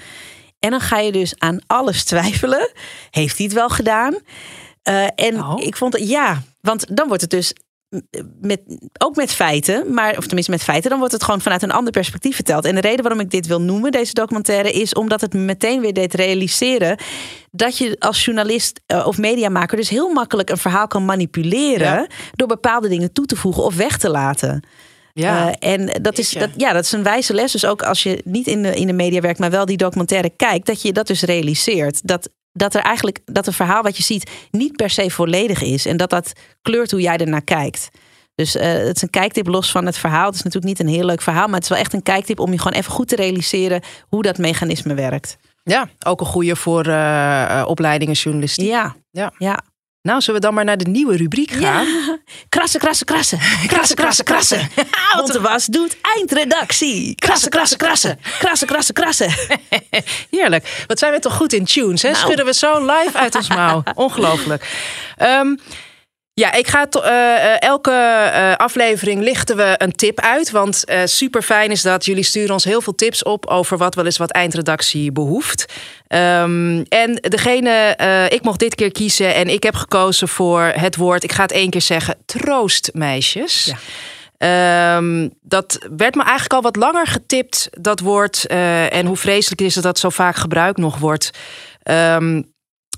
En 0.59 0.69
dan 0.69 0.81
ga 0.81 0.99
je 0.99 1.11
dus 1.11 1.33
aan 1.37 1.59
alles 1.67 2.03
twijfelen. 2.03 2.71
Heeft 3.09 3.37
hij 3.37 3.45
het 3.45 3.55
wel 3.55 3.69
gedaan? 3.69 4.13
Uh, 4.89 5.07
en 5.15 5.43
oh. 5.43 5.63
ik 5.63 5.75
vond 5.75 5.93
het, 5.93 6.09
ja, 6.09 6.41
want 6.61 6.97
dan 6.97 7.07
wordt 7.07 7.21
het 7.21 7.31
dus 7.31 7.53
met, 8.41 8.61
ook 8.97 9.15
met 9.15 9.31
feiten, 9.31 9.93
maar, 9.93 10.17
of 10.17 10.25
tenminste 10.25 10.51
met 10.51 10.63
feiten, 10.63 10.89
dan 10.89 10.99
wordt 10.99 11.13
het 11.13 11.23
gewoon 11.23 11.41
vanuit 11.41 11.61
een 11.61 11.71
ander 11.71 11.91
perspectief 11.91 12.35
verteld. 12.35 12.65
En 12.65 12.75
de 12.75 12.81
reden 12.81 13.01
waarom 13.01 13.19
ik 13.19 13.29
dit 13.29 13.47
wil 13.47 13.61
noemen, 13.61 13.91
deze 13.91 14.13
documentaire, 14.13 14.71
is 14.71 14.93
omdat 14.93 15.21
het 15.21 15.33
me 15.33 15.39
meteen 15.39 15.81
weer 15.81 15.93
deed 15.93 16.13
realiseren 16.13 16.97
dat 17.51 17.77
je 17.77 17.95
als 17.99 18.25
journalist 18.25 18.81
uh, 18.87 19.07
of 19.07 19.17
mediamaker 19.17 19.77
dus 19.77 19.89
heel 19.89 20.09
makkelijk 20.09 20.49
een 20.49 20.57
verhaal 20.57 20.87
kan 20.87 21.05
manipuleren 21.05 21.87
ja. 21.87 22.07
door 22.31 22.47
bepaalde 22.47 22.89
dingen 22.89 23.13
toe 23.13 23.25
te 23.25 23.35
voegen 23.35 23.63
of 23.63 23.75
weg 23.75 23.97
te 23.97 24.09
laten. 24.09 24.63
Ja, 25.13 25.47
uh, 25.47 25.53
en 25.59 26.01
dat 26.01 26.17
is, 26.17 26.29
dat, 26.29 26.49
ja, 26.57 26.73
dat 26.73 26.83
is 26.83 26.91
een 26.91 27.03
wijze 27.03 27.33
les. 27.33 27.51
Dus 27.51 27.65
ook 27.65 27.83
als 27.83 28.03
je 28.03 28.21
niet 28.25 28.47
in 28.47 28.63
de, 28.63 28.75
in 28.75 28.87
de 28.87 28.93
media 28.93 29.21
werkt, 29.21 29.39
maar 29.39 29.51
wel 29.51 29.65
die 29.65 29.77
documentaire 29.77 30.29
kijkt, 30.29 30.65
dat 30.65 30.81
je 30.81 30.93
dat 30.93 31.07
dus 31.07 31.21
realiseert. 31.21 32.07
Dat 32.07 32.29
dat 32.53 32.75
er 32.75 32.81
eigenlijk 32.81 33.19
dat 33.25 33.45
het 33.45 33.55
verhaal 33.55 33.81
wat 33.81 33.97
je 33.97 34.03
ziet 34.03 34.31
niet 34.51 34.75
per 34.75 34.89
se 34.89 35.09
volledig 35.09 35.61
is. 35.61 35.85
En 35.85 35.97
dat 35.97 36.09
dat 36.09 36.33
kleurt 36.61 36.91
hoe 36.91 37.01
jij 37.01 37.17
ernaar 37.17 37.43
kijkt. 37.43 37.89
Dus 38.35 38.55
uh, 38.55 38.61
het 38.63 38.95
is 38.95 39.01
een 39.01 39.09
kijktip 39.09 39.47
los 39.47 39.71
van 39.71 39.85
het 39.85 39.97
verhaal. 39.97 40.25
Het 40.25 40.35
is 40.35 40.41
natuurlijk 40.43 40.77
niet 40.77 40.87
een 40.87 40.93
heel 40.93 41.05
leuk 41.05 41.21
verhaal, 41.21 41.45
maar 41.45 41.55
het 41.55 41.63
is 41.63 41.69
wel 41.69 41.77
echt 41.77 41.93
een 41.93 42.03
kijktip 42.03 42.39
om 42.39 42.51
je 42.51 42.57
gewoon 42.57 42.77
even 42.77 42.91
goed 42.91 43.07
te 43.07 43.15
realiseren 43.15 43.81
hoe 44.07 44.21
dat 44.21 44.37
mechanisme 44.37 44.93
werkt. 44.93 45.37
Ja, 45.63 45.89
ook 46.05 46.19
een 46.19 46.25
goede 46.25 46.55
voor 46.55 46.87
uh, 46.87 47.63
opleidingen 47.67 48.13
journalistiek. 48.13 48.67
Ja, 48.67 48.95
ja. 49.11 49.33
ja. 49.37 49.59
Nou, 50.03 50.21
zullen 50.21 50.41
we 50.41 50.45
dan 50.45 50.55
maar 50.55 50.65
naar 50.65 50.77
de 50.77 50.89
nieuwe 50.89 51.17
rubriek 51.17 51.51
gaan? 51.51 51.85
Ja. 51.93 52.17
Krassen, 52.49 52.79
krassen, 52.79 53.05
krassen. 53.05 53.39
Krassen, 53.67 53.95
krassen, 53.95 54.25
krassen. 54.25 54.69
Want 55.15 55.33
de 55.33 55.41
was 55.41 55.65
doet 55.65 55.97
eindredactie. 56.01 57.15
Krassen, 57.15 57.49
krassen, 57.49 57.77
krassen. 57.77 58.19
Krassen, 58.39 58.67
krassen, 58.67 58.93
krassen. 58.93 59.33
Heerlijk. 60.29 60.83
Wat 60.87 60.99
zijn 60.99 61.13
we 61.13 61.19
toch 61.19 61.35
goed 61.35 61.53
in 61.53 61.65
tunes, 61.65 62.01
hè? 62.01 62.09
Nou. 62.09 62.21
Schudden 62.21 62.45
we 62.45 62.53
zo 62.53 62.85
live 62.85 63.17
uit 63.17 63.35
ons 63.35 63.49
mouw. 63.49 63.83
Ongelooflijk. 63.95 64.67
Um, 65.21 65.59
ja, 66.33 66.53
ik 66.53 66.67
ga 66.67 66.87
uh, 66.95 67.61
elke 67.61 67.91
uh, 67.91 68.55
aflevering 68.55 69.21
lichten 69.21 69.55
we 69.55 69.75
een 69.77 69.91
tip 69.91 70.19
uit. 70.19 70.51
Want 70.51 70.83
uh, 70.85 71.01
super 71.05 71.41
fijn 71.41 71.71
is 71.71 71.81
dat 71.81 72.05
jullie 72.05 72.23
sturen 72.23 72.53
ons 72.53 72.63
heel 72.63 72.81
veel 72.81 72.95
tips 72.95 73.23
op 73.23 73.45
over 73.45 73.77
wat 73.77 73.95
wel 73.95 74.05
eens 74.05 74.17
wat 74.17 74.31
eindredactie 74.31 75.11
behoeft. 75.11 75.73
Um, 76.07 76.83
en 76.83 77.15
degene, 77.21 77.95
ik 78.29 78.43
mocht 78.43 78.59
dit 78.59 78.75
keer 78.75 78.91
kiezen 78.91 79.35
en 79.35 79.47
ik 79.47 79.63
heb 79.63 79.75
gekozen 79.75 80.27
voor 80.27 80.61
het 80.75 80.95
woord, 80.95 81.23
ik 81.23 81.31
ga 81.31 81.41
het 81.41 81.51
één 81.51 81.69
keer 81.69 81.81
zeggen, 81.81 82.17
troostmeisjes. 82.25 83.73
Ja. 84.37 84.95
Um, 84.95 85.33
dat 85.41 85.87
werd 85.97 86.15
me 86.15 86.21
eigenlijk 86.23 86.53
al 86.53 86.61
wat 86.61 86.75
langer 86.75 87.07
getipt, 87.07 87.69
dat 87.71 87.99
woord. 87.99 88.45
en 88.47 89.05
hoe 89.05 89.17
vreselijk 89.17 89.61
is 89.61 89.75
het 89.75 89.83
dat 89.83 89.99
zo 89.99 90.09
vaak 90.09 90.35
gebruikt 90.35 90.77
nog 90.77 90.97
wordt. 90.97 91.31
Um, 91.83 92.52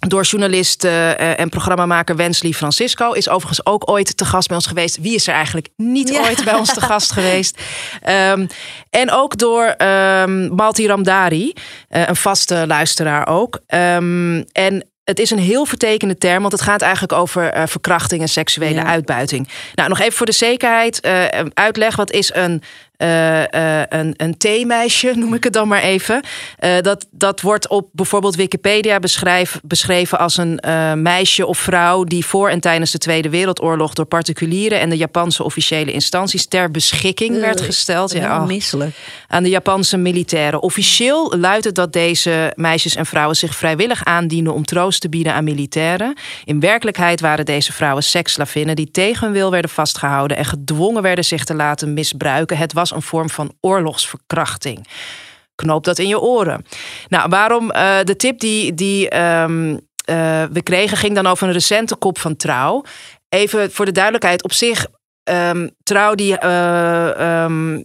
door 0.08 0.24
journalist 0.24 0.84
uh, 0.84 1.40
en 1.40 1.50
programmamaker 1.50 2.16
Wensley 2.16 2.52
Francisco. 2.52 3.12
Is 3.12 3.30
overigens 3.30 3.66
ook 3.66 3.90
ooit 3.90 4.18
te 4.18 4.26
gast 4.26 4.48
bij 4.48 4.58
ons 4.58 4.68
geweest. 4.68 4.98
Wie 4.98 5.16
is 5.16 5.28
er 5.28 5.34
eigenlijk 5.34 5.70
niet 5.76 6.18
ooit 6.18 6.44
bij 6.44 6.54
ons 6.54 6.74
te 6.74 6.82
gast 6.82 7.12
geweest? 7.18 7.62
Um, 8.10 8.48
en 8.90 9.12
ook 9.12 9.38
door 9.38 9.76
um, 9.78 10.56
Malti 10.56 10.88
Ramdari, 10.88 11.54
uh, 11.90 12.08
een 12.08 12.16
vaste 12.16 12.64
luisteraar 12.68 13.28
ook. 13.28 13.60
Um, 13.68 14.46
en 14.52 14.88
het 15.06 15.20
is 15.20 15.32
een 15.32 15.40
heel 15.40 15.66
vertekende 15.66 16.18
term, 16.18 16.42
want 16.42 16.52
het 16.52 16.62
gaat 16.62 16.82
eigenlijk 16.82 17.14
over 17.14 17.58
uh, 17.58 17.64
verkrachting 17.66 18.22
en 18.22 18.30
seksuele 18.30 18.76
ja. 18.80 18.86
uitbuiting. 18.86 19.50
Nou, 19.76 19.90
nog 19.90 20.00
even 20.00 20.14
voor 20.14 20.26
de 20.26 20.32
zekerheid, 20.32 21.06
uh, 21.06 21.26
uitleg 21.54 21.96
wat 21.96 22.12
is 22.12 22.34
een 22.34 22.62
uh, 22.98 23.40
uh, 23.40 23.82
een, 23.90 24.14
een 24.18 24.38
theemeisje, 24.38 25.14
noem 25.16 25.34
ik 25.34 25.44
het 25.44 25.54
dan 25.54 25.68
maar 25.68 25.82
even. 25.82 26.24
Uh, 26.60 26.80
dat, 26.82 27.08
dat 27.12 27.42
wordt 27.42 27.68
op 27.68 27.90
bijvoorbeeld 27.92 28.36
Wikipedia 28.36 29.00
beschrijf, 29.00 29.60
beschreven 29.64 30.20
als 30.20 30.38
een 30.38 30.60
meisje 31.02 31.46
of 31.46 31.58
vrouw 31.58 32.04
die 32.04 32.26
voor 32.26 32.50
en 32.50 32.60
tijdens 32.60 32.92
de 32.92 32.98
Tweede 32.98 33.30
Wereldoorlog 33.30 33.94
door 33.94 34.06
particulieren 34.06 34.80
en 34.80 34.90
de 34.90 34.98
Japanse 34.98 35.44
officiële 35.44 35.92
instanties 35.92 36.48
ter 36.48 36.72
beschikking 36.72 37.40
werd 37.40 37.62
gesteld. 37.62 38.12
Ja, 38.12 38.40
oh, 38.40 38.48
misselijk. 38.48 38.96
Aan 39.28 39.44
de 39.44 39.50
Japanse 39.50 39.98
militairen. 39.98 40.62
Officieel 40.62 41.34
luidt 41.38 41.66
het 41.66 41.76
dat 41.76 41.94
deze 41.94 42.54
meisjes 42.56 42.96
en 42.96 43.06
vrouwen 43.06 43.36
zich 43.36 43.56
vrijwillig 43.56 44.06
aandienen 44.06 44.54
om 44.54 44.66
troost 44.66 45.02
te 45.02 45.10
bieden 45.10 45.34
aan 45.34 45.44
militairen. 45.44 46.18
In 46.44 46.60
werkelijkheid 46.60 47.22
waren 47.22 47.46
deze 47.46 47.74
vrouwen 47.74 48.04
seksslavinnen 48.04 48.76
die 48.76 48.92
tegen 48.92 49.26
hun 49.26 49.36
wil 49.36 49.52
werden 49.52 49.70
vastgehouden 49.70 50.38
en 50.38 50.46
gedwongen 50.46 51.02
werden 51.02 51.26
zich 51.26 51.44
te 51.44 51.54
laten 51.54 51.94
misbruiken. 51.94 52.58
Het 52.58 52.74
was 52.74 52.85
was 52.90 52.98
een 52.98 53.08
vorm 53.08 53.30
van 53.30 53.54
oorlogsverkrachting. 53.62 54.88
Knoop 55.56 55.84
dat 55.84 56.00
in 56.00 56.08
je 56.08 56.20
oren. 56.20 56.66
Nou, 57.08 57.30
waarom 57.30 57.72
uh, 57.72 57.98
de 58.04 58.16
tip 58.16 58.40
die, 58.40 58.74
die 58.74 59.20
um, 59.20 59.72
uh, 59.72 59.78
we 60.52 60.62
kregen 60.64 60.98
ging 60.98 61.16
dan 61.16 61.28
over 61.28 61.48
een 61.48 61.54
recente 61.54 61.96
kop 61.96 62.20
van 62.20 62.36
Trouw. 62.36 62.84
Even 63.30 63.72
voor 63.72 63.86
de 63.86 63.92
duidelijkheid, 63.92 64.44
op 64.44 64.54
zich, 64.54 64.88
um, 65.30 65.70
Trouw 65.84 66.16
die 66.16 66.38
uh, 66.44 67.80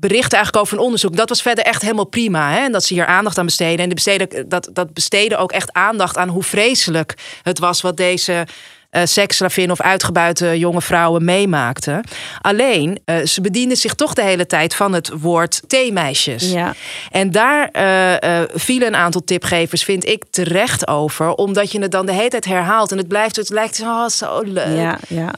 eigenlijk 0.00 0.56
over 0.56 0.76
een 0.76 0.84
onderzoek. 0.84 1.16
Dat 1.16 1.28
was 1.28 1.42
verder 1.42 1.64
echt 1.64 1.82
helemaal 1.82 2.06
prima. 2.06 2.50
Hè? 2.50 2.58
En 2.58 2.72
dat 2.72 2.84
ze 2.84 2.94
hier 2.94 3.06
aandacht 3.06 3.38
aan 3.38 3.44
besteden. 3.46 3.78
En 3.78 3.88
de 3.88 3.94
besteden, 3.94 4.48
dat, 4.48 4.70
dat 4.72 4.92
besteden 4.92 5.38
ook 5.38 5.52
echt 5.52 5.72
aandacht 5.72 6.16
aan 6.16 6.28
hoe 6.28 6.42
vreselijk 6.42 7.14
het 7.42 7.58
was 7.58 7.80
wat 7.80 7.96
deze 7.96 8.46
uh, 8.92 9.70
of 9.70 9.80
uitgebuite 9.80 10.58
jonge 10.58 10.82
vrouwen 10.82 11.24
meemaakten. 11.24 12.04
Alleen, 12.40 13.00
uh, 13.04 13.24
ze 13.24 13.40
bedienden 13.40 13.76
zich 13.76 13.94
toch 13.94 14.14
de 14.14 14.22
hele 14.22 14.46
tijd 14.46 14.74
van 14.74 14.92
het 14.92 15.10
woord 15.20 15.62
theemeisjes. 15.66 16.52
Ja. 16.52 16.74
En 17.10 17.30
daar 17.30 17.68
uh, 17.72 18.42
vielen 18.54 18.88
een 18.88 18.96
aantal 18.96 19.24
tipgevers, 19.24 19.84
vind 19.84 20.06
ik, 20.06 20.24
terecht 20.30 20.88
over. 20.88 21.34
Omdat 21.34 21.72
je 21.72 21.80
het 21.80 21.90
dan 21.90 22.06
de 22.06 22.12
hele 22.12 22.28
tijd 22.28 22.44
herhaalt. 22.44 22.92
En 22.92 22.98
het 22.98 23.08
blijft, 23.08 23.36
het 23.36 23.48
lijkt 23.48 23.80
oh, 23.80 24.08
zo 24.08 24.40
leuk. 24.40 24.76
Ja, 24.76 24.98
ja. 25.08 25.32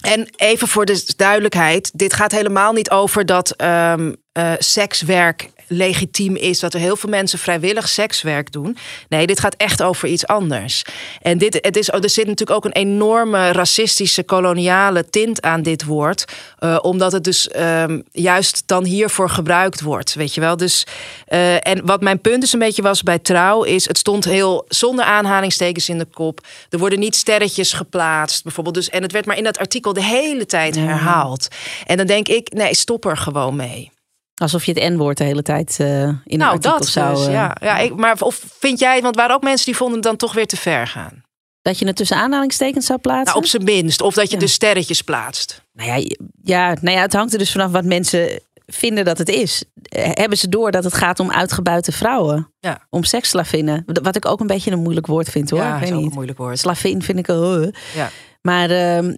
En 0.00 0.28
even 0.36 0.68
voor 0.68 0.84
de 0.84 1.12
duidelijkheid, 1.16 1.90
dit 1.94 2.12
gaat 2.12 2.32
helemaal 2.32 2.72
niet 2.72 2.90
over 2.90 3.26
dat 3.26 3.62
um, 3.62 4.16
sekswerk 4.58 5.50
legitiem 5.68 6.36
is. 6.36 6.60
Dat 6.60 6.74
er 6.74 6.80
heel 6.80 6.96
veel 6.96 7.10
mensen 7.10 7.38
vrijwillig 7.38 7.88
sekswerk 7.88 8.52
doen. 8.52 8.76
Nee, 9.08 9.26
dit 9.26 9.40
gaat 9.40 9.54
echt 9.54 9.82
over 9.82 10.08
iets 10.08 10.26
anders. 10.26 10.82
En 11.22 11.38
dit, 11.38 11.58
het 11.62 11.76
is, 11.76 11.88
er 11.88 12.10
zit 12.10 12.26
natuurlijk 12.26 12.56
ook 12.56 12.64
een 12.64 12.82
enorme 12.82 13.52
racistische, 13.52 14.22
koloniale 14.22 15.10
tint 15.10 15.42
aan 15.42 15.62
dit 15.62 15.84
woord. 15.84 16.24
Uh, 16.60 16.78
omdat 16.82 17.12
het 17.12 17.24
dus 17.24 17.50
um, 17.56 18.02
juist 18.12 18.62
dan 18.66 18.84
hiervoor 18.84 19.30
gebruikt 19.30 19.80
wordt. 19.80 20.14
Weet 20.14 20.34
je 20.34 20.40
wel? 20.40 20.56
Dus, 20.56 20.86
uh, 21.28 21.66
en 21.66 21.86
wat 21.86 22.00
mijn 22.00 22.20
punt 22.20 22.40
dus 22.40 22.52
een 22.52 22.58
beetje 22.58 22.82
was 22.82 23.02
bij 23.02 23.18
trouw, 23.18 23.62
is 23.62 23.88
het 23.88 23.98
stond 23.98 24.24
heel 24.24 24.64
zonder 24.68 25.04
aanhalingstekens 25.04 25.88
in 25.88 25.98
de 25.98 26.04
kop. 26.04 26.46
Er 26.70 26.78
worden 26.78 26.98
niet 26.98 27.16
sterretjes 27.16 27.72
geplaatst, 27.72 28.42
bijvoorbeeld. 28.42 28.74
Dus, 28.74 28.88
en 28.88 29.02
het 29.02 29.12
werd 29.12 29.26
maar 29.26 29.36
in 29.36 29.44
dat 29.44 29.58
artikel 29.58 29.92
de 29.92 30.02
hele 30.02 30.46
tijd 30.46 30.76
herhaald. 30.76 31.48
En 31.86 31.96
dan 31.96 32.06
denk 32.06 32.28
ik, 32.28 32.52
nee, 32.52 32.74
stop 32.74 33.04
er 33.04 33.16
gewoon 33.16 33.56
mee. 33.56 33.90
Alsof 34.38 34.64
je 34.64 34.72
het 34.72 34.92
N-woord 34.92 35.16
de 35.16 35.24
hele 35.24 35.42
tijd 35.42 35.78
uh, 35.80 36.02
in 36.24 36.38
nou, 36.38 36.52
artikel 36.52 36.78
dat 36.78 36.88
zou... 36.88 37.16
Dus, 37.16 37.26
ja, 37.26 37.56
ja 37.60 37.78
ik, 37.78 37.96
maar 37.96 38.16
of 38.20 38.44
vind 38.58 38.78
jij, 38.78 39.02
want 39.02 39.16
waren 39.16 39.34
ook 39.34 39.42
mensen 39.42 39.66
die 39.66 39.76
vonden 39.76 39.96
het 39.96 40.04
dan 40.04 40.16
toch 40.16 40.32
weer 40.32 40.46
te 40.46 40.56
ver 40.56 40.86
gaan? 40.86 41.22
Dat 41.62 41.78
je 41.78 41.86
het 41.86 41.96
tussen 41.96 42.16
aanhalingstekens 42.16 42.86
zou 42.86 42.98
plaatsen? 42.98 43.26
Nou, 43.26 43.38
op 43.38 43.46
zijn 43.46 43.64
minst. 43.64 44.00
Of 44.00 44.14
dat 44.14 44.30
je 44.30 44.36
dus 44.36 44.52
sterretjes 44.52 45.02
plaatst. 45.02 45.62
Nou 45.72 45.88
ja, 45.88 46.16
ja, 46.42 46.76
nou 46.80 46.96
ja, 46.96 47.02
het 47.02 47.12
hangt 47.12 47.32
er 47.32 47.38
dus 47.38 47.52
vanaf 47.52 47.70
wat 47.70 47.84
mensen 47.84 48.40
vinden 48.66 49.04
dat 49.04 49.18
het 49.18 49.28
is. 49.28 49.64
Hebben 49.94 50.38
ze 50.38 50.48
door 50.48 50.70
dat 50.70 50.84
het 50.84 50.94
gaat 50.94 51.20
om 51.20 51.30
uitgebuite 51.30 51.92
vrouwen? 51.92 52.52
Ja. 52.58 52.86
Om 52.90 53.04
seksslavinnen. 53.04 53.84
Wat 54.02 54.16
ik 54.16 54.26
ook 54.26 54.40
een 54.40 54.46
beetje 54.46 54.70
een 54.70 54.82
moeilijk 54.82 55.06
woord 55.06 55.28
vind 55.28 55.50
hoor. 55.50 55.60
Ja, 55.60 55.74
ik 55.74 55.80
weet 55.80 55.90
is 55.90 55.96
niet. 55.96 56.06
een 56.06 56.12
moeilijk 56.12 56.38
woord. 56.38 56.58
Slavin 56.58 57.02
vind 57.02 57.18
ik... 57.18 57.28
Uh. 57.28 57.66
Ja. 57.94 58.10
Maar, 58.42 58.70
uh, 58.70 59.14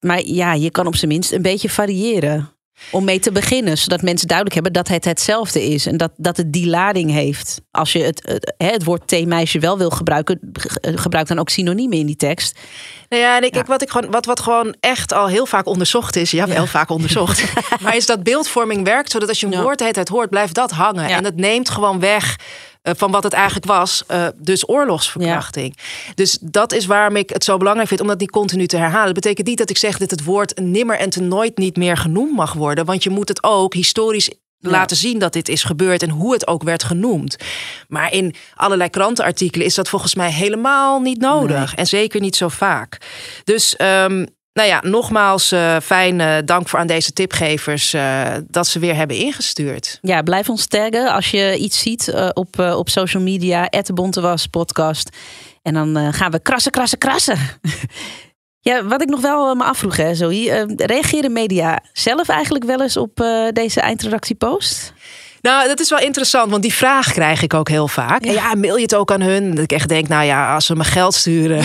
maar 0.00 0.24
ja, 0.24 0.52
je 0.52 0.70
kan 0.70 0.86
op 0.86 0.96
zijn 0.96 1.10
minst 1.10 1.32
een 1.32 1.42
beetje 1.42 1.70
variëren. 1.70 2.50
Om 2.90 3.04
mee 3.04 3.18
te 3.18 3.32
beginnen, 3.32 3.78
zodat 3.78 4.02
mensen 4.02 4.28
duidelijk 4.28 4.54
hebben 4.56 4.82
dat 4.82 4.88
het 4.88 5.04
hetzelfde 5.04 5.62
is. 5.62 5.86
En 5.86 5.96
dat, 5.96 6.10
dat 6.16 6.36
het 6.36 6.52
die 6.52 6.66
lading 6.66 7.10
heeft. 7.10 7.60
Als 7.70 7.92
je 7.92 8.02
het, 8.02 8.22
het, 8.26 8.54
het 8.56 8.84
woord 8.84 9.08
theemeisje 9.08 9.58
wel 9.58 9.78
wil 9.78 9.90
gebruiken, 9.90 10.52
gebruik 10.82 11.26
dan 11.26 11.38
ook 11.38 11.48
synoniemen 11.48 11.98
in 11.98 12.06
die 12.06 12.16
tekst. 12.16 12.58
Nou 13.08 13.22
ja, 13.22 13.36
en 13.36 13.44
ik, 13.44 13.66
wat, 13.66 13.82
ik 13.82 13.90
gewoon, 13.90 14.10
wat, 14.10 14.26
wat 14.26 14.40
gewoon 14.40 14.74
echt 14.80 15.12
al 15.12 15.26
heel 15.26 15.46
vaak 15.46 15.66
onderzocht 15.66 16.16
is, 16.16 16.30
ja, 16.30 16.46
wel 16.46 16.66
vaak 16.66 16.90
onderzocht, 16.90 17.44
maar 17.82 17.96
is 17.96 18.06
dat 18.06 18.22
beeldvorming 18.22 18.84
werkt 18.84 19.10
zodat 19.10 19.28
als 19.28 19.40
je 19.40 19.46
een 19.46 19.62
woord 19.62 19.80
het 19.96 20.08
hoort, 20.08 20.30
blijft 20.30 20.54
dat 20.54 20.70
hangen. 20.70 21.08
En 21.08 21.22
dat 21.22 21.34
neemt 21.34 21.70
gewoon 21.70 22.00
weg 22.00 22.36
eh, 22.36 22.71
van 22.82 23.10
wat 23.10 23.22
het 23.22 23.32
eigenlijk 23.32 23.66
was, 23.66 24.04
uh, 24.10 24.26
dus 24.36 24.68
oorlogsverkrachting. 24.68 25.76
Dus 26.14 26.38
dat 26.40 26.72
is 26.72 26.86
waarom 26.86 27.16
ik 27.16 27.30
het 27.30 27.44
zo 27.44 27.56
belangrijk 27.56 27.88
vind 27.88 28.00
om 28.00 28.06
dat 28.06 28.20
niet 28.20 28.30
continu 28.30 28.66
te 28.66 28.76
herhalen. 28.76 29.04
Dat 29.04 29.22
betekent 29.22 29.46
niet 29.46 29.58
dat 29.58 29.70
ik 29.70 29.78
zeg 29.78 29.98
dat 29.98 30.10
het 30.10 30.24
woord 30.24 30.58
nimmer 30.60 30.98
en 30.98 31.10
te 31.10 31.20
nooit 31.20 31.58
niet 31.58 31.76
meer 31.76 31.96
genoemd 31.96 32.32
mag 32.32 32.52
worden, 32.52 32.84
want 32.84 33.02
je 33.02 33.10
moet 33.10 33.28
het 33.28 33.42
ook 33.42 33.74
historisch 33.74 34.30
laten 34.58 34.96
zien 34.96 35.18
dat 35.18 35.32
dit 35.32 35.48
is 35.48 35.62
gebeurd 35.62 36.02
en 36.02 36.10
hoe 36.10 36.32
het 36.32 36.46
ook 36.46 36.62
werd 36.62 36.84
genoemd. 36.84 37.36
Maar 37.88 38.12
in 38.12 38.34
allerlei 38.54 38.90
krantenartikelen 38.90 39.66
is 39.66 39.74
dat 39.74 39.88
volgens 39.88 40.14
mij 40.14 40.32
helemaal 40.32 41.00
niet 41.00 41.20
nodig. 41.20 41.74
En 41.74 41.86
zeker 41.86 42.20
niet 42.20 42.36
zo 42.36 42.48
vaak. 42.48 42.98
Dus 43.44 43.74
um, 43.78 44.26
nou 44.52 44.68
ja, 44.68 44.80
nogmaals 44.84 45.52
uh, 45.52 45.76
fijn 45.82 46.18
uh, 46.18 46.36
dank 46.44 46.68
voor 46.68 46.78
aan 46.78 46.86
deze 46.86 47.12
tipgevers 47.12 47.94
uh, 47.94 48.34
dat 48.48 48.66
ze 48.66 48.78
weer 48.78 48.94
hebben 48.94 49.16
ingestuurd. 49.16 49.98
Ja, 50.02 50.22
blijf 50.22 50.48
ons 50.48 50.66
taggen 50.66 51.12
als 51.12 51.30
je 51.30 51.56
iets 51.56 51.80
ziet 51.80 52.30
op, 52.32 52.58
op 52.58 52.88
social 52.88 53.22
media. 53.22 53.70
Bontewas 53.94 54.46
podcast. 54.46 55.16
En 55.62 55.74
dan 55.74 56.12
gaan 56.12 56.30
we 56.30 56.40
krassen, 56.40 56.72
krassen, 56.72 56.98
krassen. 56.98 57.38
ja, 58.68 58.84
wat 58.84 59.02
ik 59.02 59.08
nog 59.08 59.20
wel 59.20 59.54
me 59.54 59.64
afvroeg, 59.64 59.96
hè, 59.96 60.14
Zoe. 60.14 60.74
reageren 60.76 61.32
media 61.32 61.80
zelf 61.92 62.28
eigenlijk 62.28 62.64
wel 62.64 62.82
eens 62.82 62.96
op 62.96 63.24
deze 63.52 63.80
eindredactiepost? 63.80 64.92
Nou, 65.42 65.68
dat 65.68 65.80
is 65.80 65.90
wel 65.90 65.98
interessant, 65.98 66.50
want 66.50 66.62
die 66.62 66.74
vraag 66.74 67.12
krijg 67.12 67.42
ik 67.42 67.54
ook 67.54 67.68
heel 67.68 67.88
vaak. 67.88 68.24
Ja, 68.24 68.32
ja 68.32 68.54
mail 68.54 68.76
je 68.76 68.82
het 68.82 68.94
ook 68.94 69.12
aan 69.12 69.20
hun? 69.20 69.54
Dat 69.54 69.64
ik 69.64 69.72
echt 69.72 69.88
denk, 69.88 70.08
nou 70.08 70.24
ja, 70.24 70.54
als 70.54 70.66
ze 70.66 70.76
me 70.76 70.84
geld 70.84 71.14
sturen. 71.14 71.64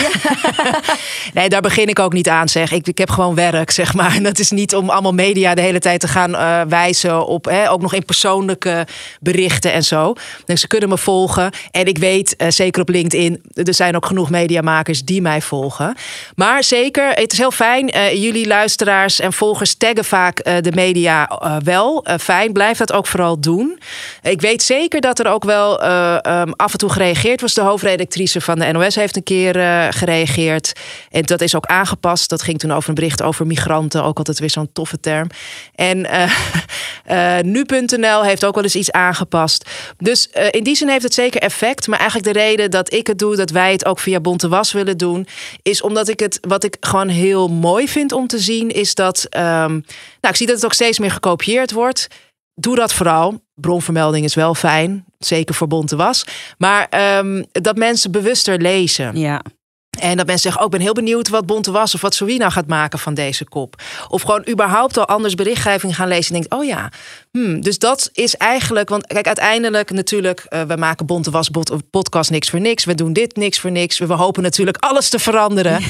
nee, 1.34 1.48
daar 1.48 1.60
begin 1.60 1.88
ik 1.88 1.98
ook 1.98 2.12
niet 2.12 2.28
aan, 2.28 2.48
zeg. 2.48 2.72
Ik, 2.72 2.88
ik 2.88 2.98
heb 2.98 3.10
gewoon 3.10 3.34
werk, 3.34 3.70
zeg 3.70 3.94
maar. 3.94 4.14
En 4.14 4.22
dat 4.22 4.38
is 4.38 4.50
niet 4.50 4.74
om 4.74 4.90
allemaal 4.90 5.12
media 5.12 5.54
de 5.54 5.60
hele 5.60 5.78
tijd 5.78 6.00
te 6.00 6.08
gaan 6.08 6.30
uh, 6.30 6.60
wijzen 6.68 7.26
op, 7.26 7.44
hè, 7.44 7.70
ook 7.70 7.80
nog 7.80 7.94
in 7.94 8.04
persoonlijke 8.04 8.86
berichten 9.20 9.72
en 9.72 9.84
zo. 9.84 10.14
Dus 10.44 10.60
ze 10.60 10.66
kunnen 10.66 10.88
me 10.88 10.98
volgen. 10.98 11.50
En 11.70 11.86
ik 11.86 11.98
weet, 11.98 12.34
uh, 12.38 12.48
zeker 12.50 12.82
op 12.82 12.88
LinkedIn, 12.88 13.42
er 13.54 13.74
zijn 13.74 13.96
ook 13.96 14.06
genoeg 14.06 14.30
mediamakers 14.30 15.04
die 15.04 15.22
mij 15.22 15.40
volgen. 15.40 15.94
Maar 16.34 16.64
zeker, 16.64 17.08
het 17.08 17.32
is 17.32 17.38
heel 17.38 17.50
fijn. 17.50 17.96
Uh, 17.96 18.12
jullie 18.12 18.46
luisteraars 18.46 19.20
en 19.20 19.32
volgers 19.32 19.74
taggen 19.74 20.04
vaak 20.04 20.44
de 20.44 20.72
media 20.74 21.40
wel. 21.64 22.06
fijn, 22.20 22.52
blijf 22.52 22.78
dat 22.78 22.92
ook 22.92 23.06
vooral 23.06 23.40
doen. 23.40 23.67
Ik 24.22 24.40
weet 24.40 24.62
zeker 24.62 25.00
dat 25.00 25.18
er 25.18 25.26
ook 25.26 25.44
wel 25.44 25.82
uh, 25.82 26.18
um, 26.26 26.52
af 26.56 26.72
en 26.72 26.78
toe 26.78 26.90
gereageerd 26.90 27.40
was. 27.40 27.54
De 27.54 27.60
hoofdredactrice 27.60 28.40
van 28.40 28.58
de 28.58 28.72
NOS 28.72 28.94
heeft 28.94 29.16
een 29.16 29.22
keer 29.22 29.56
uh, 29.56 29.86
gereageerd. 29.90 30.72
En 31.10 31.22
dat 31.22 31.40
is 31.40 31.54
ook 31.54 31.66
aangepast. 31.66 32.28
Dat 32.28 32.42
ging 32.42 32.58
toen 32.58 32.72
over 32.72 32.88
een 32.88 32.94
bericht 32.94 33.22
over 33.22 33.46
migranten. 33.46 34.04
Ook 34.04 34.18
altijd 34.18 34.38
weer 34.38 34.50
zo'n 34.50 34.72
toffe 34.72 35.00
term. 35.00 35.28
En 35.74 35.98
uh, 37.10 37.38
nu.nl 37.42 38.24
heeft 38.24 38.44
ook 38.44 38.54
wel 38.54 38.64
eens 38.64 38.76
iets 38.76 38.92
aangepast. 38.92 39.70
Dus 39.98 40.28
in 40.50 40.64
die 40.64 40.76
zin 40.76 40.88
heeft 40.88 41.02
het 41.02 41.14
zeker 41.14 41.40
effect. 41.40 41.86
Maar 41.86 41.98
eigenlijk 41.98 42.32
de 42.32 42.40
reden 42.40 42.70
dat 42.70 42.92
ik 42.92 43.06
het 43.06 43.18
doe, 43.18 43.36
dat 43.36 43.50
wij 43.50 43.72
het 43.72 43.84
ook 43.84 43.98
via 43.98 44.20
Bonte 44.20 44.48
Was 44.48 44.72
willen 44.72 44.96
doen, 44.96 45.26
is 45.62 45.82
omdat 45.82 46.08
ik 46.08 46.20
het, 46.20 46.38
wat 46.40 46.64
ik 46.64 46.76
gewoon 46.80 47.08
heel 47.08 47.48
mooi 47.48 47.88
vind 47.88 48.12
om 48.12 48.26
te 48.26 48.38
zien, 48.38 48.70
is 48.70 48.94
dat. 48.94 49.26
Um, 49.30 49.84
nou, 50.20 50.34
ik 50.34 50.36
zie 50.36 50.46
dat 50.46 50.56
het 50.56 50.64
ook 50.64 50.72
steeds 50.72 50.98
meer 50.98 51.10
gekopieerd 51.10 51.72
wordt 51.72 52.08
doe 52.58 52.76
dat 52.76 52.92
vooral. 52.92 53.40
Bronvermelding 53.54 54.24
is 54.24 54.34
wel 54.34 54.54
fijn, 54.54 55.04
zeker 55.18 55.54
voor 55.54 55.66
bonte 55.66 55.96
was. 55.96 56.24
Maar 56.58 57.16
um, 57.18 57.46
dat 57.52 57.76
mensen 57.76 58.10
bewuster 58.10 58.60
lezen. 58.60 59.18
Ja. 59.18 59.42
En 59.98 60.16
dat 60.16 60.26
mensen 60.26 60.38
zeggen, 60.38 60.60
ook 60.60 60.66
oh, 60.66 60.72
ben 60.72 60.80
heel 60.80 60.92
benieuwd 60.92 61.28
wat 61.28 61.46
Bonte 61.46 61.70
was 61.70 61.94
of 61.94 62.00
wat 62.00 62.14
Sorina 62.14 62.50
gaat 62.50 62.66
maken 62.66 62.98
van 62.98 63.14
deze 63.14 63.44
kop. 63.44 63.82
Of 64.08 64.22
gewoon 64.22 64.46
überhaupt 64.48 64.98
al 64.98 65.06
anders 65.06 65.34
berichtgeving 65.34 65.96
gaan 65.96 66.08
lezen 66.08 66.34
en 66.34 66.40
denkt, 66.40 66.54
oh 66.54 66.64
ja. 66.64 66.92
Hmm, 67.30 67.60
dus 67.60 67.78
dat 67.78 68.10
is 68.12 68.36
eigenlijk, 68.36 68.88
want 68.88 69.06
kijk, 69.06 69.26
uiteindelijk 69.26 69.90
natuurlijk, 69.90 70.46
uh, 70.48 70.62
we 70.62 70.76
maken 70.76 71.06
Bonte 71.06 71.30
was 71.30 71.50
podcast 71.90 72.30
niks 72.30 72.50
voor 72.50 72.60
niks. 72.60 72.84
We 72.84 72.94
doen 72.94 73.12
dit 73.12 73.36
niks 73.36 73.58
voor 73.58 73.70
niks. 73.70 73.98
We 73.98 74.12
hopen 74.12 74.42
natuurlijk 74.42 74.76
alles 74.80 75.08
te 75.08 75.18
veranderen. 75.18 75.82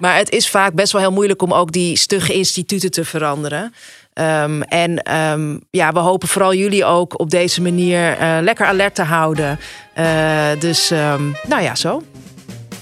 Maar 0.00 0.16
het 0.16 0.30
is 0.30 0.48
vaak 0.48 0.74
best 0.74 0.92
wel 0.92 1.00
heel 1.00 1.12
moeilijk 1.12 1.42
om 1.42 1.52
ook 1.52 1.72
die 1.72 1.96
stugge 1.96 2.32
instituten 2.32 2.90
te 2.90 3.04
veranderen. 3.04 3.72
Um, 4.20 4.62
en 4.62 5.14
um, 5.16 5.60
ja, 5.70 5.92
we 5.92 5.98
hopen 5.98 6.28
vooral 6.28 6.54
jullie 6.54 6.84
ook 6.84 7.20
op 7.20 7.30
deze 7.30 7.62
manier 7.62 8.20
uh, 8.20 8.36
lekker 8.40 8.66
alert 8.66 8.94
te 8.94 9.02
houden. 9.02 9.58
Uh, 9.98 10.48
dus 10.58 10.90
um, 10.90 11.36
nou 11.48 11.62
ja, 11.62 11.74
zo. 11.74 12.02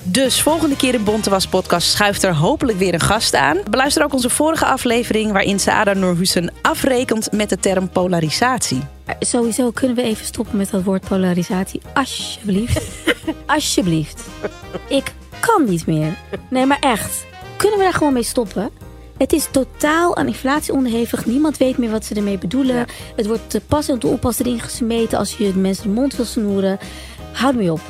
Dus 0.07 0.43
volgende 0.43 0.77
keer 0.77 0.95
in 0.95 1.05
Bontewas 1.05 1.47
podcast 1.47 1.89
schuift 1.89 2.23
er 2.23 2.35
hopelijk 2.35 2.79
weer 2.79 2.95
een 2.95 3.01
gast 3.01 3.35
aan. 3.35 3.59
Beluister 3.71 4.05
ook 4.05 4.13
onze 4.13 4.31
vorige 4.31 4.65
aflevering 4.65 5.33
waarin 5.33 5.61
Saada 5.61 5.93
Norhusen 5.93 6.53
afrekent 6.63 7.33
met 7.33 7.49
de 7.49 7.59
term 7.59 7.89
polarisatie. 7.89 8.83
Sowieso 9.21 9.71
kunnen 9.71 9.97
we 9.97 10.03
even 10.03 10.27
stoppen 10.27 10.57
met 10.57 10.71
dat 10.71 10.83
woord 10.83 11.09
polarisatie. 11.09 11.81
Alsjeblieft. 11.95 12.83
Alsjeblieft. 13.47 14.23
Ik 14.89 15.13
kan 15.41 15.65
niet 15.65 15.87
meer. 15.87 16.19
Nee, 16.49 16.67
maar 16.67 16.81
echt. 16.81 17.25
Kunnen 17.57 17.79
we 17.79 17.85
daar 17.85 17.95
gewoon 17.95 18.13
mee 18.13 18.23
stoppen? 18.23 18.71
Het 19.17 19.33
is 19.33 19.49
totaal 19.51 20.17
aan 20.17 20.27
inflatie 20.27 20.73
onderhevig. 20.73 21.27
Niemand 21.27 21.57
weet 21.57 21.79
meer 21.79 21.91
wat 21.91 22.05
ze 22.05 22.15
ermee 22.15 22.39
bedoelen. 22.39 22.87
Het 23.17 23.27
wordt 23.27 23.51
te 23.51 23.61
pas 23.61 23.89
en 23.89 23.99
te 23.99 24.07
onpas 24.07 24.39
erin 24.39 24.61
gesmeten 24.61 25.19
als 25.19 25.37
je 25.37 25.53
de 25.53 25.59
mensen 25.59 25.85
de 25.85 26.01
mond 26.01 26.17
wil 26.17 26.25
snoeren. 26.25 26.79
Houd 27.33 27.55
me 27.55 27.73
op. 27.73 27.81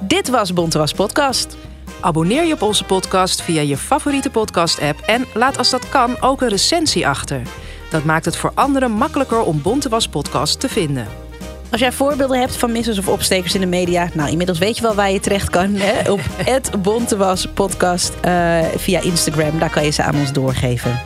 Dit 0.00 0.28
was 0.28 0.52
Bontewas 0.52 0.92
Podcast. 0.92 1.56
Abonneer 2.00 2.44
je 2.44 2.52
op 2.52 2.62
onze 2.62 2.84
podcast 2.84 3.42
via 3.42 3.60
je 3.60 3.76
favoriete 3.76 4.30
podcast-app 4.30 5.00
en 5.00 5.24
laat 5.34 5.58
als 5.58 5.70
dat 5.70 5.88
kan 5.88 6.20
ook 6.20 6.40
een 6.40 6.48
recensie 6.48 7.06
achter. 7.06 7.42
Dat 7.90 8.04
maakt 8.04 8.24
het 8.24 8.36
voor 8.36 8.52
anderen 8.54 8.90
makkelijker 8.90 9.40
om 9.42 9.62
Bontewas 9.62 10.08
Podcast 10.08 10.60
te 10.60 10.68
vinden. 10.68 11.25
Als 11.70 11.80
jij 11.80 11.92
voorbeelden 11.92 12.40
hebt 12.40 12.56
van 12.56 12.72
missers 12.72 12.98
of 12.98 13.08
opstekers 13.08 13.54
in 13.54 13.60
de 13.60 13.66
media, 13.66 14.08
nou 14.12 14.30
inmiddels 14.30 14.58
weet 14.58 14.76
je 14.76 14.82
wel 14.82 14.94
waar 14.94 15.10
je 15.10 15.20
terecht 15.20 15.50
kan. 15.50 15.74
Hè? 15.74 16.10
Op 16.12 16.20
het 16.44 16.82
Bontewas 16.82 17.46
podcast 17.54 18.12
uh, 18.24 18.58
via 18.76 19.00
Instagram. 19.00 19.58
Daar 19.58 19.70
kan 19.70 19.84
je 19.84 19.90
ze 19.90 20.02
aan 20.02 20.14
ons 20.14 20.32
doorgeven. 20.32 21.00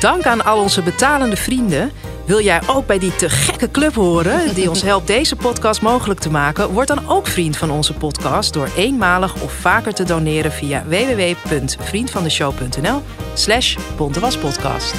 Dank 0.00 0.26
aan 0.26 0.44
al 0.44 0.62
onze 0.62 0.82
betalende 0.82 1.36
vrienden. 1.36 1.90
Wil 2.24 2.42
jij 2.42 2.60
ook 2.66 2.86
bij 2.86 2.98
die 2.98 3.16
te 3.16 3.28
gekke 3.28 3.70
club 3.70 3.94
horen 3.94 4.54
die 4.54 4.68
ons 4.68 4.82
helpt 4.82 5.06
deze 5.06 5.36
podcast 5.36 5.82
mogelijk 5.82 6.20
te 6.20 6.30
maken? 6.30 6.72
Word 6.72 6.88
dan 6.88 7.08
ook 7.08 7.26
vriend 7.26 7.56
van 7.56 7.70
onze 7.70 7.94
podcast 7.94 8.52
door 8.52 8.68
eenmalig 8.76 9.42
of 9.42 9.52
vaker 9.52 9.94
te 9.94 10.04
doneren 10.04 10.52
via 10.52 10.84
www.vriendvandeshow.nl 10.86 13.02
slash. 13.34 13.76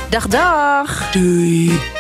Dag 0.10 0.28
dag! 0.28 1.12
Doei! 1.12 1.99